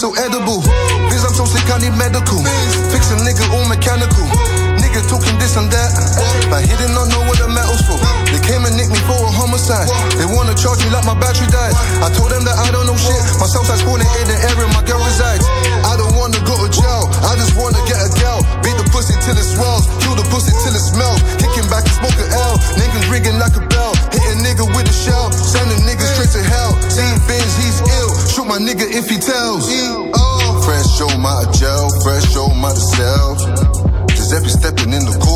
so 0.00 0.16
edible. 0.16 0.64
biz 1.12 1.28
I'm 1.28 1.36
so 1.36 1.44
sick, 1.44 1.68
I 1.68 1.76
need 1.76 1.92
medical. 1.92 2.40
Fix 2.88 3.12
a 3.12 3.20
nigga 3.20 3.44
all 3.52 3.68
mechanical. 3.68 4.24
Nigga 4.80 5.04
talking 5.04 5.36
this 5.36 5.60
and 5.60 5.68
that. 5.68 5.92
But 6.48 6.64
he 6.64 6.72
did 6.80 6.88
not 6.96 7.12
know 7.12 7.20
what 7.28 7.36
the 7.36 7.52
metal's 7.52 7.84
for. 7.84 8.00
They 8.32 8.40
came 8.40 8.64
and 8.64 8.72
nicked 8.80 8.88
me 8.88 9.00
for 9.04 9.20
a 9.20 9.28
homicide. 9.28 9.92
They 10.16 10.24
wanna 10.24 10.56
charge 10.56 10.80
me 10.80 10.88
like 10.88 11.04
my 11.04 11.12
back. 11.20 11.29
Tiffy 29.10 29.26
tells. 29.26 29.66
Oh, 30.14 30.62
fresh 30.64 31.00
on 31.00 31.20
my 31.20 31.44
gel, 31.58 31.90
fresh 32.00 32.36
off 32.36 32.54
my 32.56 32.72
cell, 32.72 33.34
Giuseppe 34.06 34.48
stepping 34.48 34.92
in 34.92 35.04
the 35.04 35.18
court. 35.18 35.29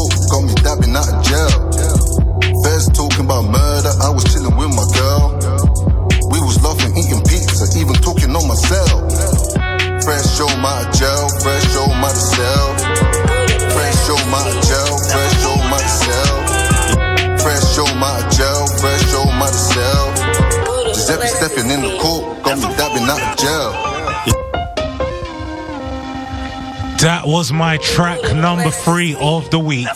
That 27.05 27.25
was 27.27 27.53
my 27.53 27.77
track 27.77 28.35
number 28.35 28.71
three 28.71 29.15
of 29.21 29.51
the 29.51 29.59
week 29.59 29.95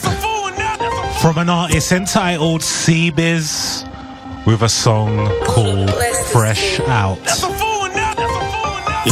from 1.23 1.39
an 1.39 1.49
artist 1.49 1.91
entitled 1.91 2.61
Seabiz 2.61 3.83
with 4.45 4.61
a 4.61 4.69
song 4.69 5.27
called 5.47 5.91
Fresh 6.27 6.81
Out. 6.81 7.19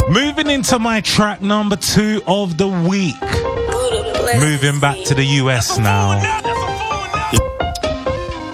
Moving 0.09 0.51
into 0.51 0.77
my 0.77 1.01
track 1.01 1.41
number 1.41 1.75
two 1.75 2.21
of 2.27 2.59
the 2.59 2.67
week. 2.67 3.19
Moving 4.39 4.79
back 4.79 5.03
to 5.05 5.15
the 5.15 5.25
US 5.41 5.79
now. 5.79 6.19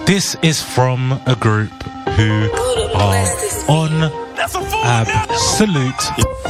This 0.06 0.38
is 0.42 0.62
from 0.62 1.20
a 1.26 1.36
group 1.36 1.70
who 2.16 2.50
are 2.94 3.26
on 3.68 4.10
absolute 4.86 6.02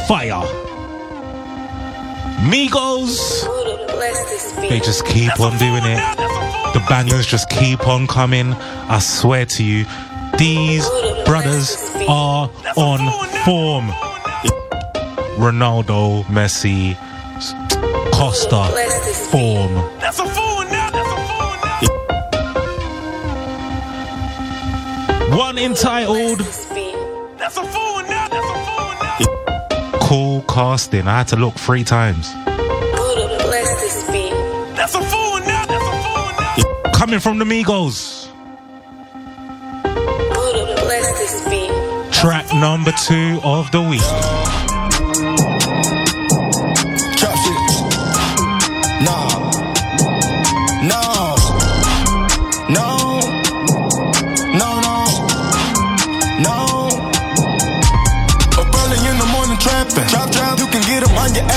fire. 0.07 0.74
Migos. 2.45 3.41
They 4.69 4.79
just 4.79 5.03
keep 5.05 5.39
on 5.39 5.57
doing 5.57 5.83
it. 5.83 6.17
The 6.73 6.85
bangers 6.87 7.25
just 7.25 7.49
keep 7.49 7.87
on 7.87 8.05
coming. 8.05 8.53
I 8.53 8.99
swear 8.99 9.45
to 9.47 9.63
you, 9.63 9.85
these 10.37 10.87
brothers 11.25 11.75
are 12.07 12.51
on 12.77 12.99
form. 13.45 13.89
Ronaldo, 15.37 16.23
Messi, 16.25 16.95
Costa, 18.11 18.69
form. 19.31 19.73
One 25.35 25.57
entitled 25.57 26.41
casting. 30.55 31.05
I 31.05 31.17
had 31.17 31.27
to 31.27 31.35
look 31.35 31.55
three 31.55 31.83
times. 31.83 32.33
Buddha 32.45 33.27
bless 33.43 33.69
this 33.81 34.09
beat. 34.09 34.31
That's 34.77 34.95
a 34.95 35.01
fool 35.01 35.39
now. 35.39 35.65
That's 35.65 35.83
a 35.83 35.95
fool 36.05 36.83
now. 36.85 36.91
Coming 36.93 37.19
from 37.19 37.39
the 37.39 37.45
Migos. 37.45 38.31
Buddha 39.83 40.75
bless 40.81 41.07
this 41.19 41.43
beat. 41.49 42.13
Track 42.13 42.53
number 42.53 42.93
two 43.05 43.41
of 43.43 43.69
the 43.71 43.81
week. 43.81 44.54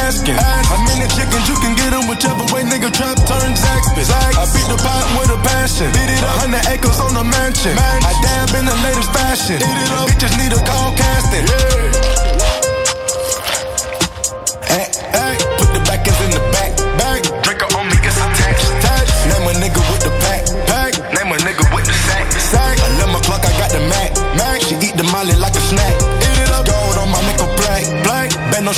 asking. 0.04 0.36
How 0.36 0.80
many 0.84 1.06
chickens 1.14 1.46
you 1.48 1.56
can 1.60 1.74
get 1.74 1.90
them 1.90 2.08
whichever 2.08 2.44
way 2.52 2.62
nigga 2.64 2.92
trap 2.92 3.16
turns 3.26 3.60
Zaxby's. 3.60 4.10
I 4.10 4.44
beat 4.54 4.68
the 4.68 4.78
pot 4.80 5.06
with 5.18 5.34
a 5.34 5.38
passion. 5.42 5.90
Beat 5.92 6.10
it 6.10 6.22
up. 6.22 6.48
100 6.48 6.72
acres 6.72 6.98
on 7.00 7.14
the 7.14 7.24
mansion. 7.24 7.74
I 7.78 8.12
dab 8.22 8.54
in 8.58 8.64
the 8.64 8.76
latest 8.84 9.10
fashion. 9.12 9.56
Eat 9.56 9.78
it 9.84 9.90
up. 9.96 10.08
Bitches 10.08 10.34
need 10.38 10.52
a 10.52 10.60
call 10.64 10.94
casting. 10.96 11.46
Yeah. 11.46 12.37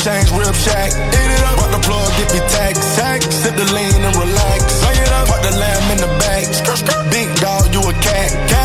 change, 0.00 0.30
rib 0.32 0.54
shack. 0.54 0.90
Eat 0.92 1.30
it 1.36 1.44
up, 1.44 1.58
out 1.60 1.70
the 1.72 1.80
plug, 1.84 2.08
get 2.16 2.32
me 2.32 2.40
tax, 2.48 2.96
tax. 2.96 3.26
Sip 3.28 3.54
the 3.54 3.64
lean 3.72 4.00
and 4.00 4.16
relax. 4.16 4.82
Light 4.82 4.96
it 4.96 5.12
up, 5.12 5.28
out 5.28 5.42
the 5.42 5.52
lamb 5.56 5.90
in 5.92 5.98
the 5.98 6.10
back. 6.18 6.44
Big 7.10 7.28
dog, 7.36 7.72
you 7.72 7.80
a 7.80 7.92
cat. 8.00 8.30
cat 8.48 8.59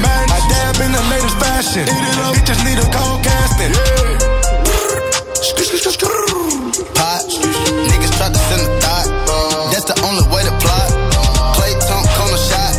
fashion. 0.00 0.32
I 0.32 0.40
dab 0.48 0.76
in 0.80 0.92
the 0.92 1.04
latest 1.10 1.36
fashion. 1.36 1.84
Eat 1.84 2.06
it 2.08 2.18
up. 2.24 2.36
It 2.36 2.44
just 2.46 2.64
need 2.64 2.78
a 2.78 2.86
cold 2.88 3.20
casting. 3.24 3.72
Yeah. 3.72 4.32
Pot. 6.96 7.26
Niggas 7.90 8.12
try 8.16 8.28
to 8.30 8.40
send 8.48 8.62
a 8.62 8.70
thought. 8.80 9.08
That's 9.72 9.84
the 9.84 9.96
only 10.06 10.24
way 10.32 10.42
to 10.46 10.54
plot. 10.62 10.88
Play 11.58 11.74
tongue, 11.84 12.08
corner 12.16 12.40
shot. 12.40 12.72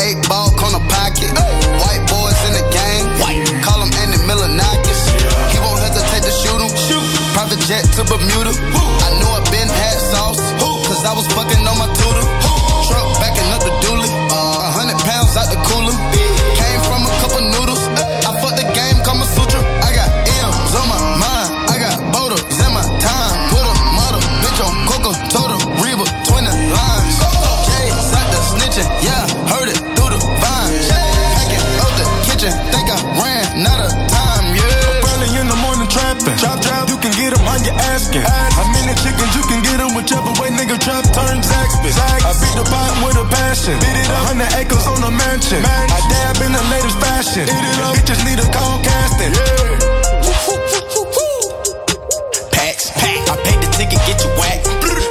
Eight 0.00 0.18
ball, 0.28 0.50
corner 0.56 0.82
pocket. 0.90 1.30
White 1.78 2.04
boys 2.10 2.38
in 2.48 2.52
the 2.58 2.64
game. 2.74 3.06
Call 3.62 3.82
him 3.82 3.92
Andy 4.02 4.18
Milonakis. 4.26 5.00
He 5.52 5.58
won't 5.60 5.78
hesitate 5.78 6.24
to 6.24 6.32
shoot 6.32 6.58
him. 6.58 6.70
Private 7.34 7.60
jet 7.68 7.84
to 7.96 8.02
Bermuda. 8.04 8.52
The 42.60 42.68
pot 42.68 42.92
with 43.00 43.16
a 43.16 43.26
passion. 43.32 43.76
Beat 43.80 43.96
it 44.04 44.10
up, 44.12 44.36
100 44.36 44.60
acres 44.60 44.84
on 44.84 45.00
a 45.00 45.12
mansion. 45.12 45.64
I 45.64 46.00
dab 46.12 46.44
in 46.44 46.52
the 46.52 46.64
latest 46.68 46.98
fashion. 47.00 47.48
Bitches 47.96 48.20
need 48.28 48.36
a 48.36 48.48
call 48.52 48.76
casting. 48.84 49.32
Packs, 52.52 52.92
pack. 52.92 53.20
I 53.32 53.34
paid 53.44 53.60
the 53.64 53.68
ticket, 53.72 54.00
get 54.04 54.20
you 54.20 54.30
whack. 54.36 54.60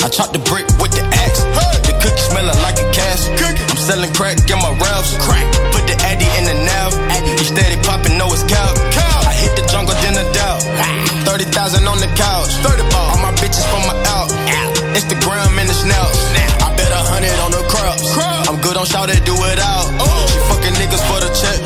I 0.06 0.08
chopped 0.14 0.34
the 0.34 0.44
brick 0.46 0.66
with 0.78 0.94
the 0.94 1.02
axe. 1.26 1.42
The 1.90 1.94
cookie 1.98 2.26
smelling 2.30 2.60
like 2.62 2.78
a 2.78 2.88
cash. 2.94 3.26
I'm 3.34 3.78
selling 3.78 4.14
crack 4.14 4.38
get 4.46 4.62
my 4.62 4.74
raps. 4.78 5.18
Crack. 5.26 5.46
Put 5.74 5.90
the 5.90 5.98
addy 6.06 6.30
in 6.38 6.46
the 6.46 6.58
nav. 6.70 6.94
He 7.40 7.46
steady 7.46 7.82
popping, 7.82 8.18
know 8.18 8.30
it's 8.30 8.46
cow. 8.46 8.70
I 9.26 9.34
hit 9.34 9.58
the 9.58 9.66
jungle, 9.66 9.96
then 10.06 10.22
a 10.22 10.26
doubt. 10.34 10.62
30,000 11.26 11.88
on 11.88 11.98
the 11.98 12.10
couch. 12.14 12.52
30 12.62 12.86
ball. 12.94 13.18
All 13.18 13.22
my 13.26 13.34
bitches 13.42 13.66
from 13.74 13.82
my 13.90 13.98
out. 14.14 14.30
Instagram 14.94 15.58
and 15.58 15.70
the 15.70 15.74
snouts. 15.74 16.19
I'm 18.00 18.56
good 18.64 18.78
on 18.80 18.88
shout 18.88 19.12
it, 19.12 19.26
do 19.28 19.36
it 19.36 19.60
out. 19.60 19.92
She 20.32 20.40
fucking 20.48 20.76
niggas 20.80 21.04
for 21.04 21.20
the 21.20 21.28
check. 21.36 21.60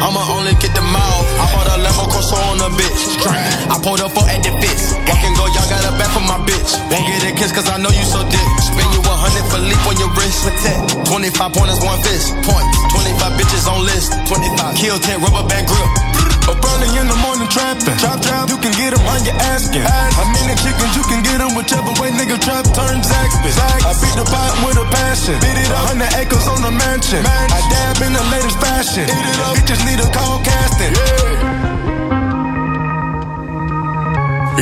I'ma 0.00 0.24
only 0.32 0.56
get 0.56 0.72
the 0.72 0.80
mouth. 0.80 1.26
I 1.36 1.44
bought 1.52 1.68
a 1.68 1.76
Lambo 1.84 2.08
Corso 2.08 2.40
on 2.48 2.56
a 2.64 2.72
bitch. 2.72 3.20
I 3.68 3.76
pulled 3.76 4.00
up 4.00 4.16
for 4.16 4.24
at 4.24 4.40
the 4.40 4.48
fits. 4.64 4.96
Walk 5.04 5.20
and 5.20 5.36
go, 5.36 5.44
y'all 5.52 5.68
got 5.68 5.84
a 5.84 5.92
back 6.00 6.08
for 6.16 6.24
my 6.24 6.40
bitch. 6.48 6.72
Won't 6.88 7.04
get 7.04 7.20
a 7.28 7.32
kiss 7.36 7.52
cause 7.52 7.68
I 7.68 7.76
know 7.76 7.92
you 7.92 8.06
so 8.08 8.24
dick. 8.32 8.48
Spend 8.64 8.88
you 8.96 9.04
a 9.04 9.12
hundred 9.12 9.44
for 9.52 9.60
leap 9.60 9.82
on 9.84 10.00
your 10.00 10.08
wrist. 10.16 10.40
Protect. 10.40 11.04
25 11.04 11.52
pointers, 11.52 11.80
one 11.84 12.00
fist. 12.00 12.32
Point. 12.48 12.68
25 12.88 13.36
bitches 13.36 13.68
on 13.68 13.84
list. 13.84 14.16
25. 14.24 14.72
Kill 14.72 14.96
10 14.96 15.20
rubber 15.20 15.44
band 15.52 15.68
grip. 15.68 16.07
Up 16.48 16.64
early 16.64 16.88
in 16.96 17.06
the 17.12 17.18
morning 17.20 17.48
trapping. 17.48 17.96
Trap, 18.00 18.20
trap, 18.24 18.48
you 18.48 18.56
can 18.56 18.72
get 18.72 18.96
'em 18.96 19.04
how 19.04 19.20
you 19.20 19.34
asking. 19.52 19.84
How 19.84 20.24
many 20.32 20.54
chickens 20.62 20.96
you 20.96 21.04
can 21.10 21.20
get 21.22 21.40
'em 21.40 21.52
whichever 21.54 21.92
way 22.00 22.10
nigga 22.18 22.38
trap 22.40 22.64
turn 22.76 23.02
Zaxby. 23.04 23.50
I 23.84 23.92
beat 24.00 24.16
the 24.16 24.24
pot 24.24 24.54
with 24.64 24.78
a 24.84 24.86
passion. 24.96 25.36
Beat 25.44 25.58
it 25.62 25.70
up, 25.70 25.92
100 25.92 26.12
acres 26.20 26.46
on 26.48 26.62
the 26.62 26.70
mansion. 26.70 27.22
I 27.58 27.60
dab 27.72 28.00
in 28.06 28.12
the 28.14 28.24
latest 28.32 28.58
fashion. 28.64 29.04
It 29.04 29.40
up. 29.46 29.56
Bitches 29.56 29.84
need 29.84 30.00
a 30.00 30.08
call 30.16 30.40
casting. 30.48 30.94
Yeah. 30.96 31.48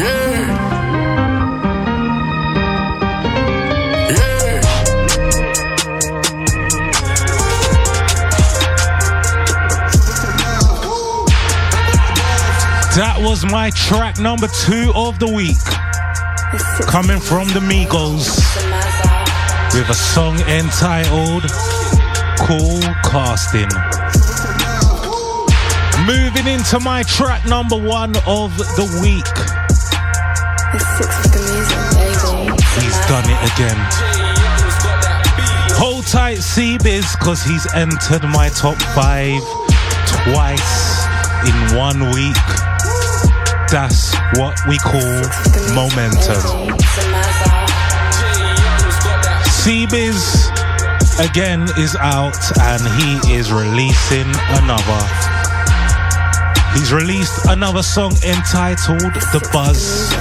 Yeah. 0.03 0.36
That 12.97 13.19
was 13.21 13.45
my 13.45 13.69
track 13.77 14.19
number 14.19 14.49
two 14.49 14.91
of 14.95 15.19
the 15.19 15.29
week. 15.29 15.61
Coming 16.89 17.21
from 17.21 17.45
the 17.53 17.61
Migos 17.61 18.41
with 19.77 19.91
a 19.91 19.95
song 19.95 20.41
entitled 20.49 21.45
Call 22.41 22.81
Casting. 23.05 23.69
Moving 26.09 26.49
into 26.49 26.81
my 26.81 27.03
track 27.03 27.45
number 27.45 27.77
one 27.77 28.17
of 28.25 28.57
the 28.57 28.89
week. 29.05 29.29
He's 32.81 33.01
done 33.13 33.29
it 33.29 33.41
again. 33.53 33.77
Hold 35.77 36.07
tight, 36.07 36.39
C-Biz, 36.39 37.15
because 37.19 37.45
he's 37.45 37.71
entered 37.75 38.25
my 38.25 38.49
top 38.57 38.81
five 38.97 39.45
twice 40.25 41.05
in 41.45 41.77
one 41.77 42.01
week. 42.17 42.56
That's 43.71 44.14
what 44.39 44.57
we 44.69 44.79
call 44.79 45.03
momentum. 45.75 46.77
C-Biz 49.51 50.51
again 51.19 51.67
is 51.77 51.97
out 51.97 52.39
and 52.61 52.81
he 53.01 53.35
is 53.35 53.53
releasing 53.53 54.29
another. 54.55 55.03
He's 56.75 56.93
released 56.93 57.47
another 57.47 57.83
song 57.83 58.12
entitled 58.25 59.01
The 59.01 59.49
Buzz 59.53 60.12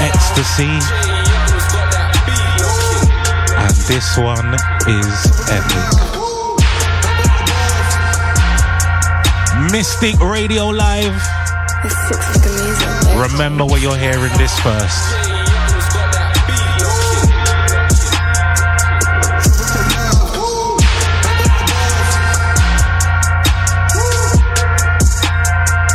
Ecstasy. 0.00 0.78
And 3.58 3.74
this 3.88 4.16
one 4.16 4.54
is 4.86 5.50
epic. 5.50 6.14
Mystic 9.72 10.20
Radio 10.20 10.68
Live. 10.68 11.43
Remember 13.16 13.64
where 13.66 13.80
you're 13.80 13.96
hearing 13.96 14.32
this 14.38 14.58
first. 14.60 15.34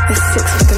You 0.10 0.69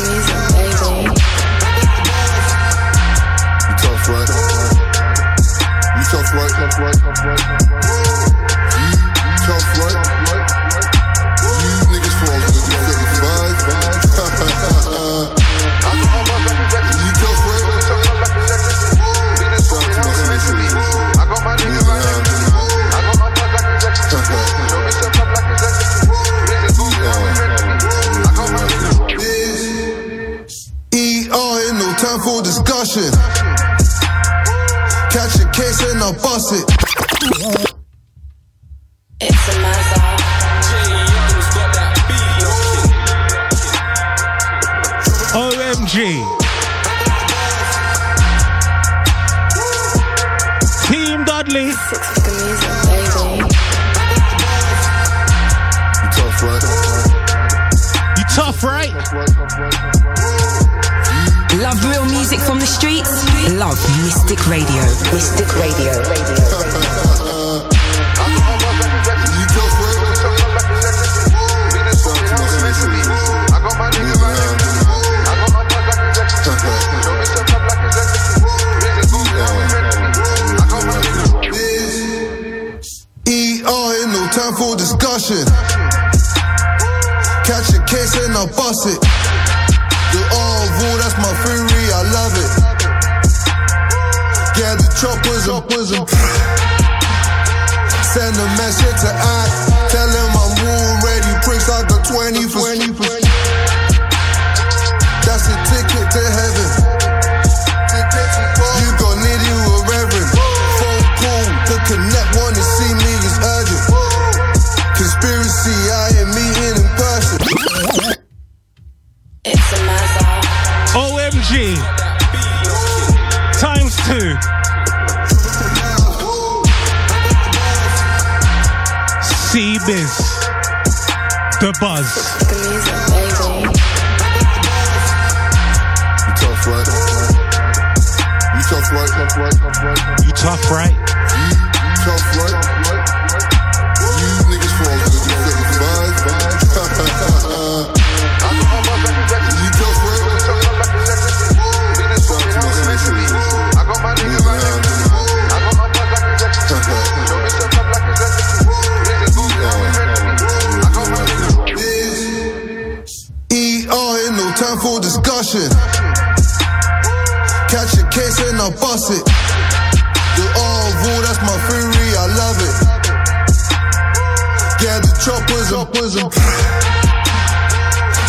Choppers 175.20 175.72
and. 175.74 176.32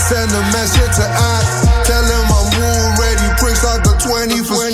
Send 0.09 0.31
a 0.33 0.43
message 0.53 0.93
to 0.99 1.07
I. 1.07 1.39
Tell 1.87 2.03
him 2.05 2.27
I'm 2.27 2.49
rule 2.59 2.89
ready. 2.99 3.27
Bricks 3.39 3.65
like 3.65 3.83
the 3.85 3.95
20 4.01 4.43
for 4.43 4.72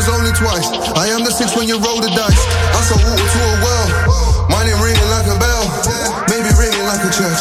was 0.00 0.08
only 0.16 0.32
twice. 0.32 0.64
I 0.96 1.12
am 1.12 1.20
the 1.28 1.32
six 1.32 1.52
when 1.52 1.68
you 1.68 1.76
roll 1.76 2.00
the 2.00 2.08
dice. 2.16 2.42
I 2.72 2.80
saw 2.88 2.96
water 3.04 3.20
to 3.20 3.40
a 3.44 3.56
well, 3.60 3.86
mine 4.48 4.72
ain't 4.72 4.80
ringing 4.80 5.10
like 5.12 5.28
a 5.28 5.36
bell, 5.36 5.64
maybe 6.24 6.48
ringing 6.56 6.88
like 6.88 7.04
a 7.04 7.12
church. 7.12 7.36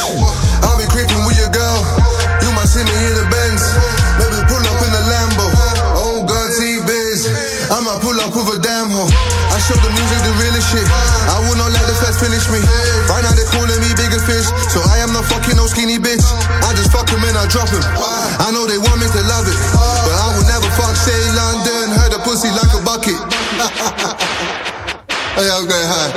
I'll 0.68 0.76
be 0.76 0.84
creeping 0.92 1.24
with 1.24 1.40
your 1.40 1.48
girl, 1.56 1.80
you 2.44 2.52
might 2.52 2.68
see 2.68 2.84
me 2.84 2.92
in 2.92 3.16
the 3.16 3.24
Benz, 3.32 3.64
maybe 4.20 4.44
pull 4.52 4.60
up 4.60 4.80
in 4.84 4.92
the 4.92 5.04
Lambo. 5.08 5.48
Oh 6.04 6.28
God, 6.28 6.52
T-Biz, 6.60 7.32
I 7.72 7.80
might 7.80 8.04
pull 8.04 8.20
up 8.20 8.36
with 8.36 8.52
a 8.52 8.60
damn 8.60 8.92
hoe. 8.92 9.08
I 9.08 9.58
show 9.64 9.80
the 9.80 9.92
music 9.96 10.20
the 10.28 10.36
realest 10.44 10.68
shit. 10.68 10.88
I 11.32 11.40
will 11.48 11.56
not 11.56 11.72
let 11.72 11.86
the 11.88 11.96
feds 11.96 12.20
finish 12.20 12.44
me. 12.52 12.60
Right 13.08 13.24
now 13.24 13.32
they 13.40 13.48
calling 13.56 13.80
me 13.80 13.88
bigger 13.96 14.20
fish, 14.20 14.52
so 14.68 14.84
I 14.84 15.00
am 15.00 15.16
not 15.16 15.24
fucking 15.32 15.56
no 15.56 15.64
skinny 15.64 15.96
bitch. 15.96 16.28
I 16.68 16.76
just 16.76 16.92
fuck 16.92 17.08
him 17.08 17.24
and 17.24 17.40
I 17.40 17.48
drop 17.48 17.72
him. 17.72 17.84
I 18.44 18.52
know 18.52 18.68
they 18.68 18.78
want 18.84 19.00
me 19.00 19.08
to 19.08 19.22
love 19.32 19.48
it, 19.48 19.56
Hey, 25.40 25.48
I'm 25.48 25.64
going 25.64 25.88
high. 25.88 26.12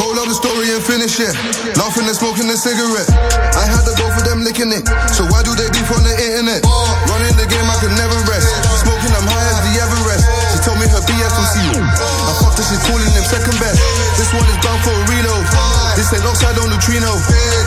Hold 0.00 0.16
up 0.16 0.32
the 0.32 0.38
story 0.40 0.72
and 0.72 0.80
finish 0.80 1.20
it. 1.20 1.28
Laughing 1.76 2.08
and 2.08 2.16
smoking 2.16 2.48
a 2.48 2.56
cigarette. 2.56 3.04
I 3.52 3.68
had 3.68 3.84
to 3.84 3.92
go 4.00 4.08
for 4.16 4.24
them 4.24 4.40
licking 4.48 4.72
it. 4.72 4.88
So 5.12 5.28
why 5.28 5.44
do 5.44 5.52
they 5.52 5.68
beef 5.68 5.84
on 5.92 6.00
the 6.00 6.16
internet? 6.16 6.64
Running 7.04 7.36
the 7.36 7.44
game, 7.44 7.68
I 7.68 7.76
could 7.76 7.92
never 8.00 8.16
rest. 8.24 8.48
Smoking, 8.80 9.12
I'm 9.12 9.28
high 9.28 9.44
as 9.52 9.60
the 9.60 9.72
Everest. 9.76 10.24
She 10.24 10.58
told 10.64 10.80
me 10.80 10.88
her 10.88 11.04
bs 11.04 11.32
from 11.36 11.44
I 11.52 12.32
fucked 12.40 12.56
her, 12.56 12.64
she's 12.64 12.80
calling 12.88 13.12
them 13.12 13.28
second 13.28 13.60
best. 13.60 13.76
This 14.16 14.32
one 14.32 14.48
is 14.48 14.56
bound 14.64 14.80
for 14.88 14.96
a 14.96 15.04
reload. 15.12 15.44
This 15.92 16.08
ain't 16.08 16.24
upside 16.24 16.56
on 16.64 16.72
the 16.72 16.80
trino. 16.80 17.12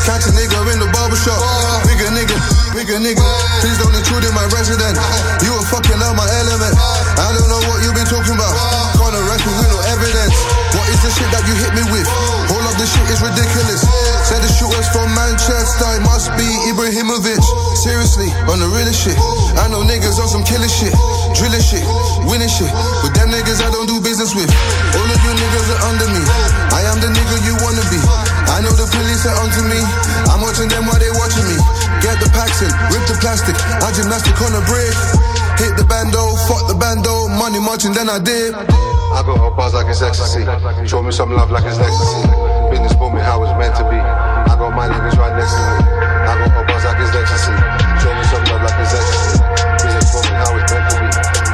Catch 0.09 0.25
a 0.25 0.33
nigga 0.33 0.57
in 0.73 0.81
the 0.81 0.89
barbershop. 0.89 1.37
Bigger 1.85 2.09
nigga, 2.17 2.33
bigger 2.73 2.97
nigga. 2.97 3.21
Please 3.61 3.77
don't 3.77 3.93
intrude 3.93 4.25
in 4.25 4.33
my 4.33 4.49
resident. 4.49 4.97
You 5.45 5.53
are 5.53 5.67
fucking 5.69 6.01
out 6.01 6.17
my 6.17 6.25
element. 6.41 6.73
I 7.21 7.29
don't 7.29 7.45
know 7.45 7.61
what 7.69 7.85
you 7.85 7.93
been 7.93 8.09
talking 8.09 8.33
about. 8.33 8.57
Can't 8.97 9.21
record 9.29 9.53
with 9.53 9.69
no 9.69 9.77
evidence. 9.77 9.80
Is 10.91 10.99
the 10.99 11.11
shit 11.15 11.29
that 11.31 11.47
you 11.47 11.55
hit 11.55 11.71
me 11.71 11.87
with? 11.87 12.03
All 12.51 12.65
of 12.67 12.75
this 12.75 12.91
shit 12.91 13.07
is 13.07 13.23
ridiculous. 13.23 13.87
Said 14.27 14.43
the 14.43 14.51
shooters 14.51 14.91
from 14.91 15.07
Manchester, 15.15 15.87
it 15.95 16.03
must 16.03 16.27
be 16.35 16.43
Ibrahimovic. 16.67 17.39
Seriously, 17.79 18.27
on 18.51 18.59
the 18.59 18.67
realest 18.67 18.99
shit. 18.99 19.15
I 19.55 19.71
know 19.71 19.87
niggas 19.87 20.19
on 20.19 20.27
some 20.27 20.43
killer 20.43 20.67
shit, 20.67 20.91
drilling 21.31 21.63
shit, 21.63 21.87
winning 22.27 22.51
shit. 22.51 22.67
But 22.99 23.15
them 23.15 23.31
niggas 23.31 23.63
I 23.63 23.71
don't 23.71 23.87
do 23.87 24.03
business 24.03 24.35
with. 24.35 24.51
All 24.91 25.07
of 25.07 25.19
you 25.23 25.31
niggas 25.31 25.67
are 25.71 25.81
under 25.95 26.11
me. 26.11 26.21
I 26.75 26.83
am 26.91 26.99
the 26.99 27.07
nigga 27.07 27.39
you 27.47 27.55
wanna 27.63 27.87
be. 27.87 27.99
I 28.51 28.59
know 28.59 28.75
the 28.75 28.83
police 28.91 29.23
are 29.31 29.37
onto 29.39 29.63
me. 29.71 29.79
I'm 30.27 30.43
watching 30.43 30.67
them 30.67 30.91
while 30.91 30.99
they 30.99 31.11
watching 31.15 31.47
me. 31.47 31.55
Get 32.03 32.19
the 32.19 32.27
packs 32.35 32.59
in, 32.59 32.71
rip 32.91 33.07
the 33.07 33.15
plastic. 33.23 33.55
I 33.79 33.95
gymnastic 33.95 34.35
on 34.43 34.51
the 34.51 34.63
bridge. 34.67 34.99
Hit 35.55 35.79
the 35.79 35.87
bando, 35.87 36.35
fuck 36.51 36.67
the 36.67 36.75
bando. 36.75 37.31
Money 37.31 37.63
marching, 37.63 37.95
then 37.95 38.11
I 38.11 38.19
did. 38.19 38.51
I 39.11 39.23
got 39.23 39.37
a 39.43 39.51
buzz 39.51 39.73
like 39.73 39.87
it's 39.87 40.01
ecstasy. 40.01 40.47
Show 40.87 41.03
me 41.03 41.11
some 41.11 41.35
love 41.35 41.51
like 41.51 41.65
it's 41.67 41.77
ecstasy. 41.77 42.23
Business 42.71 42.95
for 42.95 43.11
me 43.11 43.19
how 43.19 43.43
it's 43.43 43.51
meant 43.59 43.75
to 43.75 43.83
be. 43.91 43.99
I 43.99 44.55
got 44.55 44.71
my 44.71 44.87
niggas 44.87 45.19
right 45.19 45.35
next 45.35 45.51
to 45.51 45.61
me. 45.61 45.75
I 45.91 46.33
got 46.39 46.55
a 46.55 46.63
buzz 46.63 46.83
like 46.87 46.99
it's 47.03 47.11
ecstasy. 47.11 47.55
Show 47.99 48.11
me 48.15 48.23
some 48.31 48.43
love 48.47 48.63
like 48.63 48.77
it's 48.79 48.95
ecstasy. 48.95 49.43
Business 49.83 50.07
for 50.15 50.23
me 50.23 50.33
how 50.39 50.55
it's 50.55 50.71
meant 50.71 50.87
to 50.89 50.95
be. 50.95 51.07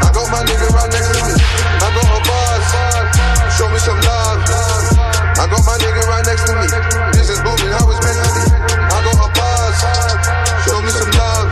I 0.05 0.09
got 0.13 0.27
my 0.29 0.41
nigga 0.45 0.67
right 0.69 0.91
next 0.93 1.09
to 1.11 1.19
me. 1.25 1.33
I 1.33 1.87
got 1.97 2.07
a 2.07 2.19
buzz. 2.23 2.65
Show 3.57 3.67
me 3.73 3.79
some 3.81 3.99
love. 4.05 4.37
I 5.37 5.43
got 5.49 5.61
my 5.65 5.75
nigga 5.81 6.01
right 6.05 6.25
next 6.29 6.45
to 6.45 6.53
me. 6.53 6.65
Business 7.17 7.41
booming 7.41 7.73
how 7.73 7.89
it's 7.89 7.99
meant 8.05 8.21
to 8.21 8.29
be. 8.37 8.43
I 8.53 8.97
got 9.01 9.17
a 9.17 9.27
buzz. 9.33 9.75
Show 10.61 10.77
me 10.85 10.91
some 10.93 11.11
love. 11.17 11.49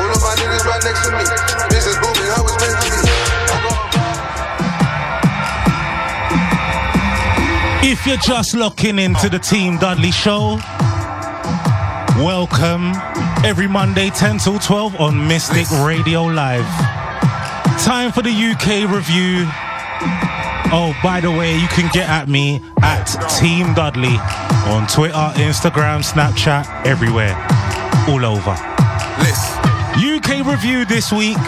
All 0.00 0.08
of 0.08 0.20
my 0.24 0.34
niggas 0.40 0.64
right 0.64 0.82
next 0.82 1.04
to 1.04 1.10
me. 1.12 1.63
If 7.96 8.08
you're 8.08 8.16
just 8.16 8.54
locking 8.56 8.98
into 8.98 9.28
the 9.28 9.38
Team 9.38 9.78
Dudley 9.78 10.10
show, 10.10 10.58
welcome 12.18 12.92
every 13.46 13.68
Monday 13.68 14.10
10 14.10 14.38
till 14.38 14.58
12 14.58 15.00
on 15.00 15.28
Mystic 15.28 15.70
Radio 15.70 16.24
Live. 16.24 16.66
Time 17.84 18.10
for 18.10 18.20
the 18.20 18.32
UK 18.32 18.90
review. 18.92 19.46
Oh, 20.74 20.92
by 21.04 21.20
the 21.20 21.30
way, 21.30 21.56
you 21.56 21.68
can 21.68 21.88
get 21.92 22.08
at 22.08 22.28
me 22.28 22.60
at 22.82 23.04
Team 23.38 23.72
Dudley 23.74 24.18
on 24.74 24.88
Twitter, 24.88 25.14
Instagram, 25.40 26.02
Snapchat, 26.02 26.84
everywhere, 26.84 27.36
all 28.08 28.24
over. 28.26 28.56
UK 29.96 30.44
review 30.44 30.84
this 30.84 31.12
week. 31.12 31.38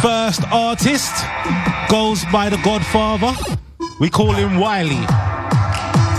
First 0.00 0.40
artist 0.50 1.12
goes 1.90 2.24
by 2.32 2.48
the 2.48 2.58
Godfather. 2.64 3.34
We 4.00 4.08
call 4.08 4.32
him 4.32 4.58
Wiley. 4.58 5.27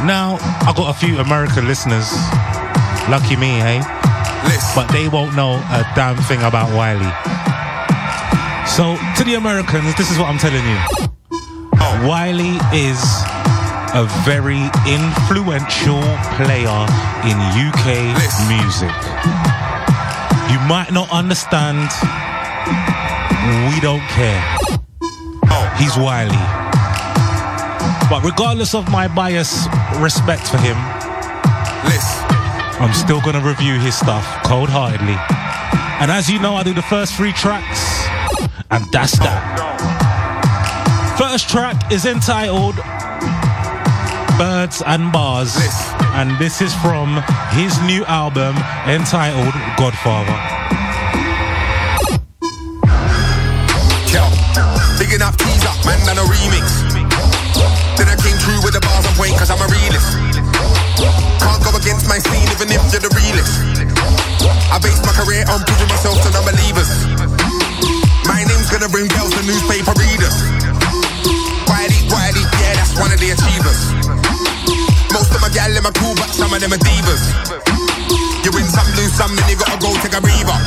Now, 0.05 0.37
I 0.65 0.73
got 0.75 0.95
a 0.95 0.97
few 0.97 1.19
American 1.19 1.67
listeners. 1.67 2.09
Lucky 3.09 3.35
me, 3.35 3.59
hey? 3.59 3.81
But 4.73 4.87
they 4.91 5.09
won't 5.09 5.35
know 5.35 5.55
a 5.55 5.83
damn 5.93 6.15
thing 6.23 6.41
about 6.41 6.73
Wiley. 6.73 7.11
So, 8.65 8.95
to 9.17 9.23
the 9.25 9.35
Americans, 9.35 9.95
this 9.95 10.09
is 10.09 10.17
what 10.17 10.29
I'm 10.29 10.37
telling 10.37 10.63
you. 10.63 10.79
Oh. 11.81 12.07
Wiley 12.07 12.55
is 12.71 13.01
a 13.91 14.07
very 14.23 14.63
influential 14.87 15.99
player 16.39 16.79
in 17.27 17.35
UK 17.59 18.15
music. 18.47 18.95
You 20.47 20.59
might 20.63 20.91
not 20.93 21.11
understand. 21.11 21.89
We 23.73 23.81
don't 23.81 24.05
care. 24.15 24.43
Oh. 25.51 25.75
He's 25.77 25.97
Wiley. 25.97 26.68
But 28.09 28.23
regardless 28.23 28.73
of 28.73 28.89
my 28.89 29.07
bias 29.07 29.67
respect 29.97 30.47
for 30.47 30.57
him, 30.57 30.75
I'm 32.79 32.93
still 32.93 33.21
gonna 33.21 33.41
review 33.41 33.77
his 33.79 33.95
stuff 33.95 34.25
cold 34.43 34.69
heartedly. 34.69 35.17
And 36.01 36.09
as 36.09 36.29
you 36.29 36.39
know, 36.39 36.55
I 36.55 36.63
do 36.63 36.73
the 36.73 36.81
first 36.81 37.13
three 37.13 37.33
tracks, 37.33 38.07
and 38.71 38.85
that's 38.91 39.19
that. 39.19 39.59
First 41.19 41.49
track 41.49 41.91
is 41.91 42.05
entitled 42.05 42.77
Birds 44.37 44.81
and 44.87 45.11
Bars. 45.11 45.53
And 46.15 46.37
this 46.39 46.61
is 46.61 46.73
from 46.75 47.21
his 47.51 47.79
new 47.81 48.05
album 48.05 48.55
entitled 48.87 49.53
Godfather. 49.77 50.48
My 62.19 62.35
scene, 62.35 62.49
even 62.51 62.67
if 62.75 62.83
you're 62.91 63.03
the 63.03 63.13
realest. 63.15 63.53
I 64.71 64.77
base 64.83 64.99
my 65.07 65.15
career 65.15 65.43
on 65.47 65.63
proving 65.63 65.87
myself 65.87 66.19
to 66.19 66.29
non-believers. 66.35 66.91
My 68.27 68.43
name's 68.43 68.67
gonna 68.67 68.91
bring 68.91 69.07
bells 69.15 69.31
to 69.39 69.41
newspaper 69.47 69.95
readers. 69.95 70.35
Wiley, 71.71 71.99
Wiley, 72.11 72.43
yeah, 72.59 72.75
that's 72.75 72.93
one 72.99 73.11
of 73.15 73.19
the 73.23 73.31
achievers. 73.31 73.79
Most 75.15 75.31
of 75.31 75.39
my 75.39 75.49
gal 75.55 75.71
in 75.71 75.83
my 75.83 75.93
crew, 75.95 76.11
but 76.19 76.27
some 76.35 76.51
of 76.51 76.59
them 76.59 76.75
are 76.75 76.81
divas. 76.83 77.23
You 78.43 78.51
win 78.51 78.67
some, 78.67 78.89
lose 78.99 79.15
some, 79.15 79.31
then 79.35 79.47
you 79.47 79.55
gotta 79.55 79.79
go 79.79 79.95
take 80.03 80.15
a 80.15 80.19
breather. 80.19 80.59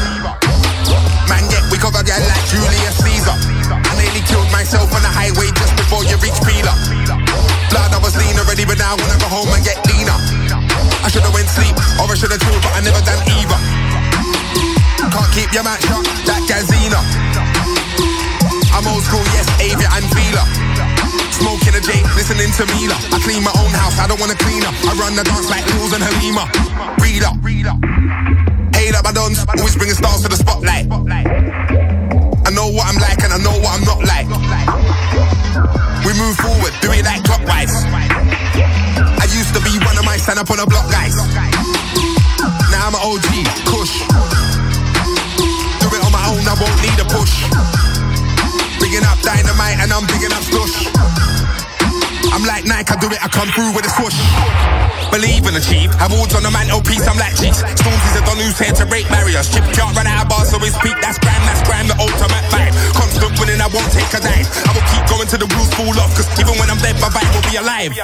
Man, 1.28 1.44
get 1.52 1.64
we 1.68 1.76
cover 1.76 2.00
gal 2.00 2.22
like 2.32 2.44
Julius 2.48 2.96
Caesar. 3.04 3.36
I 3.68 3.92
nearly 4.00 4.24
killed 4.24 4.48
myself 4.52 4.88
on 4.88 5.02
the 5.04 5.12
highway 5.12 5.52
just 5.52 5.76
before 5.76 6.04
you 6.08 6.16
reach 6.24 6.38
Peeler. 6.48 6.76
Blood, 7.68 7.92
I 7.92 7.98
was 8.00 8.16
lean 8.16 8.40
already, 8.40 8.64
but 8.64 8.78
now 8.80 8.94
I 8.94 8.96
wanna 8.96 9.20
go 9.20 9.28
home 9.28 9.52
and 9.52 9.64
get. 9.64 9.81
I 11.02 11.08
should've 11.10 11.34
went 11.34 11.50
sleep, 11.50 11.74
or 11.98 12.06
I 12.06 12.14
should've 12.14 12.38
chilled, 12.38 12.62
but 12.62 12.72
I 12.78 12.80
never 12.80 13.02
done 13.02 13.22
either. 13.26 13.58
Can't 15.10 15.30
keep 15.34 15.50
your 15.50 15.66
mouth 15.66 15.82
shut, 15.82 16.06
that 16.30 16.42
Gazina. 16.46 17.02
I'm 18.70 18.86
old 18.86 19.02
school, 19.02 19.26
yes, 19.34 19.50
Avia 19.58 19.90
and 19.98 20.06
Vila. 20.14 20.44
Smoking 21.34 21.74
a 21.74 21.82
J, 21.82 22.00
listening 22.14 22.54
to 22.54 22.64
Mila. 22.78 22.96
I 23.10 23.18
clean 23.20 23.42
my 23.42 23.52
own 23.58 23.74
house, 23.74 23.98
I 23.98 24.06
don't 24.06 24.20
wanna 24.22 24.38
clean 24.38 24.62
up. 24.62 24.74
I 24.86 24.94
run 24.94 25.18
the 25.18 25.26
dance 25.26 25.50
like 25.50 25.66
Hills 25.74 25.92
and 25.92 26.02
Halima. 26.06 26.46
Read 27.02 27.26
up. 27.26 27.36
Hey, 28.78 28.94
up 28.94 29.04
my 29.04 29.12
dons, 29.12 29.44
always 29.58 29.76
bringing 29.76 29.94
stars 29.94 30.22
to 30.22 30.28
the 30.28 30.36
spotlight. 30.36 30.86
I 30.86 32.50
know 32.54 32.70
what 32.70 32.86
I'm 32.86 32.98
like 33.02 33.22
and 33.22 33.32
I 33.34 33.38
know 33.42 33.58
what 33.58 33.74
I'm 33.74 33.84
not 33.84 34.00
like. 34.06 34.26
We 36.06 36.14
move 36.14 36.36
forward, 36.38 36.72
do 36.80 36.90
it 36.94 37.04
like 37.04 37.22
clockwise. 37.24 37.74
Stand 40.22 40.38
up 40.38 40.50
on 40.54 40.60
a 40.62 40.66
block 40.66 40.86
guys. 40.86 41.18
Now 42.70 42.86
I'm 42.86 42.94
an 42.94 43.02
OG, 43.02 43.42
Kush. 43.66 44.06
Do 45.82 45.86
it 45.90 45.98
on 45.98 46.14
my 46.14 46.22
own, 46.30 46.46
I 46.46 46.54
won't 46.54 46.78
need 46.78 46.94
a 47.02 47.06
push. 47.10 47.42
Bigging 48.78 49.02
up 49.02 49.18
dynamite 49.26 49.82
and 49.82 49.90
I'm 49.90 50.06
bigging 50.06 50.30
up 50.30 50.46
slush. 50.46 50.86
I'm 52.30 52.46
like 52.46 52.64
Nike, 52.64 52.86
I 52.86 52.96
do 53.02 53.10
it, 53.10 53.18
I 53.18 53.26
come 53.26 53.50
through 53.50 53.74
with 53.74 53.82
a 53.82 53.92
swoosh. 53.98 54.14
Believe 55.10 55.42
and 55.44 55.58
achieve, 55.58 55.90
have 55.98 56.14
awards 56.14 56.38
on 56.38 56.46
the 56.46 56.54
mantelpiece, 56.54 57.02
I'm 57.04 57.18
like 57.18 57.34
cheese. 57.34 57.58
Stormzy's 57.82 58.14
a 58.14 58.22
don 58.22 58.38
who's 58.38 58.56
here 58.56 58.72
to 58.78 58.86
break 58.86 59.10
barriers. 59.10 59.50
Chip 59.50 59.66
can't 59.74 59.90
run 59.92 60.06
out 60.06 60.22
of 60.22 60.28
bars, 60.30 60.54
so 60.54 60.56
we 60.62 60.70
speak, 60.70 60.94
that's 61.02 61.18
grand, 61.18 61.42
that's 61.50 61.66
grand, 61.66 61.90
the 61.90 61.98
ultimate 61.98 62.41
I 63.62 63.70
won't 63.70 63.86
take 63.94 64.10
a 64.10 64.18
dive. 64.18 64.50
I 64.66 64.74
will 64.74 64.86
keep 64.90 65.06
going 65.06 65.30
till 65.30 65.38
the 65.38 65.46
wheels 65.54 65.70
fall 65.78 65.94
off, 66.02 66.10
cause 66.18 66.26
even 66.34 66.58
when 66.58 66.66
I'm 66.66 66.82
dead, 66.82 66.98
my 66.98 67.06
vibe 67.06 67.30
will 67.30 67.46
be 67.46 67.62
alive. 67.62 67.94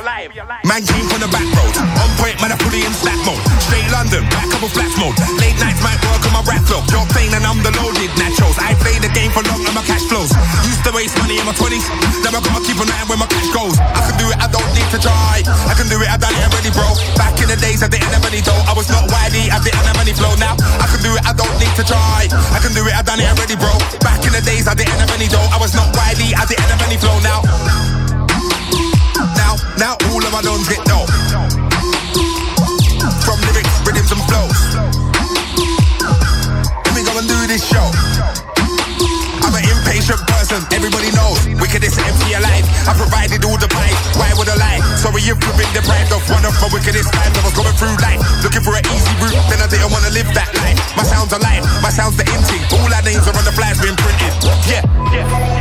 Man 0.62 0.82
came 0.86 1.02
from 1.10 1.18
the 1.18 1.30
back 1.34 1.50
road, 1.50 1.74
on 1.98 2.10
point, 2.22 2.38
man, 2.38 2.54
I 2.54 2.56
fully 2.62 2.86
in 2.86 2.94
slack 2.94 3.18
mode. 3.26 3.42
Straight 3.66 3.90
London, 3.90 4.22
back 4.30 4.46
couple 4.54 4.70
flats 4.70 4.94
mode. 4.94 5.18
Late 5.42 5.58
nights 5.58 5.82
might 5.82 5.98
work 6.06 6.22
on 6.30 6.32
my 6.38 6.46
rap 6.46 6.62
flow. 6.62 6.78
You're 6.94 7.02
and 7.34 7.42
I'm 7.42 7.58
the 7.66 7.74
loaded 7.74 8.06
nachos. 8.14 8.54
I 8.62 8.78
play 8.78 9.02
the 9.02 9.10
game 9.10 9.34
for 9.34 9.42
long 9.50 9.58
and 9.66 9.74
my 9.74 9.82
cash 9.82 10.06
flows. 10.06 10.30
Used 10.62 10.86
to 10.86 10.94
waste 10.94 11.18
money 11.18 11.42
in 11.42 11.44
my 11.44 11.54
20s, 11.58 11.90
now 12.22 12.38
I 12.38 12.40
gotta 12.40 12.62
keep 12.62 12.78
an 12.78 12.86
eye 12.94 13.02
on 13.02 13.10
where 13.10 13.18
my 13.18 13.28
cash 13.28 13.50
goes. 13.50 13.74
I 13.82 14.00
can 14.08 14.14
do 14.14 14.30
it, 14.30 14.38
I 14.38 14.48
don't 14.48 14.72
need 14.78 14.88
to 14.94 14.98
try. 15.02 15.42
I 15.44 15.74
can 15.74 15.90
do 15.90 15.98
it, 15.98 16.08
I've 16.08 16.22
done 16.22 16.38
it 16.38 16.42
already, 16.48 16.70
bro. 16.70 16.86
Back 17.18 17.34
in 17.42 17.50
the 17.52 17.58
days, 17.58 17.82
I 17.82 17.90
didn't 17.90 18.08
have 18.14 18.24
any 18.24 18.40
dough. 18.40 18.62
I 18.64 18.72
was 18.72 18.88
not 18.88 19.10
widey, 19.10 19.50
I 19.50 19.60
didn't 19.60 19.84
have 19.84 20.00
any 20.00 20.16
flow. 20.16 20.32
Now 20.40 20.56
I 20.80 20.86
can 20.86 21.02
do 21.04 21.12
it, 21.12 21.22
I 21.26 21.36
don't 21.36 21.52
need 21.60 21.74
to 21.76 21.84
try. 21.84 22.30
I 22.30 22.62
can 22.62 22.72
do 22.72 22.86
it, 22.88 22.94
I've 22.96 23.04
done 23.04 23.20
it 23.20 23.28
already, 23.28 23.60
bro. 23.60 23.74
Back 24.00 24.07
the 24.38 24.50
days, 24.50 24.68
I 24.68 24.74
didn't 24.74 24.98
have 24.98 25.10
any 25.10 25.26
dough. 25.26 25.48
I 25.50 25.58
was 25.58 25.74
not 25.74 25.90
widey, 25.94 26.30
I 26.30 26.46
didn't 26.46 26.70
have 26.70 26.82
any 26.86 26.96
flow. 26.96 27.18
Now, 27.26 27.42
now, 29.34 29.52
now, 29.78 29.94
all 30.14 30.22
of 30.22 30.30
my 30.30 30.42
dons 30.42 30.68
get 30.68 30.82
dough. 30.86 31.06
From 33.26 33.38
lyrics, 33.42 33.74
rhythms, 33.82 34.10
and 34.14 34.22
flows. 34.30 34.58
Let 36.86 36.92
me 36.94 37.02
go 37.02 37.18
and 37.18 37.26
do 37.26 37.38
this 37.50 37.66
show. 37.66 37.86
I'm 39.42 39.54
an 39.56 39.64
impatient 39.64 40.22
person, 40.28 40.60
everybody 40.70 41.10
knows. 41.16 41.40
Wickedest 41.58 41.98
MC 41.98 42.36
alive. 42.36 42.66
I 42.86 42.92
provided 42.94 43.42
all 43.42 43.58
the 43.58 43.66
pipe. 43.66 43.96
Why 44.20 44.30
would 44.38 44.46
I 44.46 44.56
lie? 44.60 44.80
Sorry 45.00 45.24
if 45.24 45.34
you've 45.34 45.58
been 45.58 45.72
deprived 45.72 46.12
of 46.12 46.22
one 46.30 46.44
of 46.44 46.54
my 46.62 46.68
wickedest 46.70 47.10
times. 47.10 47.34
I 47.34 47.42
was 47.42 47.56
going 47.56 47.74
through 47.74 47.96
life, 48.04 48.20
looking 48.44 48.62
for 48.62 48.76
an 48.76 48.84
easy 48.92 49.14
route. 49.18 49.40
Then 49.50 49.58
I 49.64 49.66
didn't 49.66 49.90
want 49.90 50.04
to 50.06 50.12
live 50.12 50.30
that 50.36 50.52
life. 50.62 50.78
My 50.94 51.02
sound's 51.02 51.32
alive, 51.32 51.64
my 51.82 51.90
sound's 51.90 52.20
the 52.20 52.26
instinct. 52.28 52.70
All 52.76 52.87
names 53.12 53.26
are 53.26 53.32
the 53.44 53.52
flags 53.52 53.80
being 53.80 53.96
printed. 53.96 54.32
Yeah, 54.68 54.82
yeah. 55.12 55.57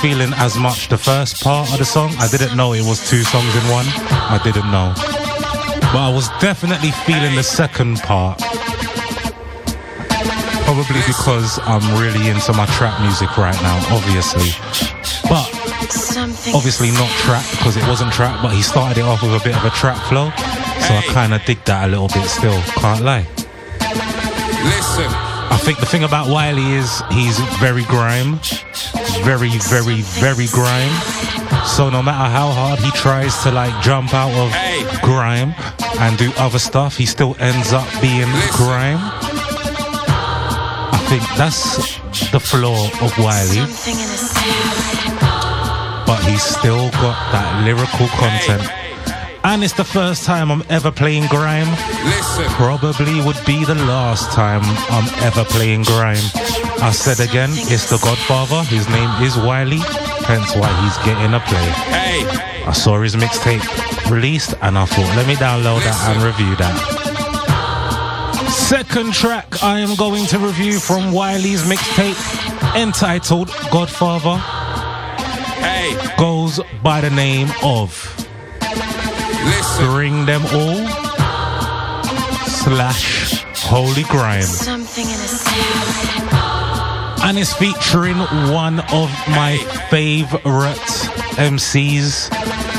Feeling 0.00 0.32
as 0.34 0.56
much 0.56 0.88
the 0.88 0.98
first 0.98 1.42
part 1.42 1.72
of 1.72 1.78
the 1.78 1.84
song. 1.84 2.14
I 2.18 2.28
didn't 2.28 2.56
know 2.56 2.72
it 2.72 2.84
was 2.84 3.08
two 3.10 3.22
songs 3.22 3.54
in 3.54 3.62
one. 3.70 3.86
I 4.30 4.40
didn't 4.42 4.70
know. 4.70 4.92
But 5.92 6.02
I 6.06 6.10
was 6.12 6.28
definitely 6.40 6.92
feeling 7.06 7.34
the 7.34 7.42
second 7.42 7.98
part. 7.98 8.38
Probably 10.68 11.02
because 11.06 11.58
I'm 11.64 11.82
really 11.98 12.28
into 12.28 12.52
my 12.52 12.66
trap 12.78 13.00
music 13.00 13.36
right 13.36 13.60
now, 13.62 13.78
obviously. 13.90 14.50
But 15.28 15.48
obviously 16.54 16.90
not 16.92 17.10
trap 17.26 17.44
because 17.52 17.76
it 17.76 17.86
wasn't 17.88 18.12
trap, 18.12 18.42
but 18.42 18.52
he 18.52 18.62
started 18.62 18.98
it 18.98 19.04
off 19.04 19.22
with 19.22 19.34
a 19.34 19.42
bit 19.42 19.56
of 19.56 19.64
a 19.64 19.70
trap 19.70 19.98
flow. 20.08 20.30
So 20.86 20.94
I 20.94 21.02
kind 21.08 21.34
of 21.34 21.44
dig 21.44 21.64
that 21.64 21.86
a 21.86 21.88
little 21.88 22.08
bit 22.08 22.28
still, 22.28 22.60
can't 22.78 23.02
lie. 23.02 23.26
Listen. 24.64 25.10
I 25.50 25.56
think 25.56 25.80
the 25.80 25.86
thing 25.86 26.04
about 26.04 26.28
Wiley 26.28 26.74
is 26.74 27.02
he's 27.10 27.38
very 27.58 27.82
grime. 27.84 28.38
Very, 29.24 29.50
very, 29.58 30.00
very 30.02 30.46
grime. 30.48 30.92
So 31.66 31.90
no 31.90 32.02
matter 32.02 32.30
how 32.30 32.50
hard 32.50 32.78
he 32.80 32.90
tries 32.92 33.42
to 33.42 33.50
like 33.50 33.82
jump 33.82 34.14
out 34.14 34.32
of 34.32 34.52
grime 35.02 35.54
and 36.00 36.16
do 36.18 36.32
other 36.38 36.58
stuff, 36.58 36.96
he 36.96 37.06
still 37.06 37.36
ends 37.38 37.72
up 37.72 37.86
being 38.00 38.28
grime. 38.52 38.98
I 40.90 40.98
think 41.08 41.22
that's 41.36 41.98
the 42.30 42.40
flaw 42.40 42.86
of 43.02 43.16
Wiley 43.18 43.56
Something 43.56 43.94
in 43.94 44.10
a 44.10 44.16
sound. 44.16 46.06
but 46.06 46.22
he's 46.24 46.42
still 46.42 46.90
got 46.92 47.32
that 47.32 47.64
lyrical 47.64 48.08
content. 48.08 48.87
And 49.44 49.62
it's 49.64 49.74
the 49.74 49.84
first 49.84 50.24
time 50.24 50.50
I'm 50.50 50.62
ever 50.68 50.90
playing 50.90 51.26
grime. 51.28 51.70
Listen. 52.04 52.44
Probably 52.46 53.20
would 53.22 53.40
be 53.46 53.64
the 53.64 53.74
last 53.74 54.30
time 54.32 54.60
I'm 54.90 55.08
ever 55.22 55.44
playing 55.44 55.84
grime. 55.84 56.24
I 56.80 56.90
said 56.92 57.20
again, 57.20 57.50
it's 57.52 57.88
the 57.90 57.98
Godfather. 57.98 58.62
His 58.64 58.88
name 58.88 59.10
is 59.22 59.36
Wiley, 59.36 59.80
hence 60.26 60.54
why 60.56 60.70
he's 60.82 60.98
getting 61.06 61.34
a 61.34 61.40
play. 61.40 61.68
Hey, 61.90 62.24
I 62.66 62.72
saw 62.72 63.00
his 63.00 63.16
mixtape 63.16 63.64
released 64.10 64.54
and 64.60 64.78
I 64.78 64.84
thought, 64.84 65.16
let 65.16 65.26
me 65.26 65.34
download 65.34 65.82
that 65.84 66.14
and 66.14 66.22
review 66.22 66.54
that. 66.56 66.76
Second 68.50 69.14
track 69.14 69.62
I 69.62 69.80
am 69.80 69.94
going 69.96 70.26
to 70.26 70.38
review 70.38 70.78
from 70.78 71.12
Wiley's 71.12 71.62
mixtape 71.62 72.76
entitled 72.76 73.48
Godfather 73.70 74.42
hey, 75.60 76.16
goes 76.16 76.60
by 76.82 77.00
the 77.00 77.10
name 77.10 77.48
of 77.62 77.90
Bring 79.78 80.26
Them 80.26 80.42
All 80.52 80.86
slash 82.46 83.44
Holy 83.62 84.02
Grime. 84.04 84.42
Something 84.42 85.04
in 85.04 85.10
a 85.12 85.28
sound. 85.28 86.28
And 87.24 87.38
it's 87.38 87.52
featuring 87.54 88.18
one 88.52 88.80
of 88.80 89.10
my 89.28 89.58
favorite 89.90 90.88
MCs 91.38 92.28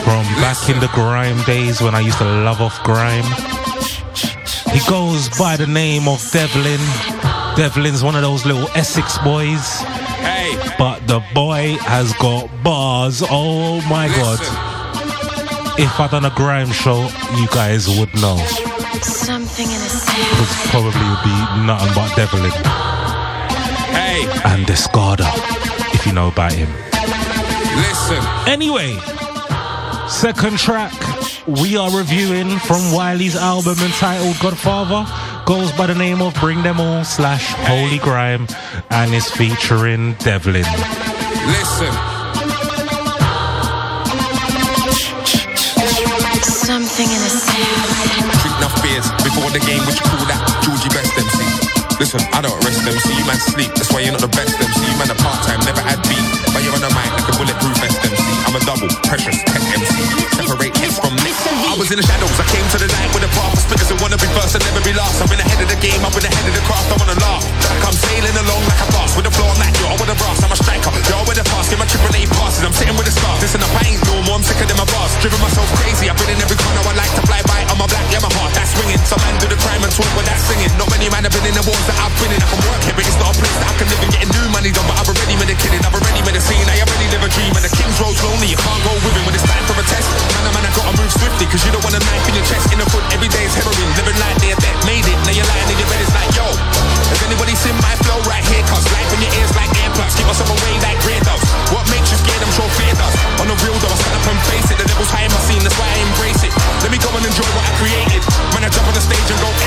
from 0.04 0.24
back 0.42 0.70
in 0.70 0.80
the 0.80 0.90
grime 0.94 1.42
days 1.44 1.82
when 1.82 1.96
I 1.96 2.02
used 2.02 2.18
to 2.18 2.26
love 2.26 2.62
off 2.62 2.84
grime. 2.84 3.24
He 4.74 4.80
goes 4.90 5.30
by 5.38 5.56
the 5.56 5.68
name 5.68 6.08
of 6.08 6.20
Devlin. 6.32 6.80
Devlin's 7.56 8.04
one 8.04 8.16
of 8.16 8.22
those 8.22 8.46
little 8.46 8.68
Essex 8.76 9.18
boys. 9.20 9.80
hey. 10.20 10.58
But 10.78 11.08
the 11.08 11.24
boy 11.34 11.78
has 11.82 12.14
got 12.14 12.50
bars. 12.64 13.24
Oh 13.30 13.82
my 13.90 14.08
god. 14.08 14.69
If 15.82 16.00
I 16.00 16.08
done 16.08 16.26
a 16.26 16.30
grime 16.32 16.72
show, 16.72 17.08
you 17.38 17.48
guys 17.48 17.88
would 17.98 18.14
know. 18.16 18.38
Something 19.02 19.66
in 19.68 19.76
a 19.76 19.90
sound. 19.90 20.30
Because 20.30 20.68
probably 20.72 21.10
be 21.24 21.36
nothing 21.66 21.94
but 21.96 22.14
Devlin. 22.16 22.52
Hey, 23.96 24.24
And 24.44 24.66
Discarder, 24.66 25.30
if 25.94 26.06
you 26.06 26.12
know 26.14 26.28
about 26.28 26.52
him. 26.52 26.70
listen. 27.78 28.22
Anyway, 28.48 28.98
second 30.10 30.58
track 30.58 30.94
we 31.48 31.78
are 31.78 31.96
reviewing 31.98 32.60
from 32.60 32.92
Wiley's 32.92 33.36
album 33.36 33.78
entitled 33.80 34.38
Godfather 34.40 35.06
goes 35.46 35.72
by 35.72 35.88
the 35.88 35.96
name 35.96 36.22
of 36.22 36.34
Bring 36.36 36.62
Them 36.62 36.80
All 36.82 37.04
slash 37.06 37.54
Holy 37.68 37.98
Grime 38.00 38.48
and 38.90 39.14
is 39.14 39.30
featuring 39.32 40.14
Devlin. 40.16 40.66
Listen. 41.48 42.09
Before 49.50 49.60
the 49.60 49.66
game, 49.66 49.82
which 49.88 49.98
you 49.98 50.06
call 50.06 50.26
that 50.30 50.42
Georgie 50.62 50.92
Best 50.94 51.14
MC. 51.18 51.42
Listen, 51.98 52.22
I 52.32 52.40
don't 52.40 52.56
rest 52.64 52.80
them, 52.86 52.96
see 52.96 53.18
you 53.18 53.26
man 53.28 53.36
sleep. 53.52 53.72
That's 53.76 53.92
why 53.92 54.00
you're 54.06 54.16
not 54.16 54.24
the 54.24 54.32
best 54.32 54.56
MC. 54.56 54.80
You 54.88 54.96
man 54.96 55.12
a 55.12 55.18
part 55.20 55.44
time, 55.44 55.60
never 55.68 55.84
had 55.84 56.00
beat. 56.08 56.24
But 56.56 56.64
you're 56.64 56.72
on 56.72 56.80
the 56.80 56.92
mic 56.96 57.12
like 57.12 57.28
a 57.28 57.36
bulletproof 57.36 57.76
vest 57.82 58.00
MC. 58.00 58.24
I'm 58.48 58.56
a 58.56 58.62
double, 58.64 58.88
precious, 59.10 59.36
tech 59.50 59.60
MC. 59.60 60.00
Separate 60.38 60.76
heads 60.80 60.96
from 61.02 61.14
me. 61.26 61.32
I 61.70 61.76
was 61.76 61.92
in 61.92 61.98
the 62.00 62.06
shadows, 62.06 62.36
I 62.40 62.46
came 62.52 62.68
to 62.72 62.78
the 62.80 62.88
light 62.94 63.12
with 63.12 63.28
a 63.28 63.32
path 63.36 63.58
spitters 63.64 63.90
who 63.92 63.98
wanna 64.00 64.20
be 64.22 64.30
first 64.38 64.56
and 64.56 64.64
never 64.64 64.82
be 64.86 64.94
last. 64.96 65.20
I'm 65.20 65.32
in 65.34 65.40
the 65.40 65.48
head 65.48 65.60
of 65.60 65.70
the 65.70 65.80
game, 65.82 66.02
I'm 66.04 66.14
in 66.14 66.24
the 66.24 66.32
head 66.32 66.46
of 66.46 66.56
the 66.56 66.64
craft, 66.64 66.88
I 66.94 66.96
wanna 67.00 67.18
laugh. 67.20 67.44
Like 67.68 67.84
I'm 67.84 67.98
sailing 68.00 68.38
along 68.40 68.64
like 68.70 68.82
a 68.86 68.90
boss 68.96 69.12
with 69.18 69.28
the 69.28 69.34
floor, 69.34 69.52
like 69.60 69.76
yo, 69.82 69.92
I 69.92 69.96
with 70.00 70.14
a 70.14 70.18
brass, 70.20 70.40
I'm 70.46 70.54
a 70.54 70.60
striker. 70.60 70.92
Yo, 71.10 71.16
with 71.26 71.42
a 71.42 71.46
pass, 71.48 71.68
get 71.68 71.80
my 71.80 71.88
triple 71.90 72.16
A 72.16 72.22
passes. 72.38 72.64
I'm 72.64 72.76
sitting 72.76 72.96
with 72.96 73.12
a 73.12 73.14
scar. 73.14 73.36
Listen 73.44 73.66
up, 73.66 73.72
I 73.76 73.84
ain't 73.92 74.02
normal, 74.08 74.40
I'm 74.40 74.46
sicker 74.46 74.68
than 74.68 74.78
my 74.78 74.88
boss. 74.88 75.12
Driven 75.20 75.42
myself 75.42 75.68
crazy, 75.84 76.08
I've 76.08 76.18
been 76.22 76.32
in 76.32 76.40
every 76.40 76.58
corner, 76.60 76.82
I 76.86 76.94
like 76.96 77.14
to 77.18 77.24
fly 77.28 77.42
by. 77.50 77.69
I'm 77.80 77.88
a 77.88 77.96
black, 77.96 78.12
yeah, 78.12 78.20
my 78.20 78.28
heart, 78.36 78.52
that's 78.52 78.76
swinging. 78.76 79.00
Some 79.08 79.24
man 79.24 79.40
do 79.40 79.48
the 79.48 79.56
crime 79.56 79.80
and 79.80 79.88
talk 79.88 80.12
with 80.12 80.28
that 80.28 80.36
singing. 80.36 80.68
Not 80.76 80.92
many 80.92 81.08
man 81.08 81.24
have 81.24 81.32
been 81.32 81.48
in 81.48 81.56
the 81.56 81.64
walls 81.64 81.80
that 81.88 81.96
I've 81.96 82.12
been 82.20 82.28
in. 82.36 82.44
I 82.44 82.48
can 82.52 82.60
work 82.68 82.84
here, 82.84 82.92
but 82.92 83.08
it's 83.08 83.16
not 83.16 83.32
a 83.32 83.36
place 83.40 83.56
that 83.56 83.72
I 83.72 83.74
can 83.80 83.88
live 83.88 84.04
in. 84.04 84.12
Getting 84.12 84.32
new 84.36 84.48
money 84.52 84.76
done, 84.76 84.84
but 84.84 85.00
I've 85.00 85.08
already 85.08 85.40
made 85.40 85.48
a 85.48 85.56
killing. 85.56 85.80
I've 85.88 85.96
already 85.96 86.20
made 86.28 86.36
a 86.36 86.44
scene, 86.44 86.68
I 86.68 86.76
already 86.84 87.08
live 87.08 87.24
a 87.24 87.32
dream. 87.32 87.56
And 87.56 87.64
the 87.64 87.72
king's 87.72 87.96
road's 88.04 88.20
lonely, 88.20 88.52
you 88.52 88.60
can't 88.60 88.84
go 88.84 88.92
with 89.00 89.16
him 89.16 89.24
when 89.24 89.32
it's 89.32 89.48
time 89.48 89.64
for 89.64 89.80
a 89.80 89.86
test. 89.88 90.12
Man, 90.12 90.44
oh 90.44 90.52
man, 90.60 90.68
I 90.68 90.72
gotta 90.76 90.92
move 91.00 91.08
swiftly, 91.08 91.48
cause 91.48 91.64
you 91.64 91.72
don't 91.72 91.86
want 91.88 91.96
a 91.96 92.04
knife 92.04 92.28
in 92.28 92.36
your 92.36 92.44
chest. 92.52 92.68
In 92.76 92.84
the 92.84 92.88
foot, 92.92 93.06
every 93.16 93.32
day 93.32 93.48
is 93.48 93.56
heroin. 93.56 93.88
Living 93.96 94.20
like 94.20 94.39
stage 109.10 109.32
and 109.32 109.42
go 109.42 109.59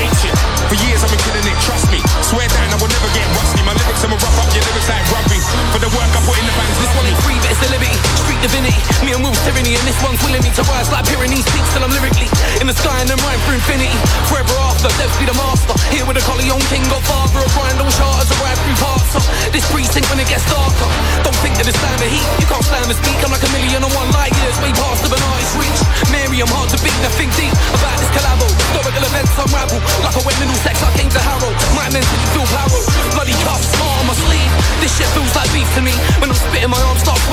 divinity. 8.43 8.75
Me 9.07 9.15
and 9.15 9.23
Will's 9.23 9.39
tyranny, 9.47 9.79
and 9.79 9.85
this 9.87 9.95
one's 10.03 10.19
willing 10.19 10.43
me 10.43 10.51
to 10.51 10.63
rise 10.67 10.91
like 10.91 11.07
Pyrenees 11.07 11.47
peaks 11.55 11.71
till 11.71 11.79
I'm 11.79 11.95
lyrically 11.95 12.27
in 12.59 12.67
the 12.67 12.75
sky 12.75 12.91
and 12.99 13.07
then 13.07 13.15
rhyme 13.23 13.39
through 13.47 13.55
infinity. 13.55 13.95
Forever 14.27 14.51
after, 14.67 14.91
Devs 14.99 15.15
be 15.15 15.23
the 15.23 15.37
master. 15.39 15.71
Here 15.95 16.03
with 16.03 16.19
a 16.19 16.23
Colleon 16.27 16.59
King, 16.67 16.83
Godfather 16.91 17.39
of 17.39 17.51
grind 17.55 17.79
on 17.79 17.87
charters, 17.95 18.27
a 18.27 18.35
ride 18.43 18.59
through 18.59 18.79
parts 18.83 19.15
of 19.15 19.23
this 19.55 19.63
precinct 19.71 20.11
when 20.11 20.19
it 20.19 20.27
gets 20.27 20.43
darker. 20.51 20.89
Don't 21.23 21.39
think 21.39 21.55
that 21.55 21.71
it's 21.71 21.79
stand 21.79 21.99
the 22.03 22.09
heat. 22.11 22.27
You 22.43 22.47
can't 22.51 22.67
stand 22.67 22.87
to 22.91 22.95
speak. 22.99 23.15
I'm 23.23 23.31
like 23.31 23.47
a 23.47 23.51
million 23.55 23.79
and 23.79 23.93
one 23.95 24.11
light 24.11 24.35
years, 24.35 24.59
way 24.59 24.75
past 24.75 25.07
of 25.07 25.11
an 25.15 25.23
artist's 25.23 25.55
reach. 25.55 25.79
Mary, 26.11 26.43
I'm 26.43 26.51
hard 26.51 26.67
to 26.75 26.79
beat. 26.83 26.99
Now 26.99 27.15
think 27.15 27.31
deep 27.39 27.55
about 27.71 27.95
this 27.95 28.11
collabo. 28.11 28.47
Historical 28.51 29.03
events 29.07 29.33
unravel. 29.39 29.79
Like 30.03 30.19
a 30.19 30.21
middle 30.43 30.59
sex, 30.67 30.75
I 30.83 30.91
came 30.99 31.11
to 31.15 31.21
Harrow. 31.23 31.51
My 31.79 31.87
mentally 31.95 32.27
feel 32.35 32.47
power. 32.51 32.79
Bloody 33.15 33.35
cuffs, 33.47 33.71
smart 33.71 34.03
on 34.03 34.05
my 34.11 34.15
sleeve. 34.19 34.51
This 34.83 34.91
shit 34.99 35.07
feels 35.15 35.31
like 35.31 35.47
beef 35.55 35.69
to 35.79 35.81
me. 35.81 35.95
When 36.19 36.27
I'm 36.27 36.35
spitting 36.35 36.67
my 36.67 36.81
arms 36.91 37.07
start 37.07 37.23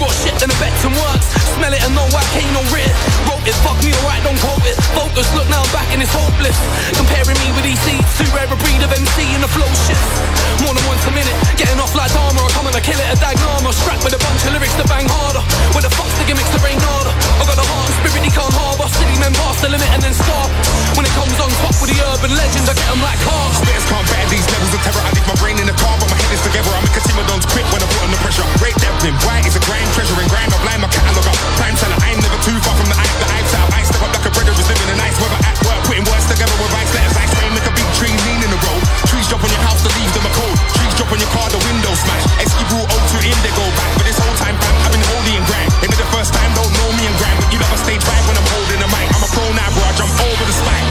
raw 0.00 0.12
shit 0.12 0.36
in 0.42 0.48
the 0.48 0.58
bets 0.60 0.84
and 0.84 0.94
works. 0.96 1.28
Smell 1.56 1.72
it 1.72 1.80
and 1.84 1.92
know 1.96 2.06
I 2.12 2.24
can't 2.36 2.52
no 2.52 2.62
read. 2.72 2.92
Wrote 3.28 3.44
it, 3.48 3.56
fuck 3.64 3.78
me, 3.80 3.92
alright, 4.04 4.22
don't 4.24 4.38
quote 4.40 4.64
it. 4.68 4.76
Focus, 4.92 5.28
look 5.32 5.48
now 5.48 5.64
I'm 5.64 5.72
back 5.72 5.88
and 5.92 6.00
it's 6.04 6.12
hopeless. 6.12 6.56
Comparing 6.96 7.38
me 7.40 7.48
with 7.56 7.64
these 7.64 7.80
seeds, 7.84 8.08
too 8.20 8.28
rare 8.36 8.48
a 8.48 8.56
breed 8.56 8.80
of 8.84 8.92
MC 8.92 9.24
in 9.32 9.40
the 9.40 9.50
flow 9.50 9.68
shit. 9.88 9.98
More 10.64 10.72
than 10.72 10.84
once 10.88 11.04
a 11.08 11.12
minute, 11.12 11.36
getting 11.56 11.76
off 11.80 11.92
like 11.96 12.12
armour. 12.16 12.44
I 12.44 12.50
come 12.52 12.66
and 12.68 12.76
I 12.76 12.80
kill 12.80 12.96
it 12.96 13.08
at 13.08 13.18
Dagenham. 13.20 13.64
Strapped 13.72 14.04
with 14.04 14.14
a 14.16 14.20
bunch 14.20 14.40
of 14.46 14.52
lyrics 14.56 14.76
to 14.80 14.84
bang 14.88 15.08
harder. 15.08 15.42
With 15.74 15.84
the 15.84 15.92
fuck's 15.92 16.16
the 16.16 16.24
gimmicks 16.24 16.48
to 16.54 16.60
rain 16.64 16.80
harder. 16.80 17.12
I 17.12 17.44
got 17.44 17.60
a 17.60 17.66
heart 17.66 17.88
and 17.88 17.96
spirit 18.00 18.24
he 18.24 18.32
can't 18.32 18.52
harbor. 18.52 18.88
City 18.88 19.16
men 19.20 19.32
past 19.36 19.60
the 19.60 19.68
limit 19.68 19.88
and 19.92 20.00
then 20.00 20.14
stop. 20.16 20.48
When 20.96 21.04
it 21.04 21.12
comes 21.12 21.36
on 21.40 21.50
top 21.60 21.76
with 21.80 21.92
the 21.92 21.98
urban 22.14 22.32
legend, 22.32 22.64
I 22.68 22.74
get 22.76 22.88
them 22.88 23.00
like 23.04 23.20
hard. 23.20 23.52
Can't 23.68 23.84
combat, 23.92 24.24
these 24.32 24.46
levels 24.48 24.72
of 24.72 24.80
terror. 24.80 25.02
I 25.02 25.10
leave 25.12 25.28
my 25.28 25.36
brain 25.38 25.56
in 25.60 25.66
the 25.68 25.76
car, 25.76 25.94
but 26.00 26.08
my 26.08 26.16
head 26.16 26.32
is 26.32 26.42
together. 26.42 26.72
I'm 26.72 26.84
a 26.84 26.90
consumer, 26.90 27.24
don't 27.28 27.44
quit 27.52 27.66
when 27.68 27.80
I 27.84 27.86
put 27.86 28.02
under 28.06 28.20
pressure. 28.24 28.46
Rate 28.64 28.78
that, 28.80 28.94
then 29.04 29.14
why 29.26 29.44
is 29.44 29.54
a 29.54 29.62
grind? 29.68 29.85
Treasure 29.94 30.16
and 30.18 30.28
grind. 30.30 30.50
I 30.50 30.58
blind 30.64 30.80
my 30.82 30.90
catalogue 30.90 31.28
up. 31.30 31.38
Time 31.60 31.76
seller, 31.76 31.98
I 32.00 32.06
ain't 32.14 32.22
never 32.22 32.40
too 32.42 32.56
far 32.64 32.74
from 32.74 32.88
the 32.90 32.98
ice 32.98 33.14
that 33.20 33.30
I've 33.30 33.54
out. 33.60 33.68
I 33.74 33.80
step 33.84 34.02
up 34.02 34.10
like 34.10 34.26
a 34.26 34.32
brother, 34.32 34.52
is 34.56 34.66
living 34.66 34.90
a 34.90 34.96
nice 34.98 35.16
weather 35.20 35.40
at 35.44 35.56
work. 35.66 35.80
Putting 35.86 36.06
words 36.08 36.26
together 36.26 36.56
with 36.58 36.72
ice 36.74 36.92
letters. 36.96 37.14
Ice 37.16 37.32
rain, 37.38 37.52
make 37.54 37.68
a 37.68 37.74
big 37.74 37.88
tree 37.98 38.14
lean 38.26 38.40
in 38.42 38.50
the 38.50 38.60
road. 38.60 38.82
Trees 39.06 39.26
drop 39.30 39.42
on 39.44 39.50
your 39.52 39.64
house, 39.66 39.82
the 39.84 39.92
leaves 39.98 40.14
them 40.16 40.26
are 40.26 40.34
cold. 40.34 40.56
Trees 40.78 40.94
drop 40.98 41.10
on 41.12 41.18
your 41.20 41.32
car, 41.34 41.46
the 41.50 41.62
window 41.62 41.92
smash. 41.94 42.26
Brew 42.66 42.82
O2 42.82 43.22
indigo 43.22 43.62
back. 43.78 43.90
But 43.94 44.10
this 44.10 44.18
whole 44.18 44.34
time, 44.42 44.58
fam, 44.58 44.74
I've 44.82 44.90
been 44.90 45.06
holy 45.06 45.38
and 45.38 45.46
grind. 45.46 45.70
Ain't 45.86 45.94
it 45.94 46.00
the 46.02 46.10
first 46.10 46.34
time, 46.34 46.50
don't 46.58 46.66
know 46.66 46.90
me 46.98 47.06
and 47.06 47.14
grind. 47.14 47.38
But 47.38 47.54
you 47.54 47.62
love 47.62 47.70
a 47.70 47.78
stage 47.78 48.02
vibe 48.02 48.26
when 48.26 48.34
I'm 48.34 48.48
holding 48.50 48.80
a 48.82 48.88
mic. 48.90 49.06
I'm 49.14 49.22
a 49.22 49.30
pro 49.30 49.46
now, 49.54 49.70
bro. 49.70 49.86
I 49.86 49.94
jump 49.94 50.10
over 50.10 50.44
the 50.50 50.56
spike. 50.56 50.86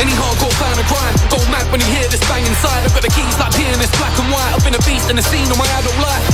Any 0.00 0.16
hardcore 0.16 0.56
fan 0.56 0.72
of 0.72 0.88
crime, 0.88 1.12
go 1.28 1.36
mad 1.52 1.68
when 1.68 1.84
you 1.84 1.90
hear 1.92 2.08
this 2.08 2.24
bang 2.24 2.48
inside. 2.48 2.80
I've 2.80 2.96
got 2.96 3.04
the 3.04 3.12
keys 3.12 3.36
like 3.36 3.52
pianist, 3.52 3.92
black 4.00 4.16
and 4.16 4.32
white. 4.32 4.52
I've 4.56 4.64
been 4.64 4.72
a 4.72 4.84
beast 4.88 5.12
in 5.12 5.20
the 5.20 5.26
scene 5.26 5.50
of 5.52 5.58
my 5.60 5.68
adult 5.76 6.00
life. 6.00 6.24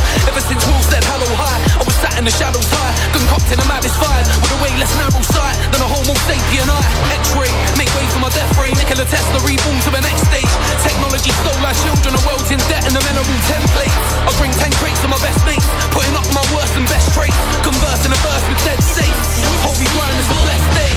In 2.25 2.33
the 2.33 2.41
shadows 2.41 2.64
high, 2.72 2.97
concocting 3.12 3.61
a 3.61 3.66
maddest 3.68 4.01
fire 4.01 4.25
with 4.41 4.57
a 4.57 4.59
way 4.64 4.72
less 4.81 4.89
narrow 4.97 5.20
sight 5.29 5.61
than 5.68 5.77
a 5.85 5.89
homo 5.93 6.16
sapien 6.25 6.64
eye. 6.72 7.20
X-ray, 7.20 7.53
make 7.77 7.93
way 8.01 8.09
for 8.16 8.25
my 8.25 8.33
death 8.33 8.49
ray. 8.57 8.72
Nikola 8.72 9.05
Tesla 9.05 9.45
reborn 9.45 9.77
to 9.85 9.93
the 9.93 10.01
next 10.01 10.25
stage. 10.33 10.49
Technology 10.81 11.29
stole 11.45 11.61
our 11.61 11.77
children, 11.85 12.16
a 12.16 12.22
world 12.25 12.49
in 12.49 12.57
debt 12.72 12.81
and 12.89 12.97
the 12.97 13.05
mineral 13.05 13.29
templates. 13.45 13.93
I 14.25 14.33
bring 14.41 14.57
ten 14.57 14.72
crates 14.81 15.05
of 15.05 15.12
my 15.12 15.20
best 15.20 15.37
mates, 15.45 15.68
putting 15.93 16.16
up 16.16 16.25
my 16.33 16.41
worst 16.57 16.72
and 16.81 16.89
best 16.89 17.12
traits. 17.12 17.37
Conversing 17.61 18.16
a 18.16 18.20
verse 18.25 18.45
with 18.49 18.61
dead 18.64 18.81
safe. 18.81 19.20
Holy 19.61 19.85
grind 19.93 20.16
is 20.16 20.29
a 20.33 20.39
blessed 20.49 20.70
day. 20.81 20.97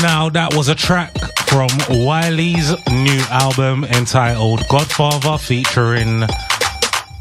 Now 0.00 0.32
that 0.32 0.56
was 0.56 0.72
a 0.72 0.74
track 0.74 1.12
from 1.50 1.68
Wiley's 2.06 2.70
new 2.92 3.20
album 3.28 3.82
entitled 3.82 4.62
Godfather 4.68 5.36
featuring 5.36 6.22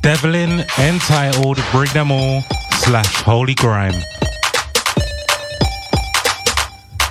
Devlin 0.02 0.66
entitled 0.78 1.58
Bring 1.72 1.92
Them 1.94 2.12
All 2.12 2.44
slash 2.74 3.24
Holy 3.24 3.56
Grime. 3.56 4.00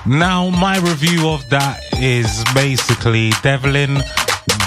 Now 0.06 0.50
my 0.50 0.78
review 0.78 1.28
of 1.28 1.48
that 1.50 1.80
is 1.94 2.44
basically 2.54 3.30
Devlin 3.42 3.98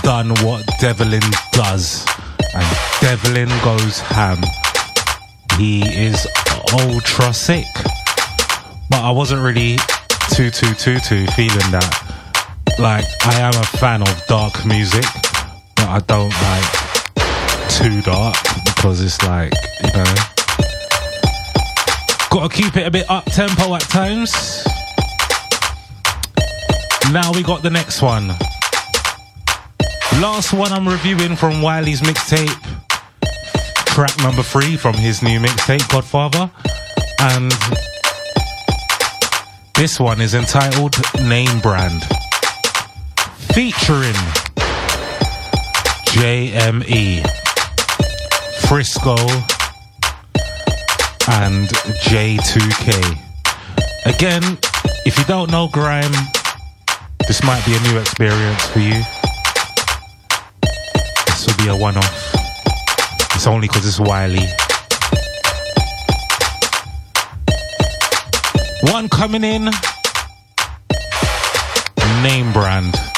done 0.03 0.31
what 0.43 0.65
Devlin 0.81 1.23
does 1.53 2.05
and 2.53 2.77
Devlin 2.99 3.47
goes 3.63 4.01
ham. 4.01 4.39
He 5.57 5.83
is 5.83 6.27
ultra 6.73 7.33
sick. 7.33 7.65
But 8.89 9.03
I 9.03 9.11
wasn't 9.11 9.41
really 9.41 9.77
too 10.35 10.49
too 10.49 10.73
too 10.73 10.99
too 10.99 11.25
feeling 11.27 11.71
that. 11.71 12.10
Like 12.79 13.05
I 13.25 13.39
am 13.39 13.53
a 13.53 13.65
fan 13.77 14.01
of 14.01 14.25
dark 14.27 14.65
music, 14.65 15.05
but 15.75 15.87
I 15.87 15.99
don't 16.07 16.29
like 16.29 17.69
too 17.69 18.01
dark 18.01 18.35
because 18.65 19.01
it's 19.01 19.21
like 19.23 19.53
you 19.83 19.91
know. 19.93 20.13
Gotta 22.31 22.49
keep 22.49 22.77
it 22.77 22.87
a 22.87 22.91
bit 22.91 23.09
up 23.09 23.25
tempo 23.25 23.75
at 23.75 23.81
times. 23.81 24.65
Now 27.11 27.31
we 27.33 27.43
got 27.43 27.61
the 27.61 27.69
next 27.69 28.01
one. 28.01 28.29
Last 30.21 30.53
one 30.53 30.71
I'm 30.71 30.87
reviewing 30.87 31.35
from 31.35 31.61
Wiley's 31.61 32.01
mixtape. 32.01 32.49
Track 33.87 34.17
number 34.19 34.43
three 34.43 34.77
from 34.77 34.93
his 34.93 35.21
new 35.21 35.39
mixtape, 35.39 35.89
Godfather. 35.89 36.49
And 37.19 37.51
this 39.75 39.99
one 39.99 40.21
is 40.21 40.33
entitled 40.33 40.95
Name 41.27 41.59
Brand. 41.59 42.03
Featuring 43.53 44.15
JME, 46.07 47.21
Frisco, 48.67 49.15
and 51.27 51.67
J2K. 52.05 53.17
Again, 54.05 54.57
if 55.05 55.17
you 55.17 55.25
don't 55.25 55.51
know 55.51 55.67
Grime, 55.67 56.13
this 57.27 57.43
might 57.43 57.65
be 57.65 57.75
a 57.75 57.79
new 57.91 57.99
experience 57.99 58.65
for 58.67 58.79
you. 58.79 59.03
This 61.25 61.45
will 61.45 61.57
be 61.57 61.67
a 61.67 61.75
one 61.75 61.97
off. 61.97 62.33
It's 63.35 63.47
only 63.47 63.67
because 63.67 63.85
it's 63.85 63.99
Wiley. 63.99 64.47
One 68.93 69.09
coming 69.09 69.43
in. 69.43 69.69
Name 72.23 72.53
brand. 72.53 73.10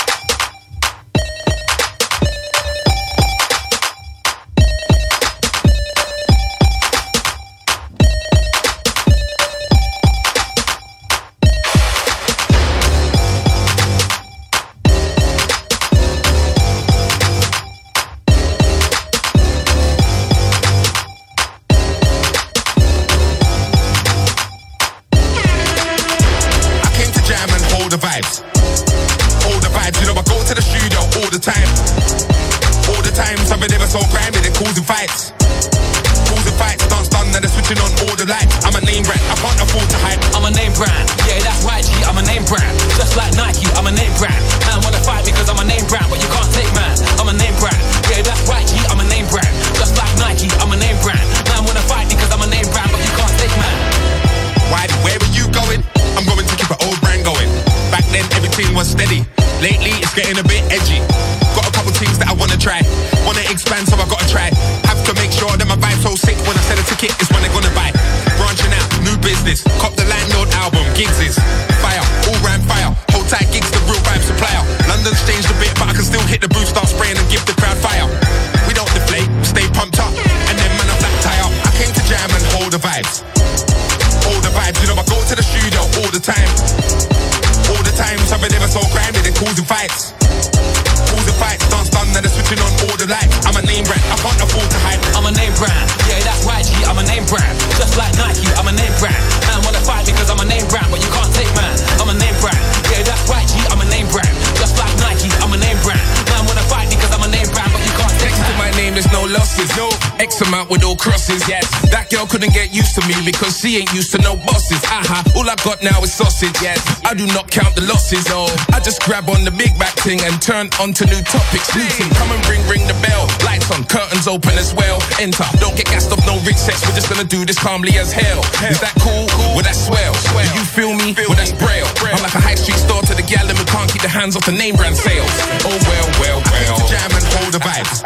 Thing 120.13 120.27
and 120.29 120.41
turn 120.41 120.69
onto 120.79 121.05
new 121.05 121.21
topics. 121.25 121.73
New 121.75 121.87
thing, 121.97 122.09
come 122.13 122.29
and 122.29 122.41
ring, 122.45 122.61
ring 122.69 122.85
the 122.85 122.97
bell. 123.01 123.25
Lights 123.45 123.69
on, 123.73 123.83
curtains 123.85 124.27
open 124.27 124.53
as 124.57 124.73
well. 124.73 125.01
Enter, 125.19 125.45
don't 125.57 125.75
get 125.75 125.85
gassed 125.89 126.11
off 126.11 126.21
no 126.25 126.37
sex. 126.53 126.85
We're 126.85 126.95
just 126.95 127.09
gonna 127.09 127.25
do 127.25 127.45
this 127.45 127.57
calmly 127.57 127.97
as 127.97 128.11
hell. 128.11 128.41
Is 128.69 128.79
that 128.81 128.93
cool? 129.01 129.25
Well, 129.57 129.65
that's 129.65 129.89
swell. 129.89 130.13
Do 130.13 130.49
you 130.53 130.65
feel 130.65 130.93
me? 130.93 131.17
Well, 131.17 131.37
that's 131.37 131.53
braille. 131.57 131.87
I'm 132.13 132.21
like 132.21 132.35
a 132.35 132.43
high 132.43 132.59
street 132.59 132.77
store 132.77 133.01
to 133.09 133.13
the 133.15 133.25
gal 133.25 133.47
who 133.47 133.65
can't 133.65 133.89
keep 133.89 134.01
the 134.01 134.11
hands 134.11 134.35
off 134.35 134.45
the 134.45 134.53
name 134.53 134.75
brand 134.75 134.95
sales. 134.95 135.29
Oh 135.65 135.73
well, 135.89 136.07
well, 136.21 136.39
well. 136.51 136.75
Jam 136.85 137.09
and 137.09 137.25
hold 137.39 137.51
the 137.53 137.61
vibes. 137.63 138.05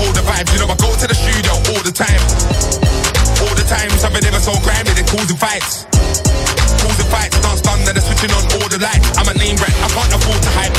All 0.00 0.12
the 0.12 0.24
vibes, 0.24 0.50
you 0.54 0.60
know 0.64 0.70
I 0.72 0.76
go 0.80 0.88
to 0.88 1.06
the 1.06 1.16
studio 1.16 1.52
all 1.74 1.82
the 1.84 1.92
time. 1.92 2.22
All 3.44 3.54
the 3.54 3.66
time, 3.66 3.90
something 3.98 4.22
never 4.24 4.40
so 4.40 4.54
grimy, 4.64 4.94
they 4.94 5.04
causing 5.04 5.36
fights. 5.36 5.84
Causing 6.80 7.08
fights, 7.12 7.36
dance 7.40 7.60
done, 7.60 7.80
then 7.84 7.94
they're 7.94 8.04
switching 8.04 8.32
on 8.32 8.44
all 8.56 8.68
the 8.72 8.78
lights. 8.78 9.16
I'm 9.18 9.28
a 9.28 9.34
name 9.34 9.56
brand, 9.56 9.74
I 9.84 9.88
can't 9.92 10.12
afford 10.16 10.40
to 10.42 10.50
hype. 10.54 10.73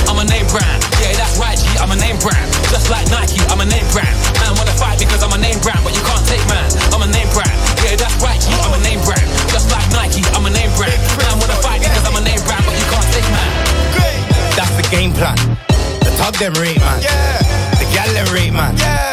I'm 0.46 0.54
a 0.54 0.62
name 0.62 0.62
brand, 0.62 0.82
yeah, 1.02 1.18
that's 1.18 1.42
right, 1.42 1.58
G. 1.58 1.66
I'm 1.82 1.90
a 1.90 1.98
name 1.98 2.18
brand, 2.22 2.46
just 2.70 2.86
like 2.94 3.10
Nike. 3.10 3.42
I'm 3.50 3.58
a 3.62 3.66
name 3.66 3.86
brand. 3.90 4.14
Man 4.38 4.54
wanna 4.54 4.78
fight 4.78 5.02
because 5.02 5.26
I'm 5.26 5.34
a 5.34 5.42
name 5.42 5.58
brand, 5.66 5.82
but 5.82 5.98
you 5.98 6.06
can't 6.06 6.22
take 6.30 6.46
man. 6.46 6.70
I'm 6.94 7.02
a 7.02 7.10
name 7.10 7.30
brand, 7.34 7.50
yeah, 7.82 7.98
that's 7.98 8.14
right, 8.22 8.38
G. 8.38 8.54
I'm 8.62 8.78
a 8.78 8.82
name 8.86 9.02
brand, 9.02 9.26
just 9.50 9.74
like 9.74 9.90
Nike. 9.90 10.22
I'm 10.38 10.46
a 10.46 10.54
name 10.54 10.70
brand. 10.78 10.94
Man 11.18 11.42
wanna 11.42 11.58
fight 11.66 11.82
because 11.82 12.06
I'm 12.06 12.14
a 12.14 12.22
name 12.22 12.38
brand, 12.46 12.62
but 12.62 12.78
you 12.78 12.86
can't 12.94 13.10
take 13.10 13.26
man. 13.34 13.52
That's 14.54 14.76
the 14.78 14.86
game 14.94 15.12
plan. 15.18 15.34
The 16.06 16.14
tug 16.22 16.38
them 16.38 16.54
rate 16.62 16.78
man. 16.78 17.02
Yeah. 17.02 17.42
The 17.82 17.90
gal 17.90 18.10
them 18.14 18.30
rate 18.30 18.54
man. 18.54 18.78
Yeah. 18.78 19.10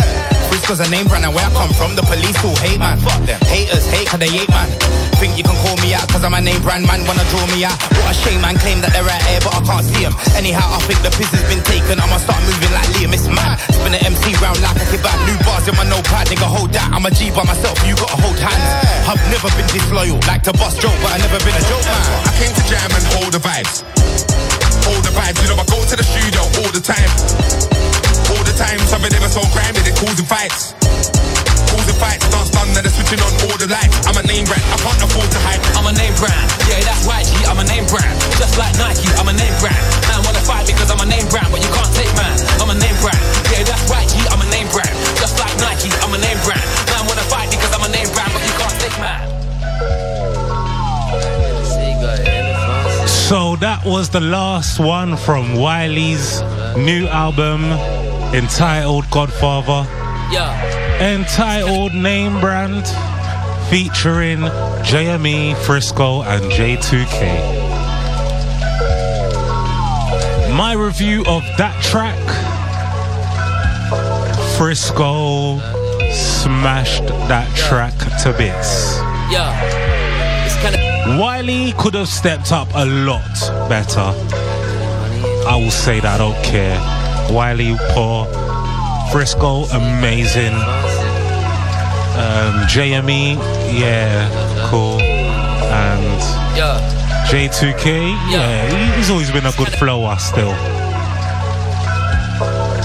Frisco's 0.52 0.84
a 0.84 0.88
name 0.92 1.08
brand 1.08 1.24
and 1.24 1.32
where 1.32 1.48
I 1.48 1.52
come 1.56 1.72
from, 1.72 1.96
the 1.96 2.04
police 2.04 2.36
who 2.44 2.52
hate 2.60 2.76
man. 2.76 3.00
Fuck 3.00 3.24
them. 3.24 3.40
Haters 3.48 3.88
hate 3.88 4.04
cause 4.04 4.20
they 4.20 4.28
hate 4.28 4.52
man. 4.52 4.68
Think 5.22 5.38
you 5.38 5.46
can 5.46 5.54
call 5.62 5.78
me 5.78 5.94
out 5.94 6.10
cause 6.10 6.26
I'm 6.26 6.34
a 6.34 6.42
name 6.42 6.58
brand 6.66 6.82
man, 6.82 7.06
wanna 7.06 7.22
draw 7.30 7.46
me 7.54 7.62
out. 7.62 7.78
What 7.94 8.10
a 8.10 8.16
shame 8.26 8.42
man 8.42 8.58
claim 8.58 8.82
that 8.82 8.90
they're 8.90 9.06
right 9.06 9.22
here 9.30 9.38
but 9.38 9.54
I 9.54 9.62
can't 9.62 9.86
see 9.86 10.02
them. 10.02 10.10
Anyhow, 10.34 10.66
I 10.66 10.82
think 10.82 10.98
the 11.06 11.14
piss 11.14 11.30
has 11.30 11.46
been 11.46 11.62
taken. 11.62 12.02
I'ma 12.02 12.18
start 12.18 12.42
moving 12.42 12.74
like 12.74 12.90
Liam, 12.98 13.14
it's 13.14 13.30
mad. 13.30 13.62
Spin 13.70 13.94
an 13.94 14.02
MC 14.02 14.34
round 14.42 14.58
like 14.58 14.74
a 14.74 14.86
kebab. 14.90 15.14
New 15.30 15.38
bars 15.46 15.70
in 15.70 15.78
my 15.78 15.86
notepad, 15.86 16.26
nigga 16.26 16.50
hold 16.50 16.74
that. 16.74 16.90
I'm 16.90 17.06
a 17.06 17.10
G 17.14 17.30
by 17.30 17.46
myself, 17.46 17.78
you 17.86 17.94
gotta 17.94 18.18
hold 18.18 18.34
hands. 18.34 18.66
I've 19.06 19.22
never 19.30 19.46
been 19.54 19.70
disloyal, 19.70 20.18
like 20.26 20.42
to 20.50 20.52
boss 20.58 20.74
joke, 20.74 20.98
but 20.98 21.14
I 21.14 21.22
never 21.22 21.38
been 21.46 21.54
a 21.54 21.64
joke 21.70 21.86
man. 21.86 22.02
I 22.26 22.32
came 22.42 22.50
to 22.58 22.64
jam 22.66 22.90
and 22.90 23.06
hold 23.14 23.30
the 23.30 23.38
vibes. 23.38 23.86
All 24.90 25.00
the 25.06 25.14
vibes, 25.14 25.38
you 25.38 25.54
know 25.54 25.62
I 25.62 25.66
go 25.70 25.78
to 25.86 25.94
the 25.94 26.02
studio 26.02 26.42
all 26.66 26.70
the 26.74 26.82
time. 26.82 27.10
All 28.26 28.42
the 28.42 28.58
time, 28.58 28.82
something 28.90 29.14
never 29.14 29.30
so 29.30 29.46
grimy, 29.54 29.86
they 29.86 29.94
causing 29.94 30.26
fights. 30.26 30.74
Causing 31.70 31.98
fights, 32.02 32.26
dance 32.62 32.74
done, 32.74 32.74
then 32.74 32.82
they're 32.84 32.94
switching 32.94 33.20
on 33.20 33.32
all 33.46 33.56
the 33.58 33.66
lights. 33.66 34.06
I'm 34.06 34.16
a 34.16 34.22
name 34.22 34.44
brand, 34.46 34.62
I 34.70 34.76
can't 34.78 35.02
afford 35.02 35.30
to 35.30 35.38
hype. 35.42 35.62
I'm 35.74 35.86
a 35.86 35.92
name 35.94 36.14
brand, 36.18 36.46
yeah, 36.68 36.80
that's 36.86 37.04
right, 37.06 37.24
G. 37.26 37.34
I'm 37.46 37.58
a 37.58 37.66
name 37.66 37.86
brand, 37.86 38.14
just 38.38 38.58
like 38.58 38.74
Nike. 38.78 39.08
I'm 39.18 39.28
a 39.28 39.34
name 39.34 39.54
brand. 39.58 39.82
Man 40.08 40.20
wanna 40.22 40.42
fight 40.44 40.66
because 40.66 40.90
I'm 40.90 41.00
a 41.02 41.08
name 41.08 41.26
brand, 41.28 41.48
but 41.50 41.60
you 41.62 41.70
can't 41.72 41.92
take 41.94 42.12
man. 42.14 42.34
I'm 42.62 42.70
a 42.70 42.78
name 42.78 42.96
brand, 43.02 43.22
yeah, 43.50 43.62
that's 43.66 43.84
right, 43.90 44.06
G. 44.06 44.22
I'm 44.30 44.40
a 44.40 44.48
name 44.50 44.68
brand, 44.70 44.94
just 45.18 45.38
like 45.38 45.54
Nike. 45.58 45.90
I'm 46.02 46.12
a 46.14 46.18
name 46.18 46.38
brand. 46.46 46.66
Man 46.90 47.02
wanna 47.06 47.26
fight 47.26 47.50
because 47.50 47.72
I'm 47.74 47.82
a 47.82 47.90
name 47.90 48.10
brand, 48.14 48.30
but 48.30 48.42
you 48.46 48.54
can't 48.58 48.78
take 48.78 48.96
man. 49.02 49.20
So 53.08 53.56
that 53.56 53.82
was 53.84 54.10
the 54.10 54.20
last 54.20 54.78
one 54.78 55.16
from 55.16 55.56
Wiley's 55.56 56.42
new 56.76 57.06
album 57.08 57.64
entitled 58.34 59.08
Godfather. 59.10 59.88
Yeah. 60.30 60.71
Entitled 61.02 61.94
Name 61.94 62.38
Brand 62.38 62.86
featuring 63.68 64.38
JME, 64.86 65.56
Frisco, 65.56 66.22
and 66.22 66.44
J2K. 66.44 67.60
My 70.56 70.74
review 70.74 71.24
of 71.26 71.42
that 71.58 71.76
track 71.82 72.16
Frisco 74.56 75.58
smashed 76.12 77.08
that 77.26 77.52
track 77.56 77.98
to 78.22 78.32
bits. 78.38 78.96
Yeah. 79.28 80.46
It's 80.46 80.54
kind 80.62 80.76
of. 80.76 81.18
Wiley 81.18 81.72
could 81.78 81.94
have 81.94 82.06
stepped 82.06 82.52
up 82.52 82.68
a 82.76 82.86
lot 82.86 83.68
better. 83.68 84.14
I 85.48 85.56
will 85.56 85.72
say 85.72 85.98
that, 85.98 86.14
I 86.14 86.18
don't 86.18 86.44
care. 86.44 86.78
Wiley, 87.34 87.74
poor. 87.90 88.28
Frisco, 89.10 89.64
amazing. 89.64 90.54
Um, 92.14 92.66
JME, 92.68 93.36
yeah, 93.72 94.28
cool. 94.70 95.00
And 95.00 96.20
Yeah. 96.56 96.78
J2K, 97.30 98.14
yeah, 98.30 98.66
he- 98.68 98.92
he's 98.98 99.10
always 99.10 99.30
been 99.30 99.46
a 99.46 99.52
good 99.52 99.72
flower 99.78 100.16
still. 100.18 100.54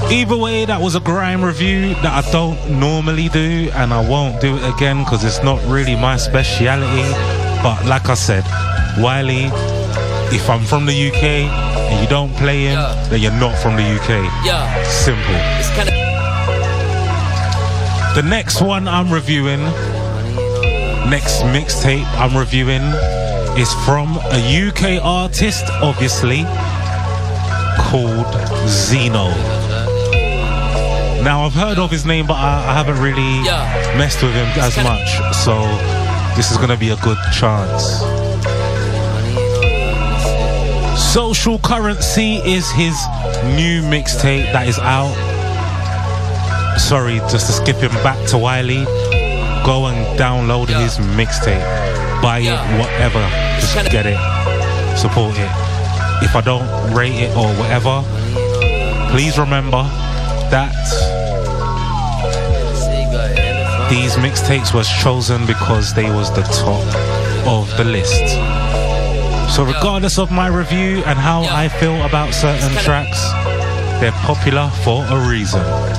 Either 0.10 0.38
way, 0.38 0.64
that 0.64 0.80
was 0.80 0.96
a 0.96 1.02
grime 1.02 1.44
review 1.44 1.94
that 1.96 2.24
I 2.26 2.32
don't 2.32 2.58
normally 2.80 3.28
do, 3.28 3.70
and 3.76 3.94
I 3.94 4.00
won't 4.00 4.40
do 4.40 4.56
it 4.56 4.64
again 4.74 5.04
because 5.04 5.26
it's 5.26 5.44
not 5.44 5.60
really 5.66 5.96
my 5.98 6.16
speciality. 6.16 7.04
But 7.62 7.86
like 7.86 8.08
I 8.08 8.14
said, 8.14 8.46
Wiley, 9.00 9.52
if 10.32 10.50
I'm 10.50 10.64
from 10.64 10.86
the 10.86 10.94
UK 10.94 11.50
and 11.92 12.00
you 12.02 12.08
don't 12.08 12.34
play 12.38 12.68
him, 12.68 12.80
then 13.10 13.20
you're 13.20 13.34
not 13.34 13.58
from 13.58 13.76
the 13.76 13.84
UK. 13.84 14.30
Yeah. 14.46 14.82
Simple. 14.84 15.97
It's 18.18 18.24
kind 18.24 18.24
of. 18.24 18.24
The 18.24 18.24
next 18.24 18.62
one 18.62 18.88
I'm 18.88 19.12
reviewing, 19.14 19.62
next 21.10 21.44
mixtape 21.44 22.06
I'm 22.18 22.36
reviewing, 22.36 22.82
is 23.60 23.72
from 23.86 24.18
a 24.32 24.68
UK 24.68 25.04
artist, 25.04 25.66
obviously, 25.84 26.44
called 27.78 28.34
Zeno. 28.68 29.30
Now 31.24 31.46
I've 31.46 31.54
heard 31.54 31.78
of 31.78 31.92
his 31.92 32.06
name, 32.06 32.26
but 32.26 32.36
I, 32.36 32.70
I 32.70 32.74
haven't 32.74 33.00
really 33.02 33.44
messed 33.98 34.24
with 34.24 34.34
him 34.34 34.48
as 34.58 34.76
much, 34.78 35.36
so 35.36 35.54
this 36.36 36.52
is 36.52 36.58
gonna 36.58 36.78
be 36.78 36.90
a 36.90 36.98
good 36.98 37.18
chance. 37.32 38.02
Social 41.00 41.60
Currency 41.60 42.38
is 42.38 42.72
his 42.72 42.96
new 43.56 43.82
mixtape 43.84 44.52
that 44.54 44.68
is 44.68 44.80
out. 44.80 45.27
Sorry, 46.88 47.18
just 47.28 47.48
to 47.48 47.52
skip 47.52 47.76
him 47.76 47.92
back 48.02 48.16
to 48.30 48.38
Wiley. 48.38 48.86
Go 49.66 49.88
and 49.88 50.18
download 50.18 50.70
his 50.70 50.98
mixtape. 51.00 51.60
Buy 52.22 52.40
it, 52.40 52.80
whatever. 52.80 53.28
Just 53.60 53.92
get 53.92 54.06
it. 54.06 54.18
Support 54.98 55.36
it. 55.38 55.52
If 56.24 56.34
I 56.34 56.42
don't 56.46 56.66
rate 56.94 57.12
it 57.12 57.36
or 57.36 57.50
whatever, 57.60 58.04
please 59.12 59.38
remember 59.38 59.84
that 60.50 60.72
these 63.90 64.16
mixtapes 64.16 64.74
was 64.74 64.88
chosen 64.88 65.46
because 65.46 65.94
they 65.94 66.10
was 66.10 66.34
the 66.34 66.44
top 66.44 66.88
of 67.46 67.68
the 67.76 67.84
list. 67.84 68.24
So 69.54 69.66
regardless 69.66 70.18
of 70.18 70.32
my 70.32 70.48
review 70.48 71.04
and 71.06 71.20
how 71.20 71.42
I 71.50 71.68
feel 71.68 72.02
about 72.06 72.34
certain 72.34 72.72
tracks, 72.78 73.22
they're 74.00 74.14
popular 74.24 74.70
for 74.86 75.04
a 75.04 75.30
reason. 75.30 75.97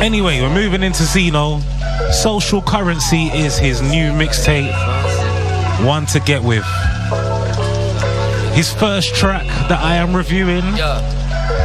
Anyway, 0.00 0.40
we're 0.40 0.54
moving 0.54 0.82
into 0.82 1.02
Zeno. 1.04 1.60
Social 2.12 2.60
Currency 2.62 3.24
is 3.26 3.58
his 3.58 3.80
new 3.82 4.12
mixtape, 4.12 4.70
One 5.84 6.06
to 6.06 6.20
Get 6.20 6.42
With. 6.42 6.64
His 8.54 8.72
first 8.72 9.14
track 9.14 9.46
that 9.68 9.80
I 9.82 9.96
am 9.96 10.14
reviewing 10.14 10.64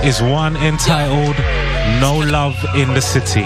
is 0.04 0.22
one 0.22 0.56
entitled 0.58 1.38
No 2.02 2.18
Love 2.20 2.56
in 2.76 2.94
the 2.94 3.02
City. 3.02 3.46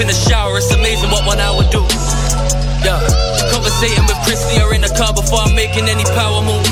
In 0.00 0.06
the 0.06 0.14
shower. 0.14 0.58
It's 0.58 0.70
amazing 0.70 1.10
what 1.10 1.26
one 1.26 1.38
hour 1.42 1.62
do. 1.74 1.82
Yeah. 2.86 3.02
Conversating 3.50 4.06
with 4.06 4.18
Christy 4.22 4.62
or 4.62 4.70
in 4.74 4.82
the 4.82 4.92
car 4.94 5.10
before 5.10 5.42
I'm 5.42 5.54
making 5.58 5.90
any 5.90 6.06
power 6.14 6.38
moves. 6.42 6.70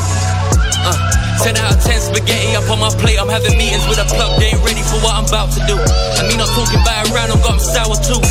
Uh, 0.86 0.94
10 1.42 1.58
out 1.58 1.74
of 1.74 1.82
10 1.82 1.98
spaghetti 2.00 2.54
up 2.54 2.70
on 2.70 2.78
my 2.78 2.90
plate. 3.02 3.18
I'm 3.18 3.30
having 3.30 3.58
meetings 3.58 3.82
with 3.90 3.98
a 3.98 4.06
plug, 4.06 4.38
they 4.38 4.54
ain't 4.54 4.62
ready 4.62 4.82
for 4.86 5.02
what 5.02 5.18
I'm 5.18 5.26
about 5.26 5.50
to 5.58 5.60
do. 5.66 5.74
I 5.74 6.22
mean, 6.30 6.38
I'm 6.38 6.50
talking 6.54 6.78
about 6.78 7.10
around, 7.10 7.34
I'm 7.34 7.42
got 7.42 7.58
'em 7.58 7.62
sour 7.62 7.98
too. 7.98 8.22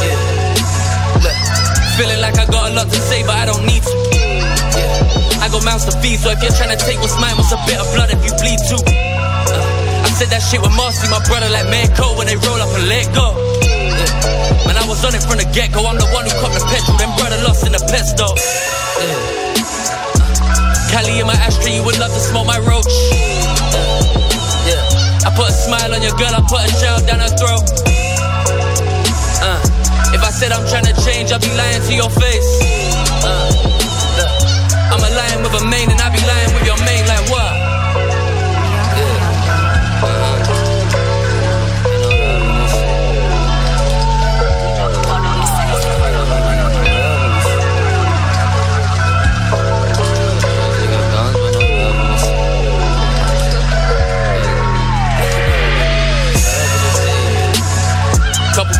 Yeah. 0.00 1.20
Look, 1.20 1.36
feeling 2.00 2.20
like 2.24 2.40
I 2.40 2.48
got 2.48 2.72
a 2.72 2.72
lot 2.72 2.88
to 2.88 3.00
say, 3.00 3.20
but 3.22 3.36
I 3.36 3.44
don't 3.44 3.64
need 3.68 3.84
to. 3.84 3.94
Yeah. 4.72 5.44
I 5.44 5.48
go 5.52 5.60
for 5.60 5.68
mouths 5.68 5.84
to 5.84 5.92
feed. 6.00 6.16
So 6.16 6.32
if 6.32 6.40
you're 6.40 6.56
trying 6.56 6.72
to 6.72 6.80
take 6.80 6.96
what's 7.00 7.16
mine, 7.20 7.36
what's 7.36 7.52
a 7.52 7.60
bit 7.68 7.76
of 7.76 7.88
blood 7.92 8.08
if 8.08 8.24
you 8.24 8.32
bleed 8.40 8.60
too? 8.64 8.80
Uh, 8.80 10.08
I 10.08 10.10
said 10.16 10.32
that 10.32 10.40
shit 10.40 10.64
with 10.64 10.72
Marcy, 10.72 11.08
my 11.12 11.20
brother, 11.28 11.48
like 11.52 11.68
Manco 11.68 12.16
when 12.16 12.26
they 12.26 12.36
roll 12.36 12.60
up 12.60 12.72
and 12.72 12.88
let 12.88 13.04
go. 13.12 13.49
Man, 14.66 14.76
I 14.76 14.84
was 14.86 15.04
on 15.04 15.14
it 15.14 15.22
from 15.22 15.38
the 15.38 15.48
get 15.52 15.72
go. 15.72 15.86
I'm 15.86 15.96
the 15.96 16.08
one 16.12 16.24
who 16.26 16.32
caught 16.42 16.52
the 16.52 16.62
petrol, 16.68 16.96
then 16.98 17.10
brother 17.16 17.40
lost 17.42 17.66
in 17.66 17.72
the 17.72 17.82
pesto. 17.90 18.34
Yeah. 19.00 19.40
Cali 20.90 21.22
in 21.22 21.26
my 21.26 21.38
ashtray, 21.38 21.78
you 21.78 21.84
would 21.86 21.98
love 21.98 22.10
to 22.10 22.20
smoke 22.20 22.46
my 22.46 22.58
roach. 22.66 22.90
Yeah. 24.66 24.82
I 25.22 25.30
put 25.36 25.48
a 25.48 25.54
smile 25.54 25.94
on 25.94 26.02
your 26.02 26.16
girl, 26.18 26.34
I 26.34 26.42
put 26.42 26.66
a 26.66 26.70
shell 26.82 26.98
down 27.06 27.20
her 27.22 27.32
throat. 27.38 27.62
Uh, 29.40 29.60
if 30.12 30.20
I 30.20 30.30
said 30.34 30.50
I'm 30.52 30.66
trying 30.66 30.90
to 30.90 30.96
change, 31.06 31.30
I'll 31.30 31.40
be 31.40 31.52
lying 31.54 31.82
to 31.86 31.94
your 31.94 32.10
face. 32.10 32.50
Uh, 33.22 33.46
I'm 34.90 34.98
a 34.98 35.10
lion 35.14 35.46
with 35.46 35.54
a 35.62 35.64
mane, 35.64 35.88
and 35.88 36.00
I 36.02 36.10
be 36.10 36.18
lying 36.26 36.52
with 36.52 36.66
your 36.66 36.76
mane, 36.82 36.99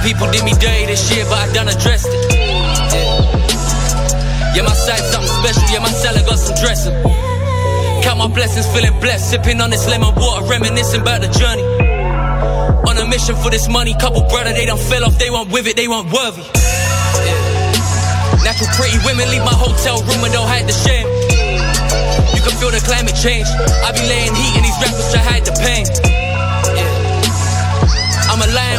people 0.03 0.31
did 0.31 0.45
me 0.45 0.53
dirty 0.57 0.87
this 0.87 1.11
year, 1.13 1.25
but 1.29 1.39
I 1.39 1.53
done 1.53 1.69
addressed 1.69 2.09
it. 2.09 2.21
Yeah, 4.57 4.63
my 4.63 4.75
side's 4.75 5.07
something 5.13 5.31
special. 5.31 5.63
Yeah, 5.73 5.81
my 5.81 5.93
salad 5.93 6.27
got 6.27 6.39
some 6.39 6.57
dressing. 6.57 6.95
Count 8.03 8.19
my 8.19 8.29
blessings, 8.29 8.67
feeling 8.75 8.99
blessed. 9.01 9.31
Sipping 9.31 9.61
on 9.61 9.71
this 9.71 9.87
lemon 9.87 10.15
water, 10.17 10.45
reminiscing 10.47 11.03
about 11.03 11.21
the 11.21 11.29
journey. 11.29 11.63
On 12.89 12.97
a 12.97 13.07
mission 13.07 13.37
for 13.37 13.51
this 13.51 13.69
money, 13.69 13.95
couple 14.01 14.23
brother, 14.29 14.53
they 14.53 14.67
don't 14.67 14.81
fell 14.81 15.05
off. 15.05 15.19
They 15.19 15.31
weren't 15.31 15.53
with 15.53 15.67
it, 15.67 15.77
they 15.77 15.87
weren't 15.87 16.11
worthy. 16.11 16.43
Natural 18.43 18.71
pretty 18.75 18.99
women 19.05 19.29
leave 19.31 19.45
my 19.45 19.55
hotel 19.55 20.01
room 20.03 20.25
and 20.25 20.33
don't 20.33 20.49
hide 20.49 20.67
the 20.67 20.73
shame. 20.73 21.07
You 22.35 22.41
can 22.41 22.57
feel 22.57 22.71
the 22.71 22.81
climate 22.85 23.15
change. 23.15 23.47
I 23.85 23.93
be 23.93 24.01
laying 24.09 24.35
heat 24.35 24.57
and 24.57 24.65
these 24.65 24.79
rappers 24.81 25.13
try 25.13 25.21
hide 25.21 25.45
the 25.45 25.53
pain. 25.61 26.20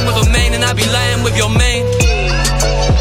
I'm 0.02 0.08
a 0.08 0.10
lion 0.10 0.18
with 0.18 0.26
a 0.26 0.34
mane 0.34 0.54
and 0.58 0.66
I 0.66 0.74
be 0.74 0.86
lying 0.90 1.22
with 1.22 1.38
your 1.38 1.52
mane. 1.54 1.86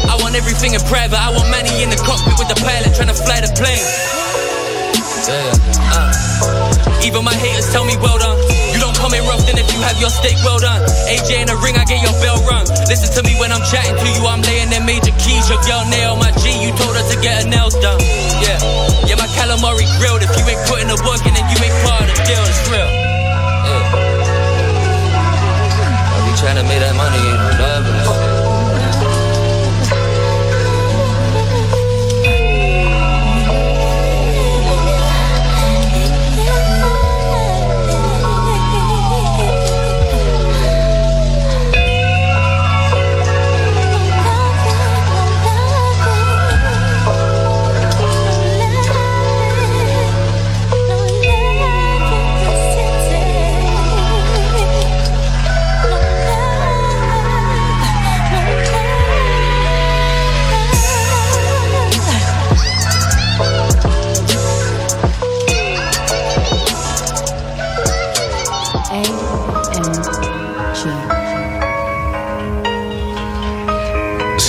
I 0.05 0.21
want 0.21 0.37
everything 0.37 0.77
in 0.77 0.81
private. 0.85 1.17
I 1.17 1.33
want 1.33 1.49
money 1.49 1.81
in 1.81 1.89
the 1.89 1.97
cockpit 1.97 2.37
with 2.37 2.45
the 2.45 2.57
pilot 2.61 2.93
trying 2.93 3.09
to 3.09 3.17
fly 3.17 3.41
the 3.41 3.49
plane. 3.57 3.81
Yeah, 5.25 5.49
uh. 5.97 7.01
Even 7.01 7.25
my 7.25 7.33
haters 7.33 7.73
tell 7.73 7.85
me 7.89 7.97
well 7.97 8.21
done. 8.21 8.37
You 8.69 8.77
don't 8.77 8.93
come 8.93 9.17
in 9.17 9.25
rough, 9.25 9.41
then 9.49 9.57
if 9.57 9.65
you 9.73 9.81
have 9.81 9.97
your 9.97 10.13
steak 10.13 10.37
well 10.45 10.61
done. 10.61 10.85
AJ 11.09 11.41
in 11.41 11.47
the 11.49 11.57
ring, 11.57 11.73
I 11.73 11.89
get 11.89 12.05
your 12.05 12.13
bell 12.21 12.37
rung. 12.45 12.69
Listen 12.85 13.09
to 13.17 13.21
me 13.25 13.33
when 13.41 13.49
I'm 13.49 13.65
chatting 13.65 13.97
to 13.97 14.07
you, 14.13 14.21
I'm 14.29 14.45
laying 14.45 14.69
them 14.69 14.85
major 14.85 15.13
keys. 15.17 15.49
Your 15.49 15.61
girl 15.65 15.81
nail 15.89 16.21
my 16.21 16.29
G, 16.37 16.53
you 16.53 16.69
told 16.77 16.93
her 16.93 17.05
to 17.09 17.17
get 17.17 17.41
her 17.41 17.47
nails 17.49 17.73
done. 17.81 17.97
Yeah, 18.45 18.61
yeah, 19.09 19.17
my 19.17 19.29
calamari 19.33 19.89
grilled. 19.97 20.21
If 20.21 20.29
you 20.37 20.45
ain't 20.45 20.61
putting 20.69 20.89
the 20.89 21.01
work 21.01 21.25
in, 21.25 21.33
then 21.33 21.49
you 21.49 21.57
ain't 21.65 21.77
part 21.81 22.05
of 22.05 22.13
the 22.13 22.21
deal. 22.29 22.45
It's 22.45 22.61
real. 22.69 23.10
Trying 26.41 26.55
to 26.55 26.63
make 26.63 26.79
that 26.79 26.95
money, 26.95 27.21
love 27.61 28.30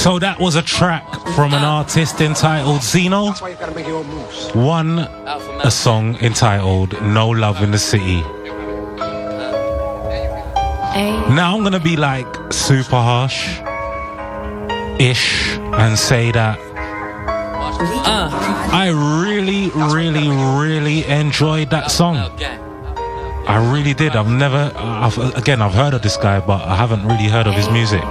So 0.02 0.18
that 0.18 0.40
was 0.40 0.56
a 0.56 0.62
track 0.62 1.08
from 1.36 1.54
an 1.54 1.62
artist 1.62 2.20
entitled 2.20 2.82
Zeno. 2.82 3.26
That's 3.26 3.40
why 3.40 3.50
you 3.50 3.54
gotta 3.54 3.72
make 3.72 3.86
your 3.86 3.98
own 3.98 4.08
moves. 4.08 4.50
One, 4.52 4.98
a 4.98 5.70
song 5.70 6.16
entitled 6.16 7.00
No 7.02 7.28
Love 7.28 7.62
in 7.62 7.70
the 7.70 7.78
City. 7.78 8.20
Now 11.30 11.54
I'm 11.54 11.62
gonna 11.62 11.78
be 11.78 11.96
like 11.96 12.26
super 12.52 12.96
harsh 12.96 13.60
ish 14.98 15.56
and 15.56 15.96
say 15.96 16.32
that 16.32 16.58
I 18.74 18.88
really, 19.24 19.70
really, 19.70 20.28
really 20.58 21.06
enjoyed 21.06 21.70
that 21.70 21.92
song. 21.92 22.16
I 23.46 23.72
really 23.72 23.94
did. 23.94 24.16
I've 24.16 24.26
never, 24.26 24.72
I've, 24.74 25.16
again, 25.36 25.62
I've 25.62 25.74
heard 25.74 25.94
of 25.94 26.02
this 26.02 26.16
guy, 26.16 26.40
but 26.40 26.60
I 26.62 26.74
haven't 26.74 27.06
really 27.06 27.28
heard 27.28 27.46
of 27.46 27.54
his 27.54 27.70
music. 27.70 28.02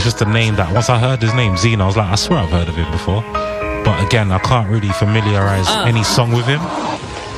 It's 0.00 0.06
just 0.06 0.22
a 0.22 0.24
name 0.24 0.56
that 0.56 0.72
once 0.72 0.88
I 0.88 0.98
heard 0.98 1.20
his 1.20 1.34
name, 1.34 1.58
Zeno, 1.58 1.84
I 1.84 1.86
was 1.86 1.96
like, 1.98 2.08
I 2.08 2.14
swear 2.14 2.38
I've 2.38 2.48
heard 2.48 2.70
of 2.70 2.74
him 2.74 2.90
before. 2.90 3.20
But 3.84 4.02
again, 4.02 4.32
I 4.32 4.38
can't 4.38 4.66
really 4.66 4.88
familiarize 4.88 5.66
ah. 5.68 5.84
any 5.84 6.02
song 6.04 6.32
with 6.32 6.46
him. 6.46 6.60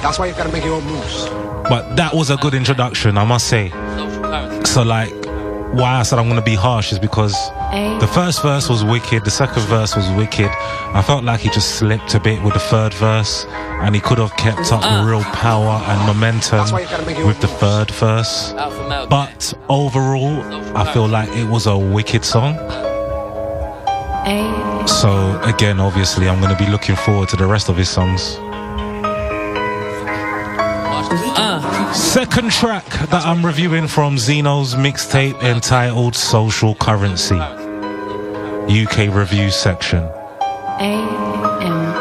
That's 0.01 0.17
why 0.17 0.27
you've 0.27 0.37
gotta 0.37 0.53
make 0.53 0.65
your 0.65 0.75
own 0.75 0.85
moves. 0.85 1.29
But 1.69 1.97
that 1.97 2.15
was 2.15 2.31
a 2.31 2.37
good 2.37 2.55
introduction, 2.55 3.19
I 3.19 3.25
must 3.25 3.49
say. 3.49 3.71
So, 4.65 4.85
like, 4.85 5.13
why 5.73 5.99
I 5.99 6.03
said 6.03 6.19
I'm 6.19 6.29
gonna 6.29 6.43
be 6.43 6.55
harsh 6.55 6.93
is 6.93 6.99
because 6.99 7.33
the 8.01 8.11
first 8.13 8.43
verse 8.43 8.69
was 8.69 8.85
wicked, 8.85 9.25
the 9.25 9.31
second 9.31 9.63
verse 9.63 9.97
was 9.97 10.09
wicked. 10.11 10.51
I 10.95 11.03
felt 11.03 11.25
like 11.25 11.41
he 11.41 11.49
just 11.49 11.77
slipped 11.77 12.15
a 12.15 12.21
bit 12.21 12.43
with 12.43 12.55
the 12.55 12.61
third 12.61 12.93
verse, 12.95 13.47
and 13.49 13.95
he 13.95 14.01
could 14.01 14.19
have 14.19 14.37
kept 14.37 14.71
up 14.73 14.83
the 14.83 15.03
real 15.09 15.23
power 15.33 15.83
and 15.87 16.01
momentum 16.07 16.75
with 17.27 17.41
the 17.41 17.49
third 17.49 17.91
verse. 17.91 18.53
But 19.09 19.55
overall, 19.69 20.43
I 20.77 20.93
feel 20.93 21.09
like 21.09 21.31
it 21.31 21.49
was 21.49 21.67
a 21.67 21.77
wicked 21.77 22.25
song. 22.25 22.57
So 24.87 25.41
again, 25.43 25.81
obviously, 25.81 26.29
I'm 26.29 26.41
gonna 26.41 26.57
be 26.57 26.67
looking 26.67 26.97
forward 26.97 27.29
to 27.31 27.37
the 27.37 27.47
rest 27.47 27.69
of 27.69 27.77
his 27.77 27.89
songs. 27.89 28.39
Second 31.95 32.51
track 32.51 32.85
that 33.11 33.25
I'm 33.25 33.45
reviewing 33.45 33.87
from 33.87 34.19
Zeno's 34.19 34.75
mixtape 34.75 35.43
entitled 35.43 36.17
Social 36.17 36.75
Currency. 36.75 37.37
UK 37.37 39.15
review 39.15 39.51
section. 39.51 40.03
A 40.81 41.03
M. 41.61 41.93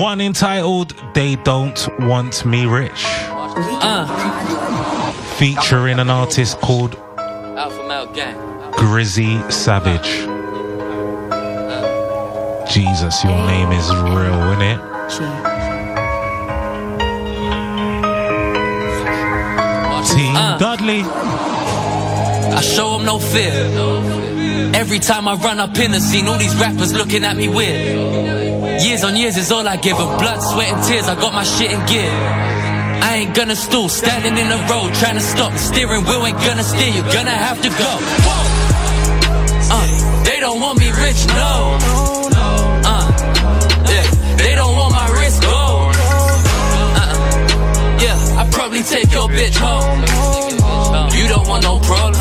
One 0.00 0.20
entitled 0.20 0.94
They 1.14 1.36
Don't 1.36 1.88
Want 2.00 2.44
Me 2.44 2.66
Rich. 2.66 3.04
Uh. 3.06 4.06
Featuring 5.36 5.98
an 5.98 6.10
artist 6.10 6.58
called 6.60 6.96
Alpha 7.18 7.86
Male 7.86 8.06
Gang. 8.12 8.70
Grizzy 8.72 9.40
Savage. 9.50 10.26
Uh. 11.30 12.66
Jesus, 12.66 13.22
your 13.22 13.46
name 13.46 13.70
is 13.72 13.88
real, 13.90 14.40
innit? 14.54 15.53
Team 20.04 20.34
Dudley. 20.58 21.02
I 21.02 22.60
show 22.60 22.96
them 22.96 23.06
no 23.06 23.18
fear. 23.18 23.52
Every 24.74 24.98
time 24.98 25.26
I 25.28 25.34
run 25.34 25.58
up 25.58 25.76
in 25.78 25.92
the 25.92 26.00
scene, 26.00 26.26
all 26.26 26.38
these 26.38 26.54
rappers 26.56 26.92
looking 26.92 27.24
at 27.24 27.36
me 27.36 27.48
weird. 27.48 28.82
Years 28.82 29.04
on 29.04 29.16
years 29.16 29.36
is 29.36 29.50
all 29.50 29.66
I 29.66 29.76
give 29.76 29.96
them. 29.96 30.18
Blood, 30.18 30.40
sweat, 30.40 30.72
and 30.72 30.82
tears. 30.84 31.08
I 31.08 31.14
got 31.14 31.32
my 31.32 31.44
shit 31.44 31.70
in 31.70 31.84
gear. 31.86 32.10
I 33.04 33.16
ain't 33.16 33.34
gonna 33.34 33.54
stool, 33.54 33.88
standing 33.88 34.36
in 34.36 34.48
the 34.48 34.58
road, 34.70 34.94
trying 34.94 35.14
to 35.14 35.20
stop. 35.20 35.52
The 35.52 35.58
steering 35.58 36.04
wheel 36.04 36.26
ain't 36.26 36.38
gonna 36.38 36.64
steer, 36.64 36.88
you're 36.88 37.12
gonna 37.12 37.30
have 37.30 37.60
to 37.62 37.68
go. 37.68 37.92
Uh, 39.70 40.24
they 40.24 40.40
don't 40.40 40.60
want 40.60 40.78
me 40.78 40.90
rich, 40.90 41.26
no. 41.28 42.33
Yeah, 48.84 49.00
take 49.00 49.12
your 49.12 49.28
bitch 49.28 49.56
home. 49.56 50.00
You 51.12 51.28
don't 51.28 51.46
want 51.48 51.62
no 51.62 51.78
problem. 51.80 52.20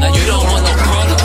Now 0.00 0.14
you 0.14 0.26
don't 0.26 0.44
want 0.44 0.64
no 0.64 0.72
problem. 0.74 1.18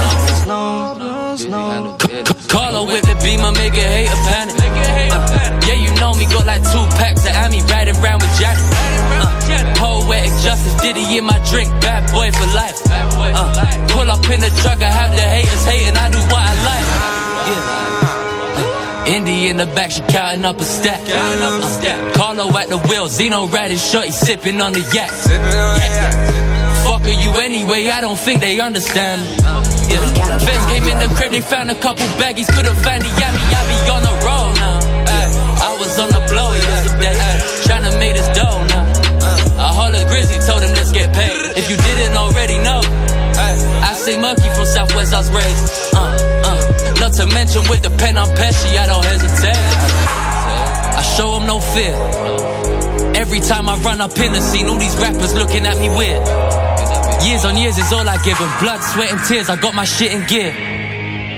Call 2.48 2.74
her 2.74 2.86
with 2.86 3.04
the 3.06 3.16
beam, 3.24 3.42
I 3.42 3.52
make 3.52 3.74
it 3.74 3.86
hate 3.86 4.10
a 4.10 4.16
panic. 4.26 4.56
Yeah, 5.68 5.74
you 5.74 5.94
know 6.00 6.14
me, 6.14 6.26
got 6.26 6.46
like 6.46 6.64
two 6.64 6.86
packs 6.98 7.26
of 7.28 7.36
Ami 7.36 7.62
riding 7.70 8.00
round 8.02 8.22
with 8.22 8.40
Jack. 8.40 8.58
Uh, 8.58 9.74
poetic 9.76 10.34
justice, 10.42 10.76
Diddy 10.82 11.18
in 11.18 11.26
my 11.26 11.40
drink, 11.50 11.70
bad 11.82 12.10
boy 12.12 12.32
for 12.32 12.48
life. 12.56 12.82
Uh, 12.90 13.88
pull 13.90 14.10
up 14.10 14.24
in 14.30 14.40
the 14.40 14.50
truck, 14.62 14.82
I 14.82 14.90
have 14.90 15.12
the 15.12 15.22
haters 15.22 15.66
hating, 15.66 15.98
I 15.98 16.10
do 16.10 16.20
what 16.32 16.42
I 16.42 16.54
like. 16.66 16.86
Yeah. 17.48 18.07
Indy 19.08 19.48
in 19.48 19.56
the 19.56 19.66
back, 19.68 19.92
she 19.92 20.02
counting 20.02 20.44
up 20.44 20.60
a 20.60 20.66
stack. 20.66 21.00
Uh, 21.08 22.14
Carlo 22.14 22.52
at 22.58 22.68
the 22.68 22.78
wheel, 22.90 23.08
Zeno 23.08 23.48
riding 23.48 23.78
shorty, 23.78 24.12
sipping 24.12 24.60
on 24.60 24.74
the 24.74 24.84
yak. 24.94 25.10
Fucker 26.84 27.16
you 27.16 27.32
anyway, 27.40 27.88
I 27.88 28.02
don't 28.02 28.20
think 28.20 28.42
they 28.42 28.60
understand. 28.60 29.24
Yeah. 29.88 30.04
Feds 30.44 30.66
came 30.68 30.84
in 30.92 31.00
the 31.00 31.08
crib, 31.16 31.32
they 31.32 31.40
found 31.40 31.72
a 31.72 31.76
couple 31.76 32.04
baggies, 32.20 32.52
couldn't 32.54 32.76
find 32.84 33.02
the 33.02 33.08
yummy, 33.08 33.44
I 33.56 33.62
be 33.72 33.78
on 33.96 34.04
the 34.04 34.16
road 34.28 34.54
now. 34.60 34.80
Ay, 35.08 35.28
I 35.64 35.72
was 35.80 35.98
on 36.00 36.10
the 36.10 36.22
blow 36.28 36.52
yesterday, 36.54 37.16
trying 37.64 37.86
to 37.90 37.98
make 38.00 38.16
this 38.16 38.28
dough 38.36 38.60
now. 38.76 38.84
I 39.56 39.72
hollered 39.72 40.08
Grizzly, 40.08 40.40
told 40.46 40.62
him 40.62 40.76
let's 40.76 40.92
get 40.92 41.16
paid. 41.16 41.32
If 41.56 41.70
you 41.70 41.78
didn't 41.78 42.16
already 42.18 42.60
know, 42.60 42.82
ay, 43.40 43.56
I 43.88 43.94
say 43.96 44.20
monkey 44.20 44.50
from 44.52 44.66
Southwest, 44.66 45.14
I 45.14 45.18
was 45.18 45.32
raised. 45.32 45.96
Uh, 45.96 46.44
uh, 46.44 46.47
not 47.00 47.14
to 47.14 47.26
mention 47.28 47.62
with 47.70 47.82
the 47.84 47.90
pen 47.98 48.18
I'm 48.18 48.30
Pesci, 48.36 48.78
I 48.78 48.86
don't 48.88 49.06
hesitate. 49.06 49.58
I 50.98 51.02
show 51.16 51.38
him 51.38 51.48
no 51.48 51.60
fear. 51.60 51.96
Every 53.16 53.40
time 53.40 53.70
I 53.70 53.78
run 53.80 54.02
up 54.02 54.18
in 54.18 54.34
the 54.34 54.42
scene, 54.42 54.68
all 54.68 54.78
these 54.78 54.96
rappers 54.98 55.34
looking 55.34 55.66
at 55.66 55.78
me 55.78 55.90
weird. 55.90 56.26
Years 57.24 57.46
on 57.46 57.58
years 57.58 57.78
is 57.78 57.92
all 57.92 58.08
I 58.08 58.18
give 58.24 58.38
them. 58.38 58.52
Blood, 58.60 58.82
sweat, 58.82 59.12
and 59.12 59.22
tears. 59.26 59.50
I 59.50 59.56
got 59.56 59.74
my 59.74 59.86
shit 59.86 60.12
in 60.14 60.26
gear. 60.28 60.54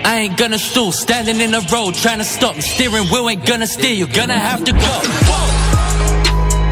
I 0.04 0.20
ain't 0.20 0.38
gonna 0.38 0.60
stool, 0.60 0.92
standing 0.92 1.40
in 1.40 1.52
the 1.52 1.62
road, 1.72 1.94
trying 1.94 2.20
to 2.20 2.24
stop 2.26 2.56
me. 2.56 2.62
Steering 2.62 3.08
wheel 3.10 3.30
ain't 3.30 3.46
gonna 3.46 3.68
steer, 3.68 3.94
you're 3.94 4.08
gonna 4.08 4.40
have 4.40 4.64
to 4.64 4.72
go. 4.72 5.02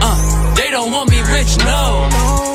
Uh, 0.02 0.56
they 0.56 0.72
don't 0.72 0.92
want 0.92 1.10
me 1.10 1.20
rich, 1.22 1.58
no. 1.60 2.47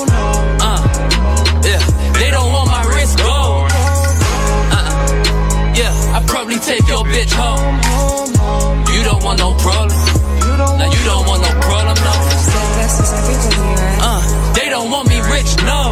Take 6.62 6.86
your 6.86 7.02
bitch 7.02 7.32
home. 7.34 7.74
You 8.94 9.02
don't 9.02 9.22
want 9.24 9.38
no 9.38 9.50
problem. 9.58 9.90
Now 10.78 10.86
you 10.86 11.02
don't 11.04 11.26
want 11.26 11.42
no 11.42 11.50
problem, 11.58 11.96
no. 12.06 12.14
Uh, 13.98 14.22
they 14.54 14.68
don't 14.70 14.90
want 14.90 15.08
me 15.08 15.18
rich, 15.34 15.50
no. 15.66 15.82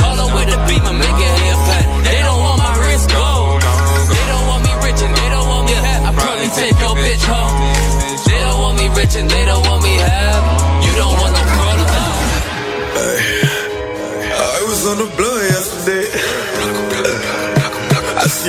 Call 0.00 0.16
her 0.16 0.28
with 0.34 0.56
a 0.56 0.58
beamer, 0.64 0.94
make 0.96 1.18
it 1.20 1.34
hair 1.44 1.58
fat. 1.68 1.84
They 2.08 2.20
don't 2.24 2.40
want 2.40 2.58
my 2.64 2.74
wrist 2.80 3.12
gold. 3.12 3.60
They 3.60 4.24
don't 4.32 4.46
want 4.48 4.62
me 4.64 4.72
rich 4.88 5.00
and 5.04 5.12
they 5.12 5.28
don't 5.28 5.48
want 5.52 5.64
me 5.68 5.76
hat. 5.76 6.00
I 6.08 6.10
probably 6.16 6.48
take 6.56 6.76
your 6.80 6.96
bitch 6.96 7.24
home. 7.28 7.54
They 8.24 8.40
don't 8.40 8.60
want 8.64 8.76
me 8.80 8.86
rich 8.96 9.14
and 9.20 9.28
they 9.28 9.44
don't 9.44 9.64
want 9.68 9.82
me 9.84 9.94
have. 10.00 10.42
You 10.86 10.92
don't 10.96 11.16
want 11.20 11.32
no 11.36 11.42
problem, 11.44 11.88
no. 11.92 12.06
I 14.40 14.60
was 14.64 14.80
on 14.88 14.96
the 14.96 15.08
blow 15.16 15.29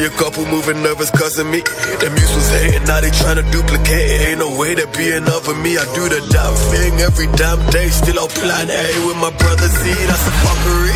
see 0.02 0.08
a 0.08 0.18
couple 0.18 0.46
moving 0.46 0.82
nervous 0.82 1.12
of 1.38 1.46
me. 1.46 1.62
The 2.02 2.10
muse 2.10 2.34
was 2.34 2.50
hating, 2.50 2.86
now 2.86 3.02
they 3.02 3.12
tryna 3.12 3.46
duplicate 3.52 4.10
it. 4.10 4.30
Ain't 4.30 4.40
no 4.40 4.50
way 4.58 4.74
to 4.74 4.88
be 4.98 5.14
enough 5.14 5.48
of 5.48 5.58
me. 5.62 5.78
I 5.78 5.86
do 5.94 6.10
the 6.10 6.22
damn 6.34 6.56
thing 6.74 6.94
every 7.02 7.30
damn 7.38 7.62
day. 7.70 7.90
Still 7.90 8.20
on 8.20 8.30
plan 8.30 8.70
A 8.70 8.86
with 9.06 9.18
my 9.18 9.32
brother 9.38 9.68
Z, 9.68 9.82
that's 10.10 10.26
a 10.26 10.34
fuckery. 10.42 10.96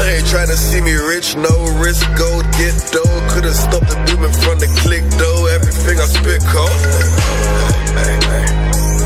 They 0.00 0.16
ain't 0.18 0.28
tryna 0.32 0.56
see 0.56 0.80
me 0.80 0.94
rich, 0.94 1.36
no 1.36 1.52
risk, 1.82 2.04
go 2.16 2.28
get 2.56 2.74
dough. 2.92 3.20
Couldn't 3.32 3.58
stop 3.58 3.84
the 3.84 3.96
booming 4.08 4.34
from 4.40 4.56
the 4.58 4.68
click 4.80 5.04
though. 5.20 5.46
Everything 5.52 6.00
I 6.00 6.06
spit 6.08 6.40
cold. 6.48 6.72
Hey. 8.00 8.48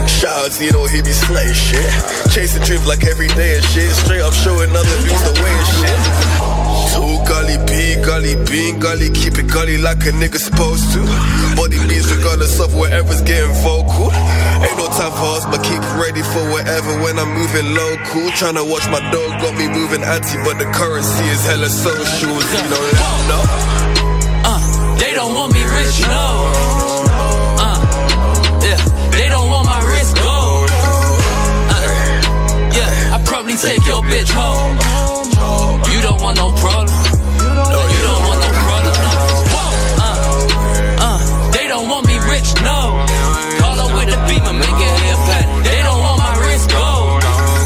Shout 0.06 0.38
out 0.38 0.52
Zeno, 0.52 0.86
he 0.86 1.02
be 1.02 1.10
slaying 1.10 1.54
shit. 1.54 1.90
Chasing 2.30 2.62
dreams 2.62 2.86
like 2.86 3.04
every 3.04 3.28
day 3.34 3.56
and 3.56 3.64
shit. 3.64 3.90
Straight 3.90 4.22
up 4.22 4.34
showing 4.34 4.70
other 4.70 4.98
dudes 5.02 5.22
the 5.26 5.34
way 5.42 5.50
and 5.50 5.70
shit. 5.74 6.61
Two 6.92 7.16
gully 7.24 7.56
B, 7.64 7.96
gully 8.04 8.36
bean, 8.44 8.78
gully 8.78 9.08
keep 9.10 9.38
it 9.38 9.48
gully 9.48 9.78
like 9.78 10.04
a 10.04 10.12
nigga 10.12 10.36
supposed 10.36 10.92
to. 10.92 11.00
Body 11.56 11.80
beats 11.88 12.12
regardless 12.12 12.60
of 12.60 12.74
whatever's 12.74 13.22
getting 13.22 13.52
vocal. 13.64 14.12
Ain't 14.60 14.76
no 14.76 14.86
time 14.92 15.12
for 15.16 15.40
us, 15.40 15.44
but 15.46 15.64
keep 15.64 15.80
ready 15.96 16.22
for 16.22 16.44
whatever 16.52 16.92
when 17.02 17.18
I'm 17.18 17.32
moving 17.32 17.74
local. 17.74 18.28
Tryna 18.36 18.68
watch 18.68 18.84
my 18.92 19.00
dog 19.10 19.40
got 19.40 19.56
me 19.56 19.68
moving 19.68 20.02
anti, 20.04 20.36
but 20.44 20.58
the 20.58 20.68
currency 20.76 21.24
is 21.32 21.44
hella 21.46 21.68
social. 21.68 22.28
You 22.28 22.64
know 22.68 22.84
that, 22.92 23.20
no? 23.32 23.40
Uh, 24.44 24.96
they 25.00 25.14
don't 25.14 25.34
want 25.34 25.54
me 25.54 25.64
rich, 25.64 25.96
no. 26.04 26.28
Uh, 27.56 27.80
yeah, 28.60 28.80
they 29.16 29.28
don't 29.28 29.48
want 29.48 29.64
my 29.64 29.80
wrist 29.88 30.14
gold. 30.20 30.68
Uh, 31.72 31.88
yeah, 32.76 33.16
I 33.16 33.22
probably 33.24 33.56
take 33.56 33.80
your 33.86 34.02
bitch 34.04 34.30
home. 34.30 35.11
You 35.92 36.00
don't 36.02 36.20
want 36.22 36.36
no 36.38 36.48
problem. 36.62 36.88
No, 36.88 37.80
you 37.94 38.00
don't 38.08 38.22
want 38.28 38.38
no 38.44 38.50
problem. 38.66 38.94
No. 39.52 39.62
Uh, 40.00 41.06
uh, 41.06 41.18
they 41.52 41.66
don't 41.68 41.88
want 41.88 42.06
me 42.06 42.16
rich, 42.32 42.48
no. 42.64 42.78
Call 43.60 43.76
her 43.82 43.90
with 43.96 44.16
a 44.16 44.18
beamer, 44.28 44.54
make 44.56 44.78
it 44.86 44.94
hair 45.02 45.18
fat. 45.28 45.46
They 45.68 45.80
don't 45.86 46.00
want 46.00 46.18
my 46.18 46.34
wrist 46.42 46.66
gold. 46.70 47.22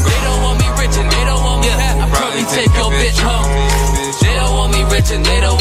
They 0.09 0.19
don't 0.27 0.41
want 0.45 0.57
me 0.59 0.67
rich 0.81 0.95
and 1.01 1.09
they 1.11 1.23
don't 1.29 1.43
want 1.43 1.59
me 1.63 1.69
fat. 1.69 1.95
I 2.03 2.05
probably 2.11 2.45
take 2.57 2.71
your 2.75 2.91
bitch 2.99 3.19
home. 3.23 3.49
They 4.21 4.33
don't 4.35 4.53
want 4.59 4.71
me 4.75 4.81
rich 4.91 5.09
and 5.11 5.23
they 5.25 5.39
don't 5.41 5.56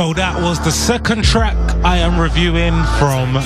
So 0.00 0.14
that 0.14 0.40
was 0.40 0.58
the 0.58 0.72
second 0.72 1.24
track 1.24 1.58
I 1.84 1.98
am 1.98 2.18
reviewing 2.18 2.72
from 2.96 3.36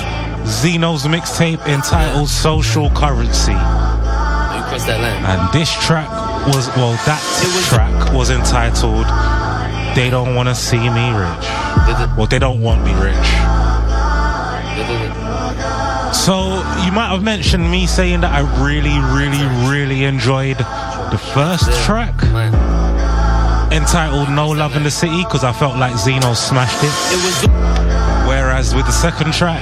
Zeno's 0.46 1.02
mixtape 1.02 1.58
entitled 1.66 2.28
Social 2.28 2.90
Currency. 2.90 3.50
You 3.50 3.58
cross 3.58 4.86
that 4.86 5.00
line. 5.02 5.24
And 5.26 5.52
this 5.52 5.72
track 5.84 6.08
was, 6.46 6.68
well, 6.76 6.92
that 7.10 7.18
track 7.68 8.12
was 8.14 8.30
entitled 8.30 9.04
They 9.96 10.10
Don't 10.10 10.36
Want 10.36 10.48
to 10.48 10.54
See 10.54 10.78
Me 10.78 11.10
Rich. 11.10 12.16
Well, 12.16 12.28
they 12.30 12.38
don't 12.38 12.62
want 12.62 12.84
me 12.84 12.92
rich. 13.02 13.26
So 16.14 16.62
you 16.86 16.92
might 16.92 17.10
have 17.10 17.24
mentioned 17.24 17.68
me 17.68 17.88
saying 17.88 18.20
that 18.20 18.30
I 18.30 18.42
really, 18.64 18.94
really, 19.10 19.42
really 19.68 20.04
enjoyed 20.04 20.58
the 20.58 21.18
first 21.34 21.68
track 21.84 22.14
entitled 23.74 24.30
No 24.30 24.48
Love 24.48 24.76
in 24.76 24.84
the 24.84 24.90
City 24.90 25.24
because 25.24 25.42
I 25.42 25.52
felt 25.52 25.76
like 25.76 25.96
Zeno 25.98 26.32
smashed 26.34 26.78
it. 26.82 26.92
Whereas 28.28 28.74
with 28.74 28.86
the 28.86 28.92
second 28.92 29.34
track, 29.34 29.60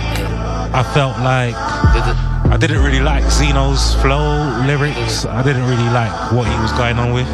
I 0.75 0.83
felt 0.95 1.19
like 1.19 1.55
I 1.57 2.57
didn't 2.59 2.85
really 2.85 3.01
like 3.01 3.25
Zeno's 3.31 3.95
flow 3.97 4.61
lyrics. 4.67 5.25
I 5.25 5.43
didn't 5.43 5.65
really 5.65 5.89
like 5.91 6.13
what 6.33 6.47
he 6.47 6.55
was 6.61 6.73
going 6.73 6.99
on 6.99 7.13
with. 7.15 7.27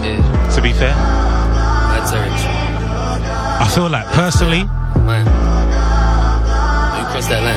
To 0.54 0.62
be 0.62 0.72
fair, 0.72 0.94
I 3.60 3.66
feel 3.74 3.88
like 3.90 4.06
personally, 4.14 4.62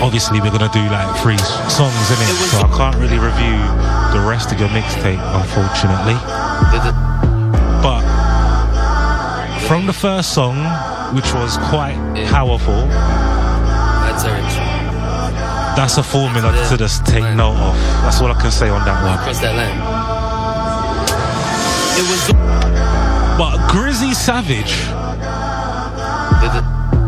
obviously 0.02 0.42
we're 0.42 0.50
gonna 0.52 0.74
do 0.74 0.82
like 0.90 1.16
three 1.22 1.38
songs 1.70 2.10
in 2.10 2.18
it, 2.26 2.34
so 2.50 2.66
I 2.66 2.70
can't 2.76 2.96
really 2.98 3.20
review 3.20 3.62
the 4.18 4.26
rest 4.28 4.52
of 4.52 4.60
your 4.60 4.70
mixtape, 4.70 5.22
unfortunately. 5.38 6.18
But 7.86 8.02
from 9.72 9.86
the 9.86 9.94
first 9.94 10.34
song, 10.34 10.58
which 11.16 11.34
was 11.34 11.56
quite 11.70 11.96
powerful, 12.28 12.86
that's 15.78 15.98
a 15.98 16.04
formula 16.04 16.52
to 16.68 16.76
just 16.76 17.06
take 17.06 17.24
note 17.38 17.56
of. 17.56 17.74
That's 18.04 18.20
all 18.20 18.30
I 18.30 18.34
can 18.42 18.52
say 18.52 18.68
on 18.68 18.84
that 18.84 19.02
one. 19.02 19.18
Cross 19.20 19.40
that 19.40 19.56
line. 19.56 19.78
It 21.96 22.04
was. 22.12 22.34
But 23.40 23.72
Grizzy 23.72 24.14
Savage, 24.14 24.74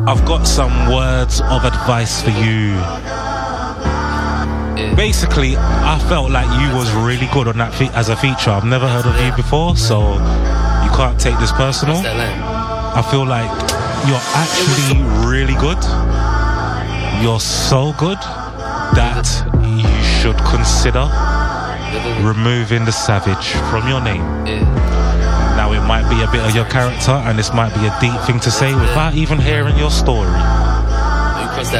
I've 0.07 0.23
got 0.25 0.45
some 0.45 0.89
words 0.89 1.41
of 1.41 1.65
advice 1.65 2.21
for 2.21 2.29
you. 2.29 2.77
Basically, 4.95 5.57
I 5.57 5.99
felt 6.07 6.31
like 6.31 6.47
you 6.61 6.73
was 6.77 6.89
really 6.93 7.27
good 7.33 7.49
on 7.49 7.57
that 7.57 7.73
fe- 7.73 7.91
as 7.93 8.07
a 8.07 8.15
feature. 8.15 8.51
I've 8.51 8.63
never 8.63 8.87
heard 8.87 9.05
of 9.05 9.19
you 9.19 9.35
before, 9.35 9.75
so 9.75 10.17
can't 10.93 11.19
take 11.19 11.37
this 11.39 11.51
personal. 11.51 11.97
I 11.97 13.01
feel 13.09 13.25
like 13.25 13.49
you're 14.07 14.21
actually 14.37 15.01
really 15.27 15.55
good. 15.55 15.81
You're 17.23 17.39
so 17.39 17.93
good 17.97 18.19
that 18.93 19.25
you 19.63 19.89
should 20.21 20.37
consider 20.45 21.09
removing 22.21 22.85
the 22.85 22.91
savage 22.91 23.53
from 23.71 23.87
your 23.87 24.01
name. 24.01 24.23
Now, 25.55 25.71
it 25.73 25.81
might 25.81 26.09
be 26.09 26.21
a 26.21 26.29
bit 26.31 26.45
of 26.45 26.53
your 26.55 26.65
character, 26.65 27.11
and 27.11 27.37
this 27.37 27.53
might 27.53 27.73
be 27.73 27.85
a 27.87 27.97
deep 27.99 28.19
thing 28.27 28.39
to 28.41 28.51
say 28.51 28.73
without 28.75 29.13
even 29.15 29.39
hearing 29.39 29.77
your 29.77 29.91
story. 29.91 30.29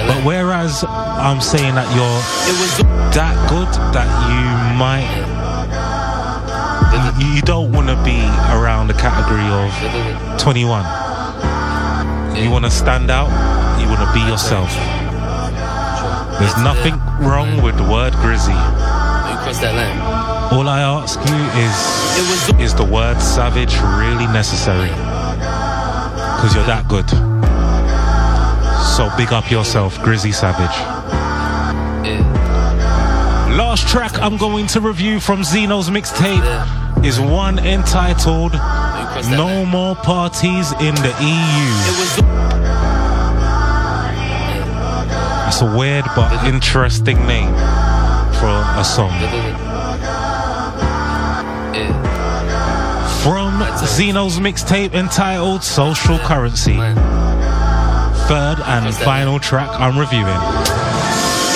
But 0.08 0.24
whereas 0.24 0.84
I'm 0.88 1.42
saying 1.42 1.76
that 1.76 1.88
you're 1.94 2.22
that 3.14 3.36
good 3.50 3.68
that 3.94 4.08
you 4.30 4.78
might 4.78 5.06
you 7.20 7.42
don't 7.42 7.72
want 7.72 7.88
to 7.88 7.96
be 8.04 8.20
around 8.50 8.88
the 8.88 8.94
category 8.94 9.46
of 9.46 10.40
21. 10.40 10.84
You 12.36 12.50
want 12.50 12.66
to 12.66 12.72
stand 12.72 13.12
out. 13.12 13.30
You 13.80 13.88
want 13.88 14.00
to 14.02 14.14
be 14.14 14.20
yourself. 14.30 14.70
There's 16.40 16.58
nothing 16.58 16.98
wrong 17.26 17.62
with 17.62 17.78
the 17.78 17.84
word 17.84 18.14
grizzy. 18.14 18.52
You 18.52 19.38
cross 19.46 19.60
that 19.60 19.76
line. 19.76 20.58
All 20.58 20.68
I 20.68 20.82
ask 20.82 21.20
you 21.20 22.60
is, 22.60 22.72
is 22.72 22.76
the 22.76 22.86
word 22.86 23.20
savage 23.22 23.76
really 24.00 24.28
necessary? 24.34 24.90
Because 24.90 26.56
you're 26.56 26.66
that 26.66 26.88
good. 26.88 27.10
So 28.98 29.16
big 29.18 29.32
up 29.32 29.50
yourself, 29.52 30.02
Grizzy 30.02 30.32
Savage. 30.32 30.78
Last 33.56 33.88
track 33.88 34.20
I'm 34.20 34.38
going 34.38 34.68
to 34.68 34.82
review 34.82 35.20
from 35.20 35.44
Zeno's 35.44 35.90
mixtape 35.90 36.83
is 37.04 37.20
one 37.20 37.60
entitled 37.60 38.54
No 39.32 39.66
More 39.66 39.96
Parties 39.96 40.72
in 40.74 40.96
the 40.96 41.14
EU. 41.22 42.24
It's 45.48 45.62
a 45.62 45.76
weird 45.78 46.06
but 46.16 46.46
interesting 46.46 47.18
name 47.26 47.54
for 48.40 48.64
a 48.78 48.84
song. 48.84 49.12
From 53.24 53.64
Zeno's 53.86 54.40
mixtape 54.40 54.94
entitled 54.94 55.64
Social 55.64 56.18
Currency. 56.20 56.78
Third 58.28 58.58
and 58.66 58.94
final 58.96 59.40
track 59.40 59.70
I'm 59.80 59.98
reviewing. 59.98 60.28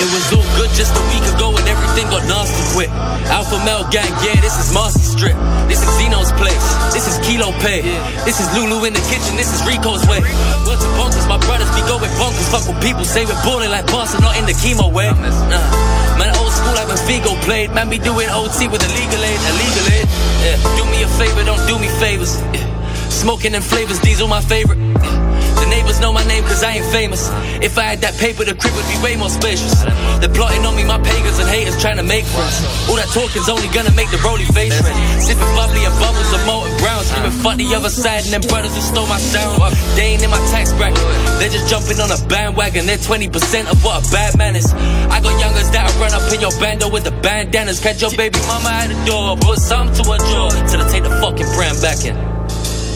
It 0.00 0.08
was 0.14 0.32
all 0.32 0.56
good 0.56 0.70
just 0.70 0.94
a 0.94 1.00
week 1.10 1.34
ago 1.34 1.47
everything 1.88 2.10
got 2.12 2.24
nasty 2.28 2.64
quick. 2.76 2.90
Alpha 3.32 3.56
Male 3.64 3.88
Gang, 3.88 4.08
yeah, 4.20 4.36
this 4.40 4.56
is 4.60 4.72
Marcy 4.72 5.00
Strip. 5.00 5.36
This 5.68 5.80
is 5.80 5.88
Zeno's 5.96 6.32
place. 6.36 6.60
This 6.92 7.08
is 7.08 7.16
Kilo 7.24 7.52
Pay. 7.64 7.82
This 8.24 8.40
is 8.40 8.48
Lulu 8.56 8.84
in 8.84 8.92
the 8.92 9.04
kitchen. 9.08 9.36
This 9.36 9.52
is 9.52 9.60
Rico's 9.64 10.04
way. 10.08 10.20
What's 10.64 10.84
a 10.84 10.90
bonkers? 10.96 11.28
My 11.28 11.38
brothers 11.38 11.68
be 11.72 11.82
going 11.88 12.10
bonkers. 12.20 12.48
Fuck 12.52 12.68
what 12.68 12.82
people 12.82 13.04
say. 13.04 13.24
We're 13.24 13.40
balling 13.44 13.70
like 13.70 13.86
Barca, 13.88 14.20
not 14.20 14.36
in 14.36 14.44
the 14.44 14.52
chemo 14.52 14.92
way. 14.92 15.08
Nah. 15.12 15.64
Man, 16.20 16.34
old 16.36 16.52
school 16.52 16.74
like 16.76 16.88
when 16.88 17.00
Figo 17.08 17.32
played. 17.42 17.72
Man, 17.72 17.88
be 17.88 17.98
doing 17.98 18.28
OT 18.30 18.68
with 18.68 18.84
illegal 18.84 19.22
aid. 19.24 19.40
Illegal 19.48 19.86
aid. 19.96 20.06
Yeah. 20.44 20.56
Do 20.76 20.84
me 20.92 21.02
a 21.02 21.08
favor, 21.16 21.44
don't 21.44 21.64
do 21.68 21.78
me 21.78 21.88
favors. 22.00 22.40
Yeah. 22.52 22.66
Smoking 23.08 23.54
and 23.54 23.64
flavors, 23.64 24.00
these 24.00 24.20
are 24.20 24.28
my 24.28 24.40
favorite. 24.40 24.78
Yeah. 24.78 25.27
Neighbors 25.68 26.00
know 26.00 26.12
my 26.12 26.24
name 26.24 26.44
cause 26.44 26.62
I 26.64 26.80
ain't 26.80 26.88
famous. 26.92 27.28
If 27.60 27.76
I 27.76 27.92
had 27.92 28.00
that 28.00 28.16
paper, 28.16 28.44
the 28.44 28.54
crib 28.54 28.74
would 28.74 28.88
be 28.88 28.98
way 29.04 29.16
more 29.16 29.28
spacious. 29.28 29.84
They're 30.20 30.32
plotting 30.32 30.64
on 30.64 30.74
me, 30.74 30.84
my 30.84 30.98
pagans 30.98 31.38
and 31.38 31.48
haters 31.48 31.76
trying 31.80 31.96
to 31.96 32.06
make 32.06 32.24
friends. 32.24 32.64
All 32.88 32.96
that 32.96 33.08
talking's 33.12 33.48
only 33.48 33.68
gonna 33.68 33.92
make 33.92 34.10
the 34.10 34.20
rolly 34.24 34.48
face 34.56 34.74
red. 34.80 34.96
Sipping 35.20 35.52
bubbly 35.52 35.84
and 35.84 35.94
bubbles 36.00 36.30
of 36.32 36.40
Molton 36.48 36.72
Brown. 36.80 37.04
Screaming 37.04 37.36
fuck 37.44 37.56
the 37.56 37.68
other 37.76 37.92
side 37.92 38.24
and 38.24 38.32
them 38.32 38.44
brothers 38.48 38.74
who 38.74 38.80
stole 38.80 39.06
my 39.06 39.20
sound. 39.20 39.60
They 39.94 40.16
ain't 40.16 40.24
in 40.24 40.30
my 40.30 40.40
tax 40.48 40.72
bracket. 40.72 41.04
They're 41.36 41.52
just 41.52 41.68
jumping 41.68 42.00
on 42.00 42.08
a 42.08 42.18
bandwagon. 42.26 42.86
They're 42.86 42.98
20% 42.98 43.28
of 43.68 43.76
what 43.84 44.00
a 44.00 44.04
bad 44.10 44.36
man 44.38 44.56
is. 44.56 44.72
I 45.12 45.20
got 45.20 45.34
youngers 45.36 45.70
that'll 45.70 45.92
run 46.00 46.16
up 46.16 46.24
in 46.32 46.40
your 46.40 46.54
bando 46.56 46.88
with 46.88 47.04
the 47.04 47.12
bandanas. 47.20 47.80
Catch 47.80 48.00
your 48.00 48.12
baby 48.16 48.40
mama 48.48 48.72
at 48.72 48.88
the 48.88 48.98
door. 49.04 49.36
Put 49.36 49.58
some 49.60 49.92
to 49.92 50.02
her 50.08 50.18
jaw 50.18 50.48
till 50.66 50.80
they 50.80 50.88
take 50.88 51.04
the 51.04 51.14
fucking 51.20 51.48
brand 51.52 51.76
back 51.84 52.00
in. 52.08 52.16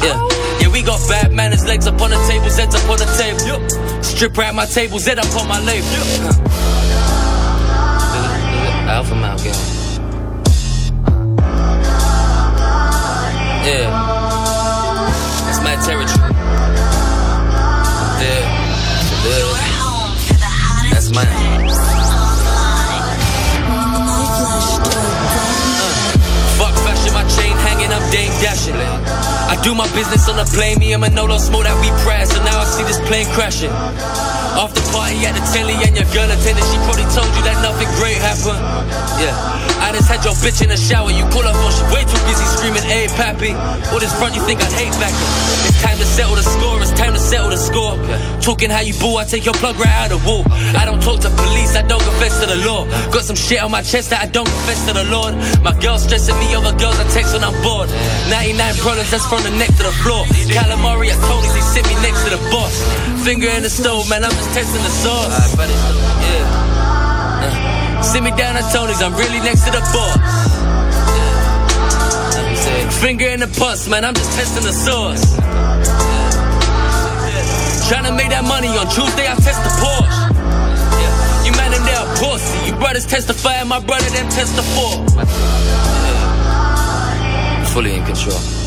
Yeah. 0.00 0.31
We 0.72 0.82
got 0.82 1.06
bad 1.06 1.32
manners, 1.32 1.64
legs 1.66 1.86
up 1.86 2.00
on 2.00 2.10
the 2.10 2.16
table, 2.26 2.48
heads 2.50 2.74
up 2.74 2.88
on 2.88 2.96
the 2.96 3.04
table. 3.20 4.02
Strip 4.02 4.38
at 4.38 4.54
my 4.54 4.64
table, 4.64 4.98
Z 4.98 5.12
up 5.12 5.36
on 5.36 5.46
my 5.46 5.60
label. 5.60 5.86
Alpha 8.88 9.14
Male 9.14 9.36
girl. 9.36 9.52
Yeah. 13.64 13.90
That's 15.44 15.60
my 15.62 15.76
territory. 15.84 16.32
Yeah. 18.22 18.42
Yeah. 19.28 19.60
That's 20.90 21.10
mine. 21.14 21.28
Uh. 23.68 23.92
Fuck 26.58 26.74
fashion, 26.84 27.12
my 27.12 27.24
chain 27.28 27.56
hanging 27.58 27.92
up, 27.92 28.02
Dame 28.10 28.32
dashing. 28.40 29.31
I 29.52 29.60
do 29.60 29.76
my 29.76 29.84
business 29.92 30.32
on 30.32 30.40
the 30.40 30.48
plane, 30.48 30.80
me 30.80 30.96
and 30.96 31.04
Manolo 31.04 31.36
smoke 31.36 31.68
that 31.68 31.76
we 31.76 31.92
press, 32.08 32.32
so 32.32 32.40
now 32.40 32.56
I 32.56 32.64
see 32.64 32.88
this 32.88 32.96
plane 33.04 33.28
crashing. 33.36 33.68
Off 34.56 34.72
the 34.72 34.80
party 34.88 35.20
at 35.28 35.36
the 35.36 35.44
telly 35.52 35.76
and 35.76 35.92
your 35.92 36.08
girl 36.08 36.24
attended, 36.24 36.64
she 36.72 36.80
probably 36.88 37.04
told 37.12 37.28
you 37.36 37.44
that 37.44 37.60
nothing 37.60 37.84
great 38.00 38.16
happened. 38.16 38.56
Yeah, 39.20 39.36
I 39.84 39.92
just 39.92 40.08
had 40.08 40.24
your 40.24 40.32
bitch 40.40 40.64
in 40.64 40.72
the 40.72 40.80
shower, 40.80 41.12
you 41.12 41.28
call 41.28 41.44
her 41.44 41.52
phone, 41.52 41.68
she 41.68 41.84
way 41.92 42.00
too 42.00 42.16
busy 42.24 42.48
screaming, 42.48 42.80
hey 42.80 43.12
pappy. 43.12 43.52
All 43.92 44.00
this 44.00 44.16
front, 44.16 44.32
you 44.32 44.40
think 44.48 44.64
I'd 44.64 44.72
hate 44.72 44.96
back 44.96 45.12
It's 45.12 45.61
time 45.82 45.98
to 45.98 46.06
settle 46.06 46.36
the 46.38 46.46
score, 46.46 46.78
it's 46.80 46.94
time 46.94 47.12
to 47.12 47.18
settle 47.18 47.50
the 47.50 47.58
score. 47.58 47.98
Talking 48.40 48.70
how 48.70 48.80
you 48.80 48.94
boo, 48.94 49.18
I 49.18 49.24
take 49.24 49.44
your 49.44 49.54
plug 49.58 49.76
right 49.76 49.90
out 49.90 50.12
of 50.12 50.22
the 50.22 50.22
wall. 50.22 50.44
I 50.78 50.86
don't 50.86 51.02
talk 51.02 51.18
to 51.26 51.30
police, 51.34 51.74
I 51.74 51.82
don't 51.82 52.02
confess 52.02 52.38
to 52.40 52.46
the 52.46 52.62
law. 52.62 52.86
Got 53.10 53.24
some 53.26 53.36
shit 53.36 53.60
on 53.62 53.70
my 53.70 53.82
chest 53.82 54.10
that 54.10 54.22
I 54.22 54.28
don't 54.30 54.46
confess 54.46 54.86
to 54.86 54.92
the 54.94 55.04
Lord. 55.10 55.34
My 55.66 55.74
girl 55.82 55.98
stressing 55.98 56.38
me 56.38 56.54
over 56.54 56.70
girls 56.78 56.98
I 57.02 57.06
text 57.10 57.34
when 57.34 57.42
I'm 57.42 57.56
bored. 57.66 57.90
99 58.30 58.78
problems, 58.78 59.10
that's 59.10 59.26
from 59.26 59.42
the 59.42 59.50
neck 59.58 59.74
to 59.82 59.84
the 59.90 59.96
floor. 60.06 60.22
Calamari 60.54 61.10
at 61.10 61.18
Tony's, 61.26 61.52
they 61.52 61.66
sit 61.66 61.84
me 61.90 61.96
next 62.06 62.22
to 62.24 62.30
the 62.30 62.40
boss. 62.54 62.74
Finger 63.26 63.50
in 63.50 63.62
the 63.66 63.70
stove, 63.70 64.06
man, 64.08 64.22
I'm 64.22 64.32
just 64.32 64.54
testing 64.54 64.82
the 64.82 64.94
sauce. 65.02 65.34
Yeah. 65.58 66.46
Uh, 67.42 68.02
sit 68.02 68.22
me 68.22 68.30
down 68.38 68.54
at 68.56 68.66
Tony's, 68.70 69.02
I'm 69.02 69.14
really 69.18 69.42
next 69.42 69.66
to 69.66 69.72
the 69.74 69.82
boss. 69.90 70.51
Finger 73.02 73.26
in 73.26 73.40
the 73.40 73.48
pus, 73.58 73.88
man, 73.88 74.04
I'm 74.04 74.14
just 74.14 74.30
testing 74.38 74.62
the 74.62 74.72
sauce. 74.72 75.34
Trying 77.88 78.04
to 78.04 78.12
make 78.12 78.28
that 78.30 78.44
money 78.46 78.68
on 78.68 78.86
Tuesday, 78.94 79.26
I 79.26 79.34
test 79.34 79.58
the 79.64 79.70
Porsche. 79.82 80.30
Yeah. 81.02 81.44
You 81.44 81.50
man 81.58 81.74
in 81.74 81.82
there 81.82 81.98
a 81.98 82.06
pussy. 82.14 82.70
You 82.70 82.76
brothers 82.76 83.04
testify, 83.04 83.64
my 83.64 83.80
brother 83.80 84.08
them 84.10 84.28
test 84.28 84.54
the 84.54 84.62
four. 84.62 85.04
Yeah. 86.06 87.64
Fully 87.74 87.96
in 87.96 88.04
control. 88.04 88.61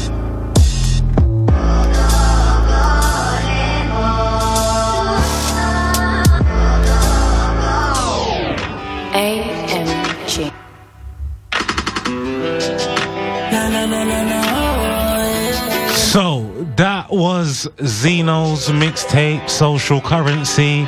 Was 17.16 17.68
Zeno's 17.84 18.68
mixtape, 18.68 19.50
Social 19.50 20.02
Currency, 20.02 20.86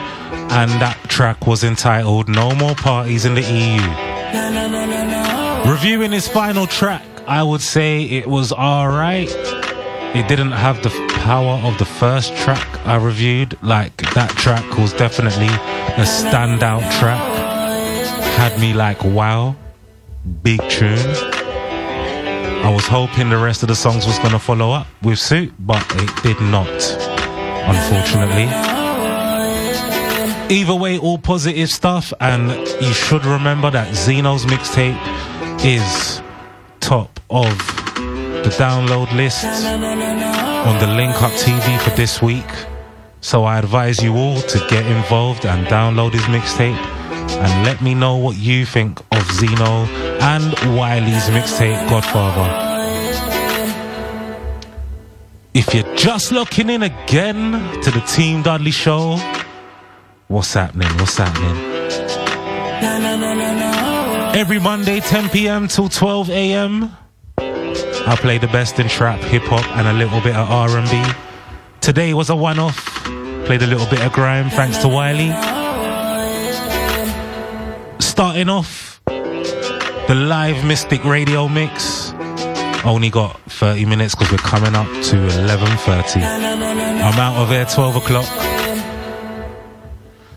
and 0.52 0.70
that 0.82 0.98
track 1.08 1.48
was 1.48 1.64
entitled 1.64 2.28
No 2.28 2.54
More 2.54 2.76
Parties 2.76 3.26
in 3.26 3.34
the 3.34 3.42
EU. 3.42 3.82
Reviewing 5.72 6.12
his 6.12 6.28
final 6.28 6.68
track, 6.68 7.04
I 7.28 7.44
would 7.44 7.62
say 7.62 8.04
it 8.04 8.28
was 8.28 8.52
alright. 8.52 9.30
It 10.16 10.28
didn't 10.28 10.52
have 10.52 10.84
the 10.84 10.90
power 11.10 11.60
of 11.64 11.78
the 11.78 11.86
first 11.86 12.36
track 12.36 12.68
I 12.86 12.96
reviewed. 12.96 13.58
Like, 13.62 13.96
that 14.14 14.30
track 14.32 14.78
was 14.78 14.94
definitely 14.94 15.48
a 15.48 16.06
standout 16.06 16.90
track. 17.00 17.22
Had 18.38 18.60
me 18.60 18.74
like, 18.74 19.04
wow, 19.04 19.56
big 20.44 20.62
tune. 20.70 21.37
I 22.64 22.74
was 22.74 22.86
hoping 22.88 23.30
the 23.30 23.38
rest 23.38 23.64
of 23.64 23.70
the 23.70 23.76
songs 23.76 24.06
was 24.06 24.18
going 24.20 24.32
to 24.32 24.40
follow 24.40 24.72
up 24.72 24.88
with 25.02 25.20
suit, 25.20 25.54
but 25.60 25.86
it 25.96 26.24
did 26.24 26.40
not, 26.42 26.68
unfortunately. 27.68 28.48
Either 30.50 30.76
way, 30.76 30.98
all 30.98 31.18
positive 31.18 31.70
stuff, 31.70 32.14
and 32.20 32.50
you 32.82 32.94
should 32.94 33.26
remember 33.26 33.70
that 33.72 33.94
Zeno's 33.96 34.46
mixtape 34.46 34.98
is 35.64 36.22
top 36.80 37.20
of 37.30 37.58
the 38.44 38.54
download 38.58 39.14
list 39.16 39.46
on 39.46 40.80
the 40.80 40.88
Link 40.88 41.22
Up 41.22 41.32
TV 41.34 41.80
for 41.82 41.90
this 41.92 42.22
week. 42.22 42.50
So 43.22 43.44
I 43.44 43.60
advise 43.60 44.02
you 44.02 44.16
all 44.16 44.40
to 44.40 44.60
get 44.70 44.86
involved 44.86 45.46
and 45.46 45.68
download 45.68 46.14
his 46.14 46.22
mixtape 46.24 46.78
and 47.40 47.66
let 47.66 47.82
me 47.82 47.94
know 47.94 48.16
what 48.16 48.38
you 48.38 48.66
think 48.66 49.02
of 49.38 49.50
Zeno 49.50 49.86
and 50.22 50.78
Wiley's 50.78 51.30
mixtape 51.30 51.90
Godfather. 51.90 52.66
If 55.54 55.74
you're 55.74 55.96
just 55.96 56.32
looking 56.32 56.70
in 56.70 56.84
again 56.84 57.52
to 57.82 57.92
the 57.92 58.02
Team 58.02 58.44
Dudley 58.44 58.72
show, 58.72 59.18
what's 60.28 60.54
happening? 60.54 60.90
What's 60.98 61.18
happening? 61.18 61.58
Every 64.36 64.60
Monday, 64.60 65.00
10 65.00 65.30
p.m. 65.30 65.68
till 65.68 65.90
12 65.90 66.30
a.m. 66.30 66.96
I 67.40 68.16
play 68.20 68.38
the 68.38 68.48
best 68.48 68.80
in 68.80 68.88
trap, 68.88 69.20
hip 69.20 69.44
hop, 69.44 69.66
and 69.78 69.88
a 69.88 69.94
little 69.94 70.22
bit 70.22 70.36
of 70.36 70.50
R&B. 70.50 71.04
Today 71.82 72.14
was 72.14 72.30
a 72.30 72.36
one-off. 72.36 72.86
Played 73.46 73.64
a 73.64 73.68
little 73.68 73.88
bit 73.88 74.02
of 74.02 74.12
grime, 74.14 74.50
thanks 74.50 74.78
to 74.80 74.88
Wiley. 74.88 75.32
Starting 78.00 78.50
off 78.50 78.87
the 80.08 80.16
live 80.16 80.64
Mystic 80.66 81.04
Radio 81.04 81.48
mix 81.50 82.14
Only 82.86 83.10
got 83.10 83.40
30 83.52 83.86
minutes 83.86 84.16
because 84.16 84.32
we're 84.32 84.38
coming 84.38 84.74
up 84.74 84.88
to 84.88 85.16
11.30. 85.16 86.22
I'm 86.24 87.20
out 87.20 87.36
of 87.42 87.50
here 87.50 87.66
12 87.66 87.96
o'clock. 87.98 88.26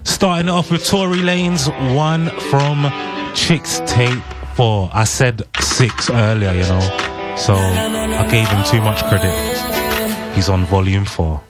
Starting 0.03 0.49
off 0.49 0.73
with 0.73 0.85
Tory 0.85 1.19
Lanez 1.19 1.69
one 1.95 2.31
from 2.51 2.85
Chixtape 3.35 4.23
4. 4.57 4.91
I 4.93 5.05
said 5.05 5.43
6 5.61 6.11
earlier, 6.11 6.53
you 6.53 6.63
know. 6.63 7.35
So 7.37 7.55
I 7.55 8.27
gave 8.29 8.49
him 8.49 8.65
too 8.65 8.81
much 8.83 9.05
credit. 9.05 10.35
He's 10.35 10.49
on 10.49 10.65
volume 10.65 11.05
4. 11.05 11.41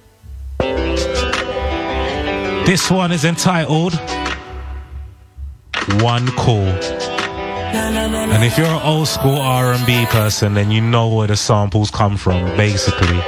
This 2.67 2.91
one 2.91 3.13
is 3.13 3.25
entitled 3.25 3.95
One 6.03 6.29
Call. 6.33 7.00
And 7.73 8.45
if 8.45 8.57
you're 8.59 8.67
an 8.67 8.83
old 8.83 9.09
school 9.09 9.39
R&B 9.39 10.07
person, 10.07 10.55
then 10.55 10.71
you 10.71 10.81
know 10.81 11.09
where 11.09 11.27
the 11.27 11.37
samples 11.37 11.91
come 11.91 12.17
from, 12.17 12.45
basically. 12.57 13.21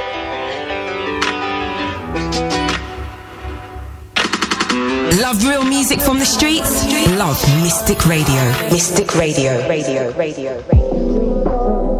Love 5.21 5.45
real 5.47 5.63
music 5.63 6.01
from 6.01 6.19
the 6.19 6.25
streets? 6.25 6.85
Love 7.17 7.41
Mystic 7.61 8.05
Radio. 8.05 8.43
Mystic 8.69 9.15
Radio. 9.15 9.67
Radio. 9.67 10.11
Radio. 10.17 10.63
Radio. 10.67 11.92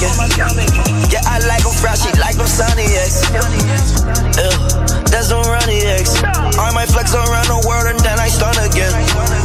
Yeah. 0.00 1.12
Yeah, 1.12 1.20
I 1.28 1.44
like 1.44 1.62
them 1.62 1.76
fresh, 1.76 2.00
she 2.00 2.10
like 2.16 2.36
them 2.36 2.48
sunny, 2.48 2.88
yes. 2.88 3.28
Ew, 3.28 4.48
that's 5.12 5.28
them 5.28 5.44
runny 5.44 5.84
eggs. 5.84 6.16
I 6.24 6.72
might 6.72 6.88
flex 6.88 7.12
around 7.14 7.48
the 7.52 7.60
world 7.68 7.86
and 7.86 8.00
then 8.00 8.18
I 8.18 8.28
stun 8.28 8.56
again. 8.64 8.92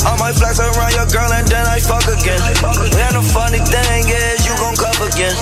I 0.07 0.15
might 0.19 0.35
flex 0.35 0.59
around 0.59 0.93
your 0.95 1.07
girl 1.11 1.31
and 1.31 1.47
then 1.47 1.65
I 1.67 1.79
fuck 1.79 2.07
again. 2.07 2.39
And 2.39 3.15
the 3.19 3.23
funny 3.35 3.59
thing 3.59 4.07
is, 4.07 4.47
you 4.47 4.55
gon' 4.55 4.75
cuff 4.79 4.99
again. 5.03 5.35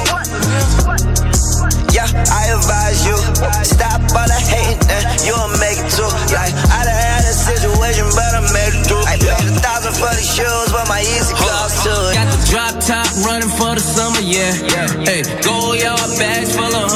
Yeah, 1.93 2.09
I 2.09 2.49
advise 2.49 3.05
you 3.05 3.13
stop 3.61 4.01
all 4.17 4.25
the 4.25 4.39
hating 4.41 5.13
you'll 5.25 5.51
make 5.59 5.79
it 5.79 5.89
too. 5.93 6.09
Like 6.35 6.51
I 6.69 6.83
done 6.83 6.97
had 6.97 7.23
a 7.23 7.33
situation, 7.33 8.07
but 8.11 8.31
I 8.35 8.41
made 8.51 8.75
it 8.75 8.83
through. 8.87 9.03
I 9.07 9.15
paid 9.17 9.47
a 9.49 9.55
thousand 9.63 9.95
for 9.95 10.11
these 10.15 10.27
shoes, 10.27 10.69
but 10.71 10.85
my 10.87 11.01
easy 11.01 11.33
cost 11.35 11.83
too. 11.83 11.95
Got 12.13 12.27
the 12.29 12.39
drop 12.51 12.73
top 12.83 13.07
running 13.23 13.49
for 13.49 13.73
the 13.75 13.83
summer, 13.83 14.12
yeah. 14.33 14.87
Hey, 15.05 15.21
go 15.41 15.73
yard 15.73 16.09
bags 16.17 16.55
full 16.55 16.75
of 16.75 16.92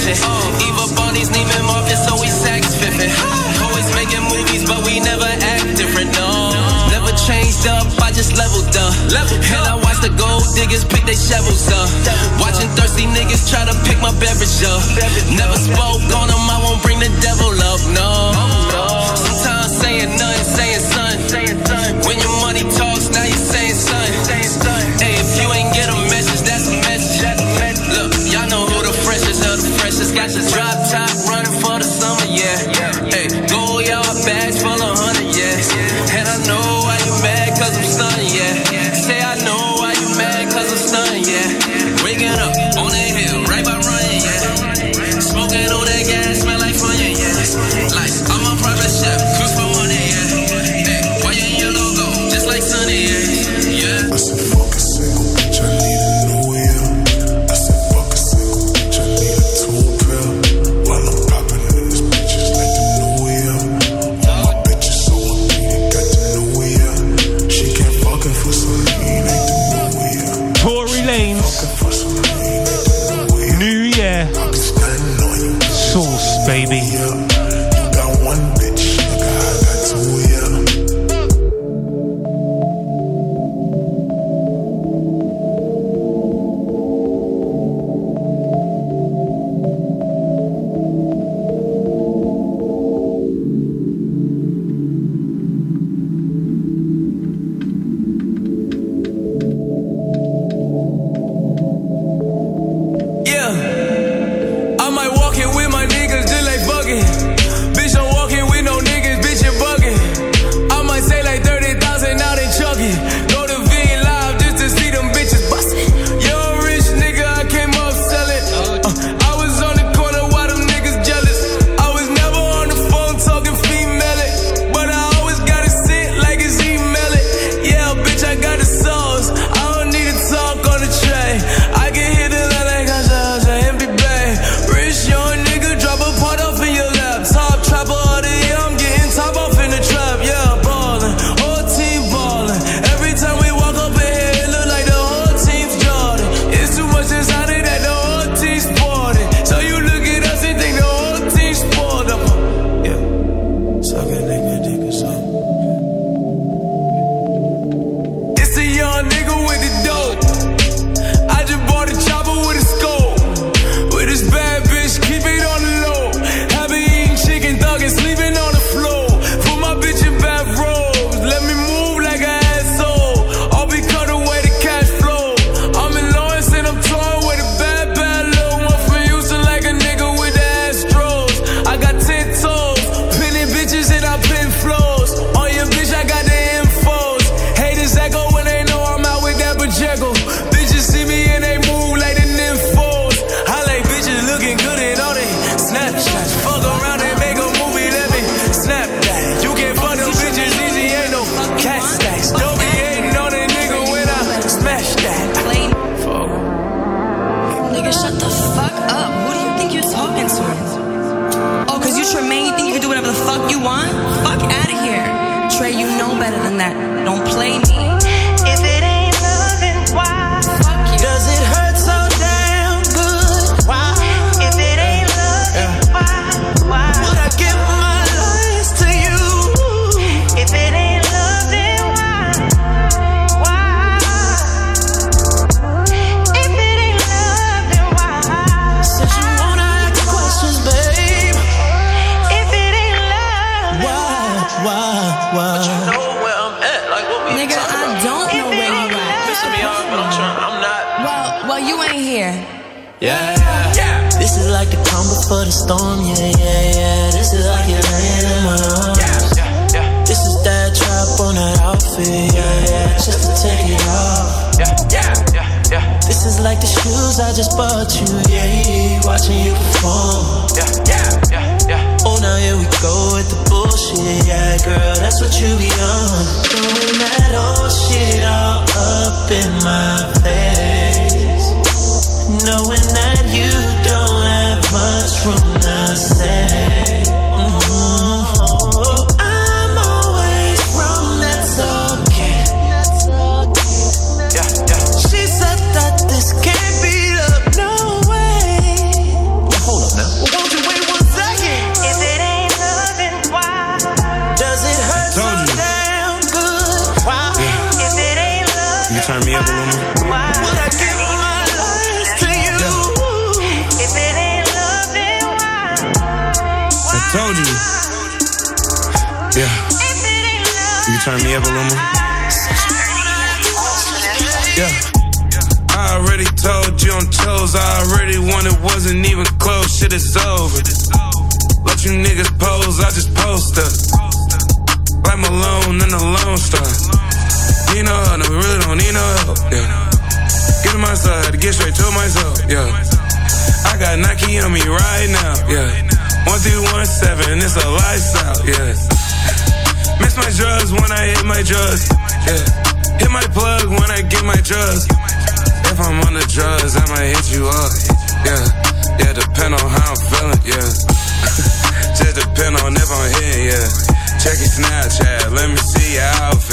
catfishing. 0.00 0.24
Eva 0.64 0.94
Bonnie's 0.96 1.30
Neiman 1.30 1.64
Marcus, 1.66 2.00
so 2.06 2.16
we 2.20 2.28
sex 2.28 2.74
fiffing. 2.76 3.12
Always 3.62 3.88
making 3.94 4.24
movies, 4.24 4.64
but 4.64 4.84
we 4.86 5.00
never 5.00 5.24
act 5.24 5.76
different, 5.76 6.12
no. 6.16 6.52
Never 6.90 7.12
changed 7.28 7.66
up, 7.66 7.86
I 8.00 8.10
just 8.12 8.36
leveled 8.36 8.74
up. 8.76 8.94
And 9.12 9.64
I 9.66 9.76
watch 9.76 10.00
the 10.00 10.12
gold 10.16 10.44
diggers 10.54 10.84
pick 10.84 11.04
their 11.04 11.16
shovels 11.16 11.68
up. 11.68 11.88
Watching 12.40 12.68
thirsty 12.76 13.06
niggas 13.06 13.50
try 13.50 13.64
to 13.64 13.74
pick 13.84 14.00
my 14.00 14.12
beverage 14.18 14.62
up. 14.64 14.82
Never 15.36 15.56
spoke 15.56 16.02
on 16.16 16.28
them, 16.28 16.44
I 16.48 16.60
won't 16.64 16.82
bring 16.82 16.98
the 16.98 17.10
devil 17.20 17.52
up, 17.52 17.80
no. 17.92 18.39
Drop 30.48 30.79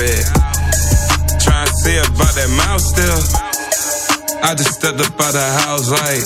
outfit. 0.08 1.42
Trying 1.42 1.68
to 1.68 1.74
see 1.74 1.98
about 1.98 2.34
that 2.36 2.50
mouth 2.56 2.82
still. 2.82 3.20
I 4.44 4.56
just 4.56 4.80
stepped 4.80 5.00
up 5.00 5.20
out 5.20 5.34
the 5.34 5.48
house 5.66 5.90
like. 5.92 6.24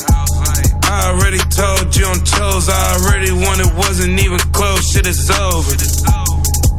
I 0.84 1.14
already 1.14 1.40
told 1.48 1.95
you 1.95 2.06
I'm 2.06 2.24
chose. 2.24 2.68
I 2.70 2.99
already 2.99 3.32
won, 3.32 3.60
it 3.60 3.74
wasn't 3.76 4.20
even 4.20 4.40
close. 4.52 4.91
Shit 4.91 5.08
is 5.08 5.30
over. 5.30 5.72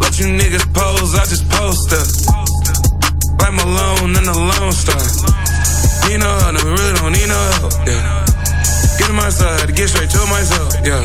Let 0.00 0.18
you 0.18 0.26
niggas 0.36 0.68
pose, 0.74 1.14
I 1.14 1.24
just 1.24 1.48
post 1.48 1.92
up. 1.92 2.06
Like 3.40 3.54
Malone 3.54 4.14
and 4.16 4.26
the 4.26 4.36
Lone 4.36 4.72
Star. 4.72 5.00
No 6.12 6.28
help, 6.28 6.54
nigga, 6.54 6.76
really 6.76 6.94
don't 7.00 7.12
need 7.12 7.26
no 7.26 7.40
help. 7.56 7.72
Yeah. 7.88 8.26
Get 8.98 9.06
to 9.06 9.14
my 9.14 9.30
side. 9.30 9.74
get 9.74 9.88
straight 9.88 10.10
to 10.10 10.20
myself. 10.28 10.76
Yeah. 10.84 11.00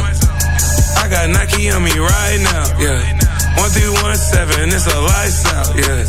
I 0.99 1.07
got 1.09 1.29
Nike 1.29 1.71
on 1.71 1.81
me 1.81 1.97
right 1.97 2.39
now. 2.43 2.77
Yeah. 2.77 3.26
One 3.57 3.69
three 3.73 3.89
one 3.89 4.15
seven, 4.15 4.69
it's 4.69 4.85
a 4.85 4.99
lifestyle. 5.01 5.73
Yeah. 5.75 6.05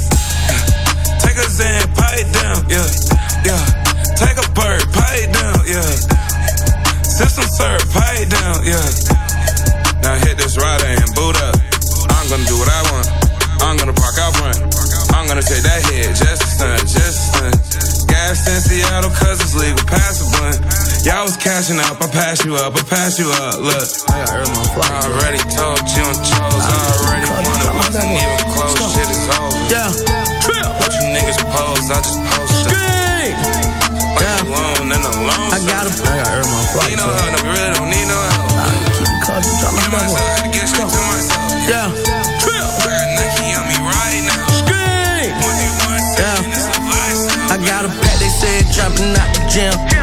Take 1.19 1.37
a 1.41 1.49
Zan, 1.49 1.89
pipe 1.97 2.29
down. 2.33 2.69
Yeah. 2.69 2.87
Yeah. 3.45 3.63
Take 4.15 4.37
a 4.37 4.47
bird, 4.53 4.85
pipe 4.93 5.33
down. 5.33 5.65
Yeah. 5.65 5.89
System 7.03 7.49
serve, 7.49 7.83
pipe 7.91 8.29
down. 8.29 8.63
Yeah. 8.65 8.85
Now 10.05 10.15
hit 10.23 10.37
this 10.37 10.57
rider 10.57 10.87
and 10.87 11.09
boot 11.17 11.37
up. 11.43 11.57
I'm 12.13 12.29
gonna 12.29 12.45
do 12.45 12.57
what 12.59 12.69
I 12.69 12.83
want. 12.93 13.09
I'm 13.65 13.77
gonna 13.77 13.97
park 13.97 14.19
out 14.19 14.37
front. 14.37 14.61
I'm 15.17 15.27
gonna 15.27 15.43
take 15.43 15.63
that 15.63 15.83
hit, 15.91 16.15
just 16.15 16.43
a 16.43 16.47
stunt, 16.47 16.81
just 16.87 17.35
a 17.35 17.57
stunt. 17.59 18.09
Gas 18.09 18.47
in 18.47 18.61
Seattle, 18.61 19.11
cause 19.11 19.41
it's 19.41 19.55
legal, 19.57 19.85
pass 19.87 20.21
a 20.21 20.27
blunt. 20.37 20.88
Y'all 21.07 21.25
was 21.25 21.39
cashing 21.39 21.79
up, 21.79 22.03
I 22.03 22.11
pass 22.11 22.45
you 22.45 22.59
up, 22.59 22.75
I 22.75 22.83
pass 22.83 23.19
you 23.19 23.31
up. 23.31 23.63
Look, 23.63 23.87
I 24.11 24.25
got 24.25 24.35
earn 24.35 24.51
my 24.51 24.67
flight. 24.75 24.91
I 24.91 25.07
already 25.07 25.43
told 25.47 25.79
you 25.95 26.03
on 26.03 26.19
chose, 26.27 26.65
I 26.67 26.75
already 26.99 27.27
won 27.31 27.47
it, 27.47 27.71
wasn't 27.79 28.13
even 28.19 28.39
close, 28.51 28.77
shit 28.93 29.07
is 29.07 29.25
over. 29.31 29.57
Yeah, 29.71 29.89
Let 29.89 30.91
you 30.99 31.07
niggas 31.15 31.39
pose, 31.49 31.87
I 31.89 32.03
just 32.03 32.19
post 32.35 32.67
up. 32.67 32.75
Like 34.19 34.43
alone 34.43 34.91
and 34.91 35.05
alone. 35.07 35.49
I 35.55 35.63
got 35.71 35.87
a, 35.87 35.93
I 36.03 36.19
got 36.19 36.35
earn 36.35 36.51
my 36.51 36.63
flight. 36.75 36.91
Need 36.91 36.99
no 36.99 37.07
help, 37.07 37.31
no, 37.31 37.47
really 37.47 37.71
don't 37.79 37.91
need 37.95 38.09
no 38.11 38.19
help. 38.19 38.59
Keep 38.99 39.09
Get 39.39 39.91
myself, 39.95 40.19
had 40.19 40.43
to 40.45 40.51
get 40.51 40.67
straight 40.67 40.91
to 40.91 41.01
myself. 41.15 41.47
Yeah. 41.71 41.89
Got 42.43 43.07
Nike 43.15 43.55
on 43.55 43.65
me 43.71 43.79
right 43.87 44.23
now. 44.27 44.45
Yeah. 46.19 46.43
I 47.49 47.57
got 47.63 47.87
a 47.87 47.89
pack, 47.89 48.19
they 48.19 48.29
said 48.29 48.67
jumping 48.75 49.15
out 49.15 49.31
the 49.33 49.47
gym. 49.47 49.98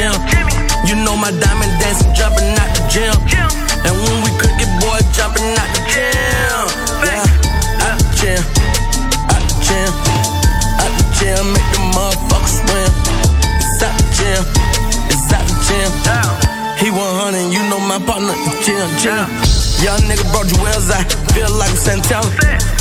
Jim. 0.00 0.16
You 0.88 0.96
know 1.04 1.14
my 1.14 1.30
diamond 1.30 1.72
dancing, 1.76 2.08
jumping 2.14 2.56
out 2.56 2.72
the 2.72 2.88
gym. 2.88 3.12
And 3.84 3.92
when 4.00 4.16
we 4.24 4.32
cook 4.40 4.56
it, 4.56 4.72
boy, 4.80 4.96
jumping 5.12 5.44
out 5.60 5.68
the 5.76 5.82
gym. 5.92 6.64
Yeah, 7.04 7.84
out 7.84 8.00
the 8.00 8.08
gym, 8.16 8.40
out 9.28 9.44
the 9.44 9.56
gym, 9.60 9.92
out 10.80 10.92
the 10.96 11.04
gym, 11.20 11.44
make 11.52 11.68
the 11.76 11.84
motherfuckers 11.92 12.64
swim. 12.64 12.92
It's 13.60 13.82
out 13.84 13.92
the 14.00 14.06
gym, 14.16 14.42
it's 15.12 15.32
out 15.36 15.44
the 15.44 15.56
gym. 15.68 15.92
He 16.80 16.90
100, 16.90 17.52
you 17.52 17.60
know 17.68 17.78
my 17.80 17.98
partner, 18.00 18.32
the 18.32 18.56
gym, 18.64 18.88
gym. 18.96 19.49
Young 19.80 20.04
nigga 20.04 20.28
brought 20.28 20.44
jewels 20.44 20.92
I 20.92 21.00
feel 21.32 21.48
like 21.56 21.72
I'm 21.72 21.76
Santana. 21.80 22.28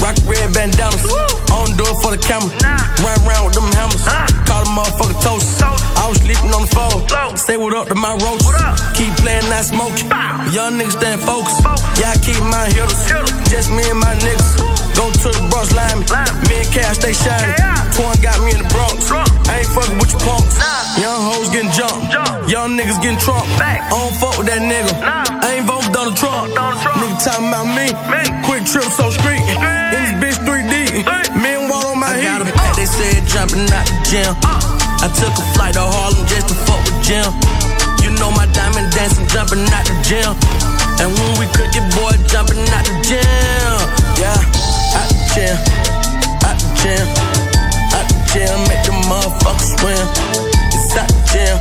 Rock 0.03 0.19
red 0.27 0.51
bandanas, 0.51 0.99
on 1.47 1.71
do 1.79 1.87
it 1.87 1.97
for 2.03 2.11
the 2.11 2.19
camera. 2.19 2.51
Run 2.99 3.15
around 3.23 3.47
with 3.47 3.55
them 3.55 3.71
hammers, 3.71 4.03
call 4.43 4.67
them 4.67 4.75
motherfucker 4.75 5.15
toast. 5.23 5.63
I 5.63 6.11
was 6.11 6.19
sleeping 6.19 6.51
on 6.51 6.67
the 6.67 6.71
floor, 6.71 6.99
say 7.39 7.55
what 7.55 7.71
up 7.71 7.87
to 7.87 7.95
my 7.95 8.19
roach. 8.19 8.43
Keep 8.99 9.15
playing, 9.23 9.47
that 9.47 9.63
smoke, 9.71 9.95
Young 10.51 10.75
niggas 10.75 10.99
stand 10.99 11.23
focused, 11.23 11.63
yeah, 11.95 12.11
I 12.11 12.19
keep 12.19 12.43
my 12.43 12.67
hitters. 12.67 13.07
Just 13.47 13.71
me 13.71 13.83
and 13.87 13.99
my 13.99 14.15
niggas. 14.19 14.59
Go 14.99 15.07
to 15.07 15.29
the 15.31 15.47
Bronx 15.47 15.71
line, 15.71 16.03
me. 16.51 16.59
And 16.59 16.67
Cash, 16.75 16.99
they 16.99 17.15
shining. 17.15 17.55
Twan 17.95 18.19
got 18.19 18.43
me 18.43 18.51
in 18.51 18.59
the 18.59 18.67
Bronx. 18.67 19.07
I 19.47 19.63
ain't 19.63 19.71
fucking 19.71 19.95
with 19.95 20.11
you 20.11 20.19
punks. 20.19 20.59
Young 20.99 21.23
hoes 21.31 21.47
getting 21.47 21.71
jumped, 21.71 22.11
young 22.51 22.75
niggas 22.75 22.99
getting 22.99 23.19
trumped. 23.19 23.47
I 23.63 23.79
don't 23.87 24.11
fuck 24.19 24.35
with 24.35 24.51
that 24.51 24.59
nigga. 24.59 24.91
I 24.99 25.55
ain't 25.55 25.67
Donald 26.15 26.81
Trump. 26.81 26.97
Nigga 26.97 27.21
talking 27.21 27.49
about 27.49 27.69
me. 27.69 27.93
Quick 28.41 28.65
trip, 28.65 28.89
so 28.89 29.13
street. 29.13 29.41
In 29.45 30.17
this 30.17 30.37
bitch 30.37 30.39
3D. 30.41 31.05
Men 31.37 31.69
walk 31.69 31.85
on 31.85 31.99
my 31.99 32.17
I 32.17 32.23
got 32.23 32.41
a 32.41 32.49
pack, 32.49 32.75
they 32.75 32.85
said 32.85 33.21
jumping 33.29 33.69
out 33.69 33.85
the 33.85 33.97
gym. 34.09 34.33
Uh. 34.41 34.57
I 35.05 35.07
took 35.13 35.31
a 35.31 35.45
flight 35.53 35.77
to 35.77 35.85
Harlem 35.85 36.25
just 36.25 36.49
to 36.49 36.55
fuck 36.65 36.81
with 36.81 36.97
Jim. 37.05 37.29
You 38.01 38.09
know 38.17 38.31
my 38.31 38.49
diamond 38.57 38.89
dancing, 38.91 39.27
jumping 39.29 39.61
out 39.69 39.85
the 39.85 39.95
gym. 40.01 40.33
And 40.97 41.13
when 41.13 41.31
we 41.37 41.45
cook 41.53 41.69
it, 41.71 41.85
boy, 41.93 42.17
jumping 42.25 42.59
out 42.73 42.83
the 42.89 42.95
gym. 43.05 43.77
Yeah, 44.17 44.35
out 44.97 45.07
the 45.07 45.17
gym, 45.31 45.57
out 46.43 46.57
the 46.57 46.69
gym, 46.81 47.05
out 47.93 48.05
the 48.09 48.17
gym, 48.33 48.57
make 48.65 48.83
the 48.83 48.95
motherfuckers 49.05 49.77
swim. 49.77 50.05
It's 50.73 50.97
out 50.97 51.07
the 51.07 51.21
gym, 51.29 51.55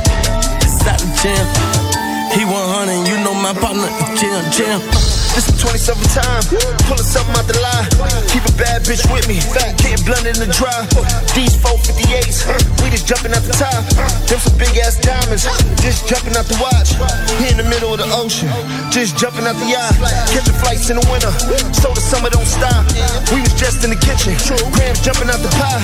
it's 0.65 0.83
out 0.89 0.99
the 0.99 1.09
gym. 1.21 1.88
He 2.31 2.45
100, 2.45 3.07
you 3.07 3.17
know 3.23 3.33
my 3.33 3.53
partner, 3.53 3.89
gym, 4.15 4.51
gym. 4.51 5.28
This 5.35 5.47
is 5.47 5.55
27 5.61 6.03
time, 6.11 6.43
pulling 6.89 7.05
something 7.05 7.35
out 7.37 7.47
the 7.47 7.55
line. 7.63 7.87
Keep 8.27 8.43
a 8.49 8.53
bad 8.59 8.83
bitch 8.83 9.05
with 9.07 9.23
me, 9.29 9.39
fat, 9.39 9.77
getting 9.79 10.03
blunt 10.03 10.27
in 10.27 10.35
the 10.35 10.49
drive. 10.51 10.89
These 11.31 11.55
458s, 11.63 12.43
we 12.83 12.91
just 12.91 13.07
jumping 13.07 13.31
out 13.31 13.45
the 13.47 13.55
top. 13.55 13.85
Them 14.27 14.39
some 14.41 14.57
big 14.59 14.75
ass 14.83 14.99
diamonds, 14.99 15.47
just 15.79 16.09
jumping 16.09 16.35
out 16.35 16.49
the 16.49 16.59
watch. 16.59 16.97
Here 17.39 17.55
in 17.55 17.59
the 17.61 17.67
middle 17.69 17.95
of 17.95 18.03
the 18.03 18.09
ocean, 18.19 18.51
just 18.91 19.15
jumping 19.15 19.47
out 19.47 19.55
the 19.55 19.69
yacht. 19.69 19.95
Catching 20.27 20.57
flights 20.59 20.89
in 20.89 20.99
the 20.99 21.05
winter, 21.07 21.31
so 21.71 21.93
the 21.93 22.03
summer 22.03 22.27
don't 22.27 22.47
stop. 22.49 22.83
We 23.31 23.39
was 23.39 23.55
just 23.55 23.87
in 23.87 23.93
the 23.93 24.01
kitchen, 24.01 24.35
grams 24.75 24.99
jumping 24.99 25.31
out 25.31 25.39
the 25.39 25.53
pie. 25.55 25.83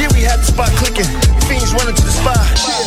Yeah, 0.00 0.08
we 0.16 0.24
had 0.24 0.40
the 0.40 0.48
spot 0.48 0.72
clicking, 0.80 1.08
fiends 1.44 1.76
running 1.76 1.98
to 1.98 2.04
the 2.04 2.14
spot. 2.14 2.40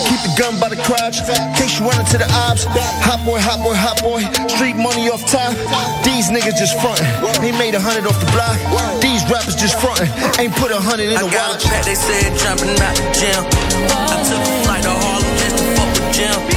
Keep 0.09 0.21
the 0.23 0.33
gun 0.39 0.57
by 0.57 0.73
the 0.73 0.81
crotch, 0.81 1.21
case 1.53 1.77
you 1.77 1.85
run 1.85 2.01
to 2.09 2.17
the 2.17 2.29
ops. 2.47 2.65
Hot 3.05 3.21
boy, 3.21 3.37
hot 3.37 3.61
boy, 3.61 3.75
hot 3.75 4.01
boy, 4.01 4.25
street 4.49 4.79
money 4.79 5.11
off 5.13 5.21
top. 5.29 5.53
These 6.03 6.29
niggas 6.29 6.57
just 6.57 6.79
frontin'. 6.81 7.05
They 7.41 7.51
made 7.51 7.75
a 7.75 7.79
hundred 7.79 8.07
off 8.07 8.19
the 8.19 8.29
block. 8.31 8.57
These 9.01 9.23
rappers 9.29 9.55
just 9.55 9.79
frontin'. 9.79 10.09
Ain't 10.39 10.53
put 10.55 10.71
a 10.71 10.79
hundred 10.79 11.11
in 11.11 11.17
I 11.17 11.23
the 11.23 11.29
got 11.29 11.51
watch. 11.53 11.65
a 11.65 11.69
pack, 11.69 11.85
they 11.85 11.95
said 11.95 12.35
jumping 12.37 12.73
out 12.81 12.95
the 12.95 13.05
gym. 13.13 13.43
I 14.11 14.17
took 14.25 14.41
a 14.41 14.53
flight 14.65 14.83
to 14.83 14.89
Harlem 14.91 15.37
just 15.37 15.57
to 15.57 15.63
fuck 15.75 15.89
with 15.93 16.15
Jim. 16.15 16.56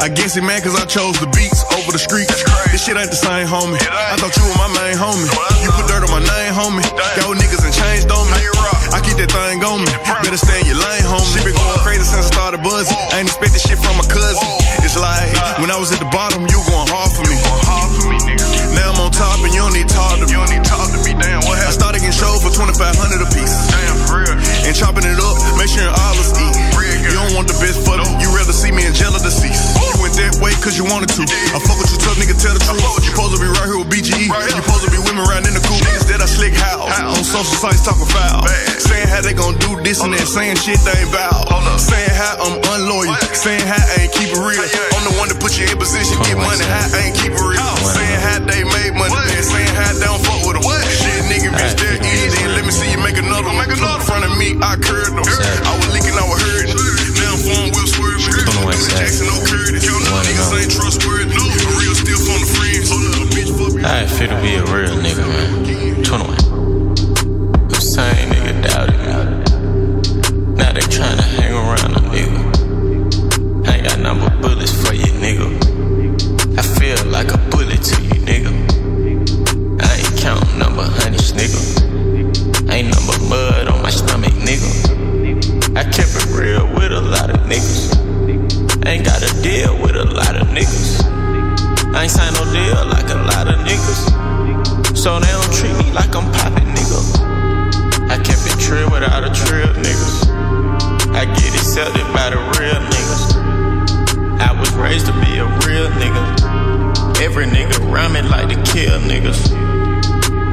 I 0.00 0.08
guess 0.08 0.36
it 0.36 0.44
mad 0.44 0.64
cause 0.64 0.72
I 0.80 0.88
chose 0.88 1.20
the 1.20 1.28
beats 1.36 1.60
over 1.76 1.92
the 1.92 2.00
streets. 2.00 2.40
This 2.72 2.86
shit 2.86 2.96
ain't 2.96 3.12
the 3.12 3.20
same, 3.20 3.44
homie. 3.44 3.76
I 3.84 4.16
thought 4.16 4.32
you 4.32 4.44
were 4.48 4.56
my 4.56 4.70
main 4.80 4.96
homie. 4.96 5.28
You 5.60 5.68
put 5.76 5.84
dirt 5.92 6.00
on 6.00 6.12
my 6.14 6.24
name, 6.24 6.52
homie. 6.56 6.84
Yo, 7.20 7.36
niggas 7.36 7.60
and 7.60 7.74
changed 7.74 8.08
on 8.08 8.24
me. 8.32 8.40
I 8.96 8.98
keep 9.04 9.20
that 9.20 9.28
thing 9.28 9.60
on 9.60 9.84
me. 9.84 9.92
Better 10.24 10.40
stay 10.40 10.64
in 10.64 10.72
your 10.72 10.80
lane, 10.80 11.04
homie. 11.04 11.28
She 11.36 11.44
been 11.44 11.52
going 11.52 11.80
crazy 11.84 12.08
since 12.08 12.24
I 12.24 12.32
started 12.32 12.64
buzzing. 12.64 12.96
I 13.12 13.20
ain't 13.20 13.28
expect 13.28 13.52
this 13.52 13.64
shit 13.66 13.76
from 13.76 14.00
my 14.00 14.06
cousin. 14.08 14.40
It's 14.80 14.96
like 14.96 15.36
when 15.60 15.68
I 15.68 15.76
was 15.76 15.92
at 15.92 16.00
the 16.00 16.08
bottom, 16.08 16.48
you 16.48 16.58
going 16.64 16.88
hard 16.88 17.12
for 17.12 17.24
me. 17.28 17.36
Now 18.72 18.96
I'm 18.96 19.00
on 19.04 19.12
top 19.12 19.44
and 19.44 19.52
you 19.52 19.60
don't 19.60 19.76
need 19.76 19.90
talk 19.92 20.16
to 20.16 20.24
me. 20.24 20.32
You 20.32 20.40
don't 20.40 20.48
need 20.48 20.64
talk 20.64 20.88
to 20.96 20.98
me, 21.04 21.12
damn. 21.12 21.44
What 21.44 21.60
happened? 21.60 21.76
I 21.76 21.76
started 21.76 22.00
getting 22.00 22.16
shows 22.16 22.40
for 22.40 22.48
2500 22.48 23.20
a 23.20 23.28
piece. 23.36 23.52
Damn, 23.68 24.00
for 24.08 24.24
real. 24.24 24.32
And 24.64 24.72
chopping 24.72 25.04
it 25.04 25.20
up, 25.20 25.36
make 25.60 25.68
sure 25.68 25.84
all 25.84 26.16
is 26.16 26.32
eat. 26.40 26.56
Don't 27.20 27.36
want 27.36 27.52
the 27.52 27.58
best 27.60 27.84
for 27.84 28.00
me. 28.00 28.08
You 28.16 28.32
rather 28.32 28.56
see 28.56 28.72
me 28.72 28.88
in 28.88 28.96
jail 28.96 29.12
or 29.12 29.20
deceased. 29.20 29.76
You 29.76 30.00
went 30.00 30.16
that 30.16 30.40
way 30.40 30.56
cause 30.64 30.80
you 30.80 30.88
wanted 30.88 31.12
to. 31.20 31.28
I 31.52 31.60
fuck 31.60 31.76
with 31.76 31.92
you 31.92 32.00
tough 32.00 32.16
nigga, 32.16 32.32
tell 32.32 32.56
the 32.56 32.62
truth. 32.64 32.80
You 33.04 33.12
supposed 33.12 33.36
to 33.36 33.40
be 33.44 33.48
right 33.52 33.68
here 33.68 33.76
with 33.76 33.92
BGE. 33.92 34.32
You 34.32 34.56
supposed 34.64 34.88
to 34.88 34.90
be 34.90 34.96
women 35.04 35.28
around 35.28 35.44
in 35.44 35.52
the 35.52 35.60
cool 35.68 35.76
niggas 35.84 36.08
that 36.08 36.24
I 36.24 36.28
slick 36.28 36.56
house. 36.56 36.88
On 36.96 37.20
social 37.20 37.52
sites 37.60 37.84
talking 37.84 38.08
foul. 38.08 38.40
Saying 38.80 39.04
how 39.04 39.20
they 39.20 39.36
gon' 39.36 39.52
do 39.60 39.76
this 39.84 40.00
and 40.00 40.16
that. 40.16 40.24
Saying 40.24 40.56
shit 40.64 40.80
they 40.80 40.96
ain't 40.96 41.12
bout. 41.12 41.44
Saying 41.76 42.08
how 42.16 42.40
I'm 42.40 42.56
unloyal. 42.72 43.12
Saying 43.36 43.68
how 43.68 43.76
I 43.76 44.08
ain't 44.08 44.12
keep 44.16 44.32
it 44.32 44.40
real. 44.40 44.64
I'm 44.96 45.04
the 45.04 45.14
one 45.20 45.28
that 45.28 45.36
put 45.44 45.60
you 45.60 45.68
in 45.68 45.76
position, 45.76 46.16
get 46.24 46.40
money. 46.40 46.64
How 46.64 46.88
I 46.88 47.04
ain't 47.04 47.16
keep 47.20 47.36
it 47.36 47.44
real. 47.44 47.60
Saying 47.84 48.20
how 48.24 48.40
they 48.48 48.64
made 48.64 48.96
money. 48.96 49.12
Saying 49.44 49.76
how 49.76 49.92
they 49.92 50.08
don't 50.08 50.24
fuck 50.24 50.40
with 50.48 50.56
them. 50.56 50.64
Shit, 50.88 51.28
nigga, 51.28 51.52
bitch, 51.52 51.76
they're 51.76 52.00
easy. 52.00 52.48
Let 52.48 52.64
me 52.64 52.72
see 52.72 52.88
you 52.88 52.96
make 53.04 53.20
another 53.20 53.52
one. 53.52 53.68
In 53.68 53.76
front 54.08 54.24
of 54.24 54.32
me, 54.40 54.56
I 54.64 54.80
curved 54.80 55.20
them. 55.20 55.24
I 55.28 55.72
was 55.76 55.88
leaking, 55.92 56.16
I 56.16 56.24
was 56.24 56.40
hurting. 56.40 56.69
Ain't. 57.48 57.80
I 63.82 64.06
fit 64.06 64.28
to 64.28 64.36
be 64.42 64.54
a 64.54 64.64
real 64.64 64.94
nigga, 64.96 65.26
man. 65.26 66.04
21. 66.04 67.68
The 67.68 67.80
same 67.80 68.30
nigga 68.30 68.62
doubted 68.62 68.98
me. 69.00 69.12
Now 70.54 70.72
they 70.72 70.80
tryna 70.82 71.22
hang 71.22 71.52
around 71.52 71.96
a 71.96 72.00
nigga. 72.10 73.68
I 73.68 73.76
ain't 73.76 73.84
got 74.04 74.42
bullets 74.42 74.72
for 74.86 74.94
you, 74.94 75.12
nigga. 75.20 75.48
I 76.58 76.62
feel 76.62 77.10
like 77.10 77.32
a 77.32 77.38
bullet 77.50 77.82
to 77.82 78.02
you, 78.02 78.20
nigga. 78.20 78.52
I 79.82 79.96
ain't 79.96 80.16
counting 80.20 80.58
number 80.58 80.82
hundreds, 80.82 81.32
nigga. 81.32 82.70
Ain't 82.70 82.88
number 82.94 83.18
mud 83.28 83.68
on 83.68 83.82
my 83.82 83.90
stomach, 83.90 84.32
nigga. 84.32 85.76
I 85.76 85.84
kept 85.84 86.14
it 86.16 86.26
real 86.36 86.69
niggas. 87.50 88.86
Ain't 88.86 89.04
got 89.04 89.18
a 89.18 89.42
deal 89.42 89.74
with 89.82 89.96
a 89.96 90.04
lot 90.04 90.36
of 90.36 90.46
niggas. 90.54 91.02
I 91.92 92.04
ain't 92.04 92.10
signed 92.10 92.34
no 92.38 92.46
deal 92.54 92.78
like 92.86 93.10
a 93.10 93.18
lot 93.26 93.50
of 93.50 93.58
niggas. 93.66 94.96
So 94.96 95.18
they 95.18 95.26
don't 95.26 95.52
treat 95.58 95.74
me 95.74 95.90
like 95.92 96.14
I'm 96.14 96.30
poppin', 96.30 96.70
nigga. 96.70 97.00
I 98.08 98.16
kept 98.22 98.46
it 98.46 98.54
trill 98.62 98.90
without 98.90 99.24
a 99.24 99.32
trill, 99.34 99.74
niggas. 99.82 100.30
I 101.10 101.26
get 101.26 101.50
accepted 101.54 102.06
by 102.14 102.30
the 102.30 102.38
real 102.56 102.80
niggas. 102.94 103.24
I 104.38 104.52
was 104.58 104.70
raised 104.74 105.06
to 105.06 105.12
be 105.12 105.38
a 105.38 105.46
real 105.66 105.90
nigga. 105.98 107.20
Every 107.20 107.46
nigga 107.46 107.76
around 107.90 108.12
me 108.12 108.22
like 108.22 108.48
to 108.48 108.58
kill 108.72 108.98
niggas. 109.00 109.50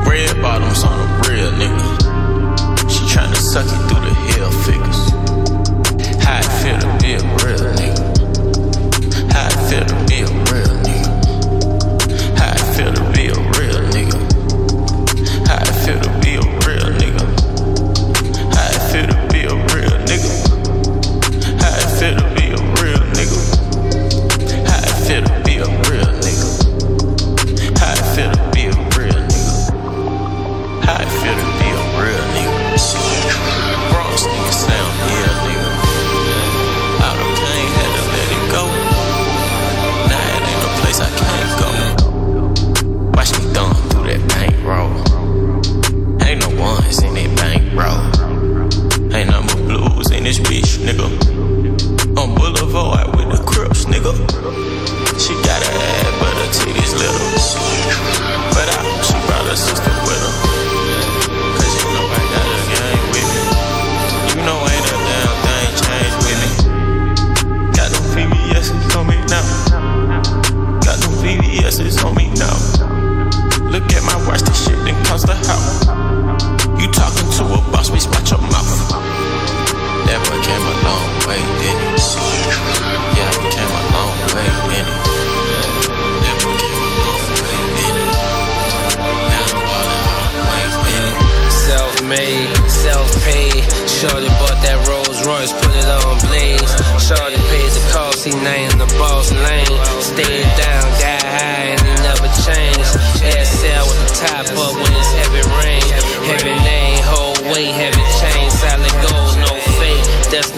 Red 0.07 0.41
bottoms 0.41 0.83
on 0.83 0.97
a 0.97 1.29
real 1.29 1.51
nigga. 1.61 2.89
She 2.89 3.05
tryna 3.05 3.35
suck 3.35 3.65
it 3.65 3.81
through 3.87 4.01
the 4.01 4.13
hell 4.33 4.51
figures. 4.65 4.86
Feel 9.69 9.83
to 9.85 10.05
be 10.05 10.66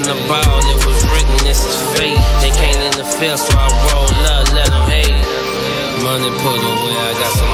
the 0.09 0.17
ball, 0.25 0.57
it 0.65 0.81
was 0.89 1.05
written, 1.13 1.37
this 1.45 1.61
is 1.61 1.77
fate. 1.93 2.17
They 2.41 2.49
can't 2.49 2.81
interfere, 2.81 3.37
so 3.37 3.53
I 3.53 3.69
roll 3.93 4.09
up, 4.33 4.49
let 4.57 4.65
them 4.73 4.89
hate. 4.89 5.13
Money 6.01 6.33
put 6.41 6.57
away, 6.57 6.95
I 6.97 7.13
got 7.13 7.31
some 7.37 7.53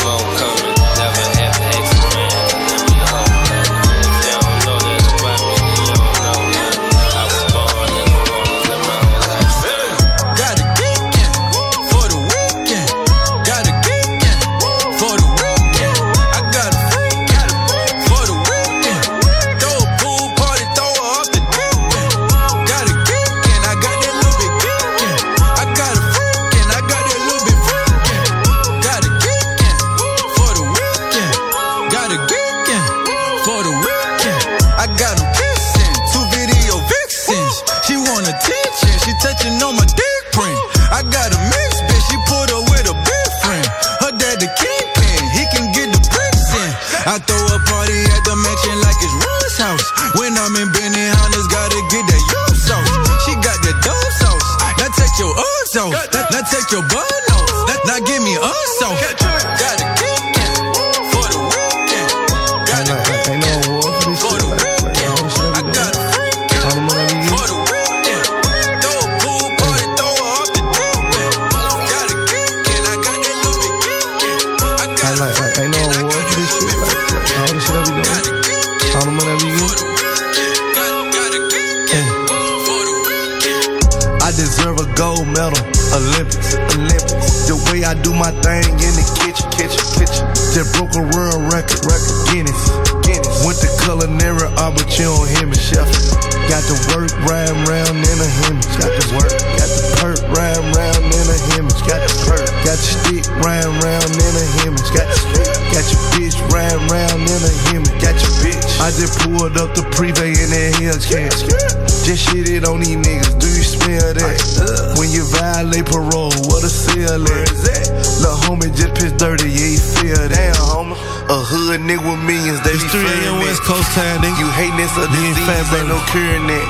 nigga. 124.85 125.09
You 125.09 125.33
this 125.33 125.37
ain't 125.37 125.57
disease, 125.57 125.73
ain't 125.73 125.87
no 125.89 125.99
curing 126.13 126.45
that. 126.47 126.65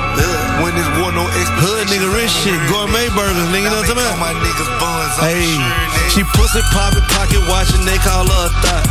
When 0.64 0.72
this 0.72 0.88
war, 0.96 1.12
no 1.12 1.28
Hood 1.28 1.88
nigga 1.88 2.08
rich 2.16 2.32
shit, 2.32 2.56
gourmet 2.68 3.08
burgers, 3.12 3.48
nigga, 3.52 3.68
you 3.68 3.72
know 3.72 3.80
what 3.80 3.88
I'm 3.88 3.96
talking 3.96 4.20
My 4.20 4.32
about? 4.32 4.44
niggas 4.44 4.72
buns, 4.80 5.14
I'm 5.20 5.36
Hey, 5.36 5.52
she 6.12 6.22
pussy 6.36 6.62
poppin', 6.72 7.04
pocket 7.12 7.42
watching, 7.48 7.84
they 7.84 7.98
call 8.00 8.24
her 8.24 8.48
a 8.48 8.52
thought. 8.64 8.84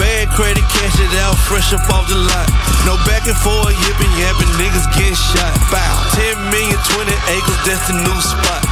Bad 0.00 0.32
credit, 0.32 0.64
cash 0.72 0.96
it 0.98 1.12
out, 1.20 1.36
fresh 1.36 1.72
up 1.76 1.84
off 1.92 2.08
the 2.08 2.16
lot. 2.16 2.48
No 2.88 2.96
back 3.04 3.28
and 3.28 3.36
forth, 3.36 3.76
yippin' 3.76 4.12
yappin', 4.16 4.48
niggas 4.56 4.88
getting 4.96 5.16
shot. 5.16 5.52
Bow. 5.68 5.94
10 6.16 6.52
million, 6.52 6.80
20 6.96 7.12
acres, 7.12 7.60
that's 7.68 7.84
the 7.88 7.96
new 7.96 8.18
spot. 8.20 8.62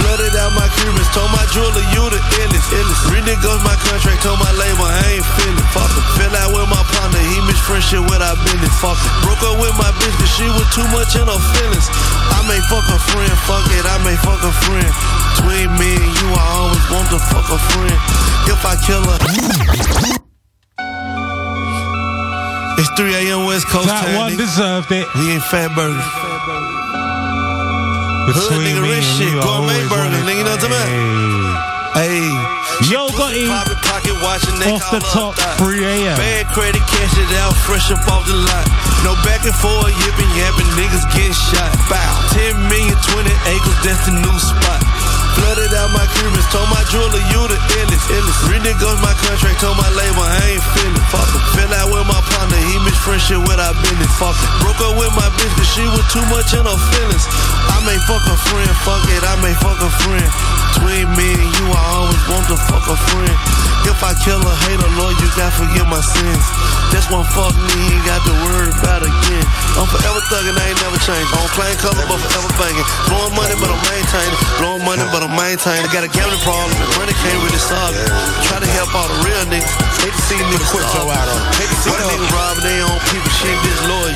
Flooded 0.00 0.34
out 0.40 0.52
my 0.56 0.66
Cubans, 0.80 1.06
told 1.14 1.30
my 1.30 1.44
jeweler 1.52 1.84
you 1.94 2.02
the 2.10 2.18
illest. 2.42 2.68
illest. 2.74 3.02
Renegos 3.12 3.60
my 3.62 3.76
contract, 3.86 4.24
told 4.24 4.40
my 4.40 4.50
label 4.56 4.88
I 4.88 5.20
ain't 5.20 5.26
feeling. 5.38 5.68
Fuck 5.70 5.92
it. 5.92 6.04
Fell 6.18 6.34
out 6.42 6.50
with 6.50 6.68
my 6.72 6.81
partner, 7.02 7.22
he 7.26 7.42
miss 7.50 7.58
friendship 7.66 8.02
with 8.06 8.22
our 8.22 8.38
business. 8.46 8.70
Fuck 8.78 8.94
it. 8.94 9.10
Broke 9.26 9.42
up 9.42 9.58
with 9.58 9.74
my 9.74 9.90
bitch 9.98 10.14
cause 10.22 10.30
she 10.38 10.46
was 10.54 10.66
too 10.70 10.86
much 10.94 11.10
in 11.18 11.26
her 11.26 11.42
feelings. 11.58 11.86
I 12.30 12.46
may 12.46 12.62
fuck 12.70 12.86
a 12.86 12.98
friend, 13.10 13.32
fuck 13.42 13.66
it, 13.74 13.82
I 13.82 13.98
may 14.06 14.14
fuck 14.22 14.38
a 14.46 14.52
friend. 14.62 14.90
Between 15.34 15.68
me 15.82 15.98
and 15.98 16.12
you, 16.22 16.28
I 16.30 16.46
always 16.62 16.84
want 16.94 17.08
to 17.10 17.18
fuck 17.18 17.46
a 17.50 17.58
friend. 17.74 17.98
If 18.46 18.62
I 18.62 18.74
kill 18.86 19.02
her. 19.02 19.18
It's 22.78 22.90
3 22.94 23.14
a.m. 23.14 23.46
West 23.46 23.66
Coast 23.66 23.86
That 23.86 24.06
time. 24.06 24.16
one 24.16 24.32
nigga. 24.32 24.46
deserved 24.46 24.90
it. 24.92 25.06
We 25.18 25.34
ain't 25.34 25.42
fat 25.42 25.74
burgers. 25.74 26.06
Hood 28.32 28.62
nigga 28.62 28.82
rich 28.86 29.04
shit, 29.18 29.34
gourmet 29.42 29.82
nigga, 29.82 30.38
you 30.38 30.44
know 30.44 30.54
what 30.54 30.64
I'm 30.64 30.70
about? 30.70 31.98
Hey. 31.98 32.62
Yo, 32.88 33.06
got 33.18 33.34
him. 33.34 33.81
Watching, 34.22 34.54
they 34.62 34.70
Off 34.70 34.86
the 34.94 35.02
top, 35.02 35.34
her 35.34 35.58
3 35.58 35.82
a.m. 35.82 36.14
Bad 36.14 36.46
credit, 36.54 36.78
cash 36.86 37.14
it 37.18 37.30
out, 37.42 37.58
fresh 37.66 37.90
up 37.90 38.06
off 38.06 38.22
the 38.22 38.38
lot. 38.38 38.66
No 39.02 39.18
back 39.26 39.42
and 39.42 39.54
forth, 39.54 39.90
yipping, 39.98 40.30
yapping, 40.38 40.70
niggas 40.78 41.02
getting 41.10 41.34
shot. 41.34 41.74
Bow. 41.90 42.12
10 42.30 42.54
million, 42.70 42.94
20 42.94 43.26
acres, 43.50 43.78
that's 43.82 44.06
the 44.06 44.14
new 44.14 44.38
spot. 44.38 44.78
Flooded 45.34 45.74
out 45.74 45.90
my 45.90 46.06
Cubans, 46.14 46.46
told 46.54 46.70
my 46.70 46.86
jeweler 46.86 47.18
you 47.34 47.42
the 47.50 47.58
illest. 47.82 47.91
Illest. 48.10 48.40
Renegos 48.48 48.98
my 49.04 49.14
contract, 49.22 49.60
told 49.60 49.76
my 49.78 49.90
label 49.94 50.24
I 50.24 50.38
ain't 50.54 50.64
feeling. 50.74 51.04
Fuck 51.12 51.28
it. 51.30 51.42
Fell 51.54 51.72
out 51.78 51.88
with 51.92 52.06
my 52.08 52.20
partner, 52.34 52.58
he 52.58 52.74
miss 52.82 52.98
friendship 53.02 53.40
with 53.44 53.60
our 53.60 53.74
business. 53.84 54.10
Fuck 54.18 54.34
it. 54.34 54.50
Broke 54.64 54.80
up 54.82 54.94
with 54.98 55.12
my 55.14 55.28
bitch 55.38 55.54
cause 55.54 55.70
she 55.70 55.84
was 55.86 56.06
too 56.10 56.24
much 56.32 56.50
in 56.56 56.64
her 56.64 56.80
feelings. 56.94 57.24
I 57.70 57.78
may 57.86 57.98
fuck 58.08 58.24
a 58.26 58.36
friend, 58.50 58.70
fuck 58.82 59.04
it, 59.12 59.22
I 59.22 59.34
may 59.42 59.54
fuck 59.60 59.78
a 59.78 59.90
friend. 60.02 60.28
Between 60.72 61.06
me 61.14 61.28
and 61.36 61.50
you, 61.60 61.66
I 61.68 61.82
always 62.00 62.24
want 62.32 62.46
to 62.48 62.56
fuck 62.56 62.86
a 62.88 62.96
friend. 63.12 63.36
If 63.86 63.98
I 64.02 64.14
kill 64.22 64.38
a 64.38 64.54
hater, 64.66 64.90
Lord, 64.94 65.14
you 65.18 65.28
got 65.34 65.50
to 65.52 65.66
forgive 65.66 65.86
my 65.90 66.00
sins. 66.00 66.44
That's 66.94 67.10
one 67.10 67.26
fuck 67.34 67.54
me, 67.54 67.78
ain't 67.92 68.06
got 68.06 68.22
to 68.24 68.34
worry 68.46 68.70
about 68.72 69.02
again. 69.02 69.46
I'm 69.74 69.86
forever 69.90 70.22
thugging, 70.30 70.54
I 70.54 70.70
ain't 70.70 70.80
never 70.80 70.98
changed. 71.02 71.30
On 71.34 71.46
plain 71.54 71.74
color, 71.82 72.04
but 72.06 72.18
forever 72.18 72.50
banging. 72.56 72.88
Blowing 73.10 73.34
money, 73.36 73.56
but 73.58 73.68
I'm 73.74 73.82
maintaining. 73.90 74.38
Blowing 74.58 74.84
money, 74.86 75.04
but 75.10 75.20
I'm 75.26 75.34
maintaining. 75.34 75.86
I 75.86 75.90
got 75.92 76.06
a 76.06 76.10
gambling 76.10 76.40
problem, 76.46 76.72
and 76.72 76.90
money 76.98 77.14
can't 77.20 77.40
really 77.42 77.62
solve 77.62 77.91
it. 77.92 78.08
Try 78.48 78.58
to 78.58 78.70
help 78.72 78.90
all 78.96 79.08
the 79.08 79.18
real 79.22 79.44
niggas. 79.52 79.68
Hate 80.00 80.16
to 80.16 80.22
see 80.26 80.40
niggas 80.40 80.68
quit 80.72 80.84
so 80.90 81.06
out 81.06 81.28
on. 81.28 81.40
Hate 81.60 81.68
to 81.68 81.78
see 81.84 81.92
niggas 81.92 82.32
robbing 82.32 82.64
their 82.64 82.82
own 82.88 83.00
people. 83.12 83.30
Shit, 83.38 83.56
disloyal. 83.62 84.12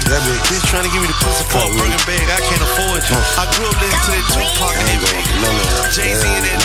Bitch 0.48 0.65
trying 0.73 0.89
to 0.89 0.93
give 0.93 1.03
me 1.05 1.09
the 1.09 1.19
pussy 1.20 1.44
for 1.53 1.62
a 1.62 1.70
burger 1.77 2.03
bag. 2.09 2.24
I 2.27 2.40
can't 2.43 2.65
afford 2.65 3.05
you. 3.05 3.16
I 3.36 3.44
grew 3.55 3.69
up 3.69 3.77
listening 3.78 4.24
to 4.24 4.36
that 4.40 4.51
Tupac 4.57 4.74
and. 4.77 5.01
Jay-Z 5.94 6.24
and 6.24 6.44
that. 6.44 6.61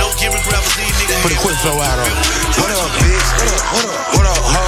No 0.00 0.08
gimmick 0.18 0.44
rappers, 0.48 0.74
these 0.76 0.92
niggas. 1.04 1.22
Put 1.22 1.32
a 1.32 1.38
quick 1.40 1.56
flow 1.62 1.78
out 1.78 1.98
on. 2.00 2.12
What 2.58 2.70
up, 2.72 2.90
bitch? 3.00 3.28
What 3.38 3.48
up, 3.48 3.60
what 3.72 3.86
up, 3.86 4.02
what 4.16 4.26
up, 4.26 4.40
ho? 4.52 4.64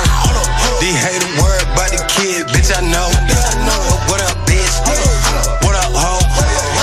These 0.80 0.96
haters 1.00 1.32
worry 1.40 1.60
about 1.64 1.90
the 1.92 2.00
kid, 2.08 2.46
bitch, 2.52 2.70
I 2.72 2.80
know. 2.84 3.08
What 4.08 4.20
up, 4.24 4.36
bitch? 4.48 4.74
What 5.64 5.74
up, 5.76 5.92
ho? 5.92 6.20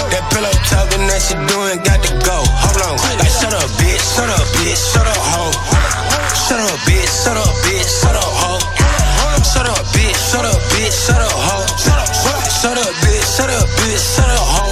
That 0.10 0.26
pillow 0.34 0.52
talking 0.68 1.06
that 1.08 1.22
she 1.22 1.34
doing 1.48 1.80
bitch. 4.62 4.78
Shut 4.94 5.08
up, 5.08 5.18
ho. 5.18 5.50
Shut 6.46 6.62
up, 6.62 6.78
bitch. 6.86 7.10
Shut 7.10 7.38
up, 7.38 7.54
bitch. 7.66 7.90
Shut 7.90 8.16
up, 8.16 8.34
ho. 8.42 8.52
Shut 9.42 9.66
up, 9.66 9.82
bitch. 9.94 10.18
Shut 10.30 10.46
up, 10.46 10.62
bitch. 10.70 10.94
Shut 10.94 11.22
up, 11.22 11.34
ho. 11.34 11.58
Shut 12.62 12.78
up, 12.78 12.94
bitch. 13.02 13.26
Shut 13.26 13.50
up, 13.50 13.68
bitch. 13.78 14.02
Shut 14.16 14.30
up, 14.30 14.46
ho. 14.46 14.66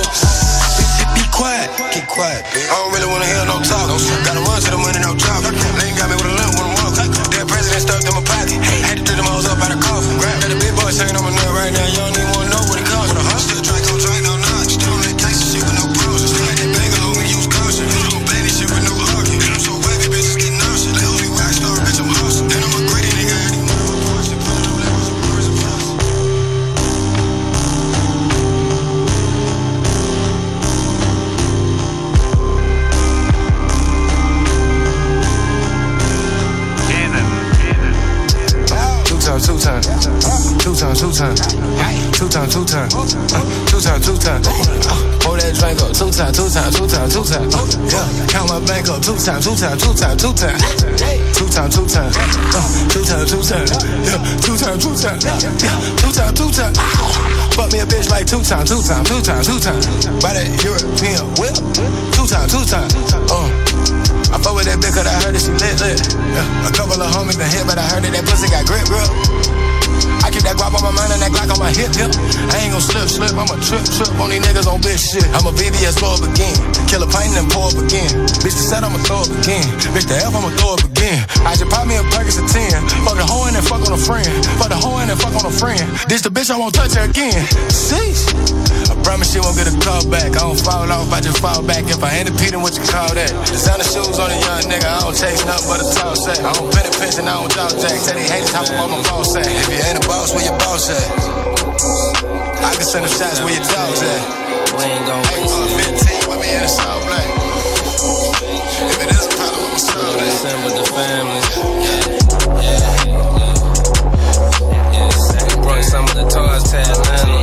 Bitch, 0.78 1.16
Be 1.18 1.24
quiet. 1.34 1.70
Keep 1.94 2.08
quiet, 2.08 2.46
bitch. 2.54 2.70
I 2.70 2.76
don't 2.78 2.94
really 2.94 3.10
wanna 3.10 3.26
hear 3.26 3.46
no 3.46 3.58
talk. 3.66 3.90
Gotta 4.26 4.42
run 4.46 4.62
to 4.62 4.70
the 4.70 4.78
money, 4.78 5.00
no 5.02 5.16
talk. 5.18 5.42
They 5.82 5.90
got 5.98 6.10
me 6.10 6.16
with 6.16 6.30
a 6.30 6.36
limp 6.38 6.60
I'm 6.62 6.72
walking. 6.78 7.10
That 7.34 7.46
president 7.50 7.82
stuffed 7.82 8.06
in 8.06 8.14
my 8.14 8.24
pocket. 8.24 8.62
Had 8.86 9.02
to 9.02 9.04
do 9.04 9.14
them 9.18 9.26
hoes 9.26 9.48
up 9.50 9.58
out 9.58 9.74
of 9.74 9.82
coffin. 9.82 10.14
Got 10.22 10.54
a 10.54 10.58
big 10.60 10.70
times, 10.78 11.59
time, 42.40 42.50
two 42.50 42.64
time, 42.64 42.88
two 43.68 43.80
time, 43.84 44.00
two 44.00 44.16
time. 44.16 44.40
Hold 45.28 45.40
that 45.44 45.52
drink 45.60 45.80
up, 45.84 45.92
two 45.92 46.08
time, 46.08 46.32
two 46.32 46.48
time, 46.48 46.72
two 46.72 46.88
time, 46.88 47.10
two 47.12 47.24
time. 47.28 47.48
Yeah, 47.92 48.08
count 48.32 48.48
my 48.48 48.60
bank 48.64 48.88
up, 48.88 49.04
two 49.04 49.18
time, 49.20 49.44
two 49.44 49.56
time, 49.60 49.76
two 49.76 49.92
time, 49.92 50.16
two 50.16 50.32
time. 50.32 50.56
Two 51.36 51.48
time, 51.52 51.68
two 51.68 51.84
time, 51.84 52.12
two 52.88 53.04
time, 53.04 53.28
two 53.28 53.36
time, 53.36 53.60
two 53.60 54.56
time, 54.56 54.78
two 54.80 54.96
time, 54.96 55.20
two 55.20 56.12
time, 56.16 56.32
two 56.32 56.50
time. 56.56 56.74
Fuck 57.60 57.76
me 57.76 57.84
a 57.84 57.86
bitch 57.88 58.08
like 58.08 58.24
two 58.24 58.40
time, 58.40 58.64
two 58.64 58.80
time, 58.88 59.04
two 59.04 59.20
time, 59.20 59.44
two 59.44 59.60
time. 59.60 59.82
By 60.24 60.32
that 60.40 60.48
European 60.64 61.24
whip, 61.36 61.56
two 62.16 62.24
time, 62.24 62.48
two 62.48 62.64
time. 62.64 62.88
Uh. 63.28 63.52
I 64.32 64.38
fuck 64.38 64.54
with 64.54 64.70
that 64.70 64.78
bitch 64.80 64.94
cause 64.94 65.10
I 65.10 65.16
heard 65.26 65.34
that 65.36 65.42
she 65.42 65.52
lit 65.58 65.76
lit. 65.82 66.00
Yeah. 66.14 66.70
A 66.70 66.72
couple 66.72 67.02
of 67.02 67.10
homies 67.12 67.36
been 67.36 67.50
hit, 67.50 67.66
but 67.66 67.82
I 67.82 67.86
heard 67.90 68.06
that 68.06 68.14
that 68.14 68.24
pussy 68.30 68.48
got 68.48 68.64
grip 68.64 68.86
grip. 68.86 69.10
I 70.24 70.30
keep 70.32 70.44
that 70.46 70.56
guap 70.60 70.76
on 70.76 70.84
my 70.86 70.94
mind 70.94 71.12
and 71.16 71.22
that 71.24 71.32
Glock 71.34 71.50
on 71.54 71.60
my 71.60 71.72
hip 71.74 71.92
hip. 71.96 72.12
I 72.54 72.62
ain't 72.62 72.72
gon' 72.74 72.84
slip 72.84 73.10
slip, 73.10 73.34
I'ma 73.34 73.58
trip 73.62 73.84
trip 73.86 74.12
on 74.22 74.30
these 74.30 74.44
niggas 74.44 74.68
on 74.70 74.80
bitch 74.82 75.02
shit. 75.02 75.26
I'm 75.34 75.48
a 75.48 75.54
BBS 75.54 75.98
blow 76.00 76.18
up 76.18 76.24
again. 76.24 76.56
Kill 76.86 77.02
a 77.02 77.10
pint 77.10 77.34
and 77.34 77.50
pour 77.50 77.70
up 77.72 77.78
again. 77.78 78.10
Bitch 78.42 78.56
the 78.56 78.64
set 78.64 78.84
I'ma 78.84 79.00
throw 79.06 79.26
up 79.26 79.32
again. 79.42 79.66
Bitch 79.94 80.08
the 80.08 80.18
F 80.22 80.34
I'ma 80.34 80.52
throw 80.60 80.78
up 80.78 80.84
again. 80.86 81.26
I 81.46 81.56
just 81.58 81.70
pop 81.72 81.86
me 81.90 81.98
a 81.98 82.04
Perkins 82.14 82.38
a 82.38 82.46
10. 82.46 83.06
Fuck 83.06 83.18
the 83.18 83.26
hoe 83.26 83.50
and 83.50 83.56
then 83.56 83.66
fuck 83.66 83.82
on 83.82 83.94
a 83.94 84.02
friend. 84.02 84.28
Fuck 84.62 84.70
the 84.70 84.80
hoe 84.80 85.02
and 85.02 85.10
then 85.10 85.18
fuck 85.18 85.34
on 85.34 85.46
a 85.46 85.54
friend. 85.54 85.82
This 86.06 86.22
the 86.22 86.30
bitch 86.30 86.50
I 86.52 86.58
won't 86.58 86.74
touch 86.74 86.94
her 86.96 87.06
again. 87.10 87.40
Sheesh. 87.70 88.30
I 88.90 88.96
promise 89.04 89.34
she 89.34 89.40
won't 89.40 89.58
get 89.58 89.70
a 89.70 89.76
call 89.82 90.02
back. 90.10 90.34
I 90.34 90.46
don't 90.46 90.60
fall 90.60 90.90
off, 90.90 91.14
I 91.14 91.22
just 91.22 91.42
fall 91.42 91.62
back. 91.66 91.86
If 91.90 92.02
I 92.04 92.10
ain't 92.22 92.30
repeating 92.30 92.62
what 92.62 92.78
you 92.78 92.84
call 92.86 93.14
that. 93.14 93.30
Designer 93.46 93.86
shoes 93.86 94.18
on 94.18 94.30
a 94.30 94.38
young 94.38 94.66
nigga, 94.70 94.90
I 94.90 95.00
don't 95.06 95.16
chase 95.16 95.46
nothing 95.46 95.68
but 95.70 95.80
a 95.82 95.88
tall 95.94 96.16
sack. 96.16 96.42
I 96.42 96.54
don't 96.54 96.70
penny 96.74 96.92
pinch 96.98 97.18
and 97.18 97.30
I 97.30 97.38
don't 97.38 97.52
jaw 97.54 97.70
jack. 97.80 97.98
Tell 98.06 98.18
these 98.18 98.30
haters 98.30 98.54
how 98.54 98.66
I'm 98.66 98.92
my 98.92 99.02
boss 99.10 99.36
at. 99.38 99.46
If 99.46 99.70
you 99.70 99.79
ain't 99.82 100.04
a 100.04 100.08
boss, 100.08 100.34
where 100.34 100.44
your 100.44 100.58
boss 100.60 100.90
at? 100.90 101.08
I 102.60 102.76
can 102.76 102.84
send 102.84 103.06
them 103.06 103.14
shots 103.14 103.40
where 103.40 103.54
your 103.54 103.64
dogs 103.64 104.02
at. 104.02 104.22
We 104.76 104.84
ain't 104.84 105.06
gon' 105.06 105.24
waste 105.32 105.56
it. 105.56 106.28
15 106.28 106.30
with 106.30 106.40
me 106.42 106.50
in 106.52 106.64
a 106.64 106.68
soft 106.68 107.06
black. 107.08 107.28
If 108.80 109.00
it 109.04 109.10
is 109.12 109.26
a 109.26 109.30
problem, 109.38 109.66
I'ma 109.66 109.78
solve 109.78 110.16
that. 110.20 110.32
Send 110.42 110.60
with 110.66 110.76
the 110.76 110.86
family. 110.92 111.42
Yeah, 111.80 112.12
yeah, 112.60 113.08
yeah. 113.08 113.56
yeah. 114.94 115.64
Brought 115.64 115.84
some 115.84 116.06
of 116.06 116.16
the 116.16 116.26
toys 116.28 116.64
to 116.72 116.78
Atlanta. 116.80 117.40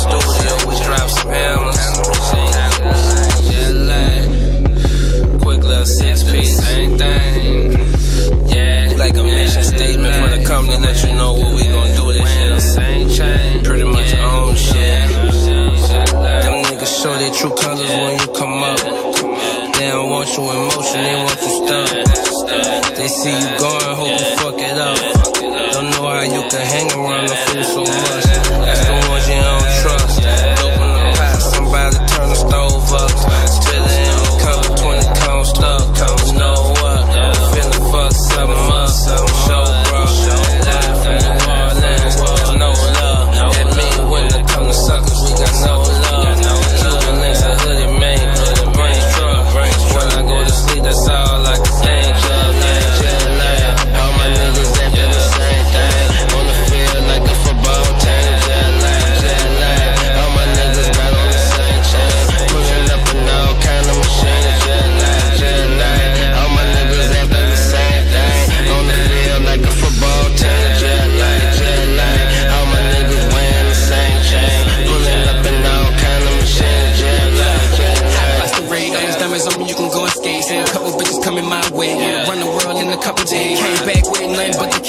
Studio, 0.00 0.54
we 0.66 0.74
drop 0.84 1.08
some 1.10 1.28
hammers. 1.28 1.69
Company, 10.80 10.86
let 10.86 11.04
you 11.04 11.16
know 11.16 11.32
what 11.32 11.54
we 11.54 11.64
gon' 11.68 11.94
do 11.94 12.12
this 12.12 12.36
year. 12.36 12.60
Same 12.60 13.08
chain, 13.08 13.64
pretty 13.64 13.84
much 13.84 14.14
own 14.14 14.54
shit. 14.54 15.08
Them 15.10 16.62
niggas 16.64 17.02
show 17.02 17.16
their 17.16 17.32
true 17.32 17.54
colors 17.56 17.90
when 17.90 18.18
you 18.18 18.26
come 18.34 18.62
up. 18.62 18.78
They 19.74 19.88
don't 19.88 20.10
want 20.10 20.28
you 20.36 20.42
in 20.50 20.56
motion, 20.68 21.02
they 21.02 21.16
want 21.16 21.40
you 21.40 21.49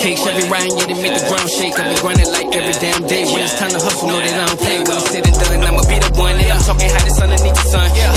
nothing 0.01 0.25
but 0.25 0.33
the 0.33 0.41
cake. 0.41 0.41
Every 0.41 0.49
rhyme, 0.49 0.71
yeah, 0.77 0.85
they 0.85 1.01
make 1.01 1.13
the 1.13 1.25
ground 1.27 1.49
shake. 1.49 1.79
I 1.79 1.93
be 1.93 2.01
grinding 2.01 2.31
like 2.31 2.49
every 2.55 2.73
damn 2.81 3.07
day. 3.07 3.25
When 3.25 3.41
it's 3.41 3.57
time 3.57 3.69
to 3.71 3.79
hustle, 3.79 4.07
know 4.07 4.19
that 4.19 4.33
I 4.33 4.45
don't 4.47 4.59
play. 4.59 4.77
When 4.79 4.97
it's 4.97 5.09
said 5.09 5.25
and 5.25 5.35
done, 5.37 5.63
I'ma 5.63 5.81
be 5.85 5.99
the 5.99 6.09
one. 6.17 6.39
Yeah, 6.39 6.57
I'm 6.57 6.63
talking 6.63 6.89
underneath 6.89 7.53
the 7.53 7.65
sun. 7.69 7.85
These 7.85 7.91
niggas 7.91 8.01
with 8.01 8.10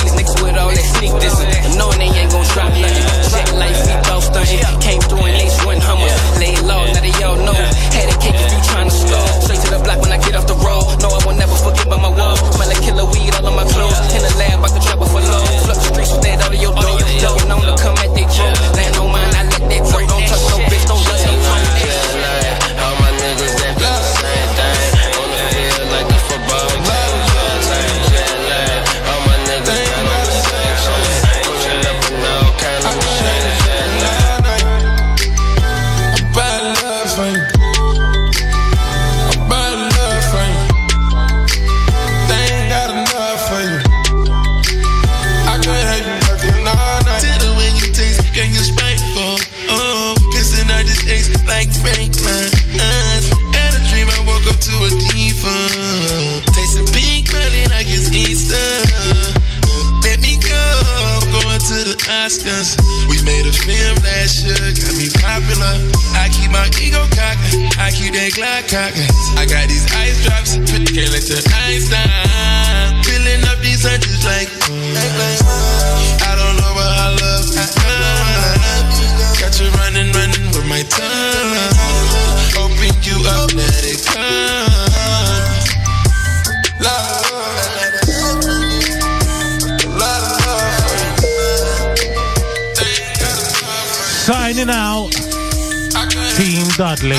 Dudley. 97.05 97.17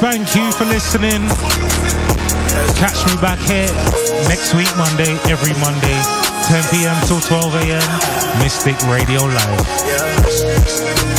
Thank 0.00 0.34
you 0.34 0.52
for 0.52 0.64
listening. 0.64 1.28
Catch 2.76 3.04
me 3.06 3.20
back 3.20 3.38
here 3.40 3.68
next 4.28 4.54
week, 4.54 4.68
Monday, 4.78 5.18
every 5.30 5.52
Monday, 5.60 6.00
10 6.44 6.64
p.m. 6.70 6.96
till 7.06 7.20
12 7.20 7.54
a.m. 7.56 8.38
Mystic 8.40 8.80
Radio 8.88 9.24
Live. 9.24 11.09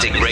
MysticRadioLive.net. 0.00 0.29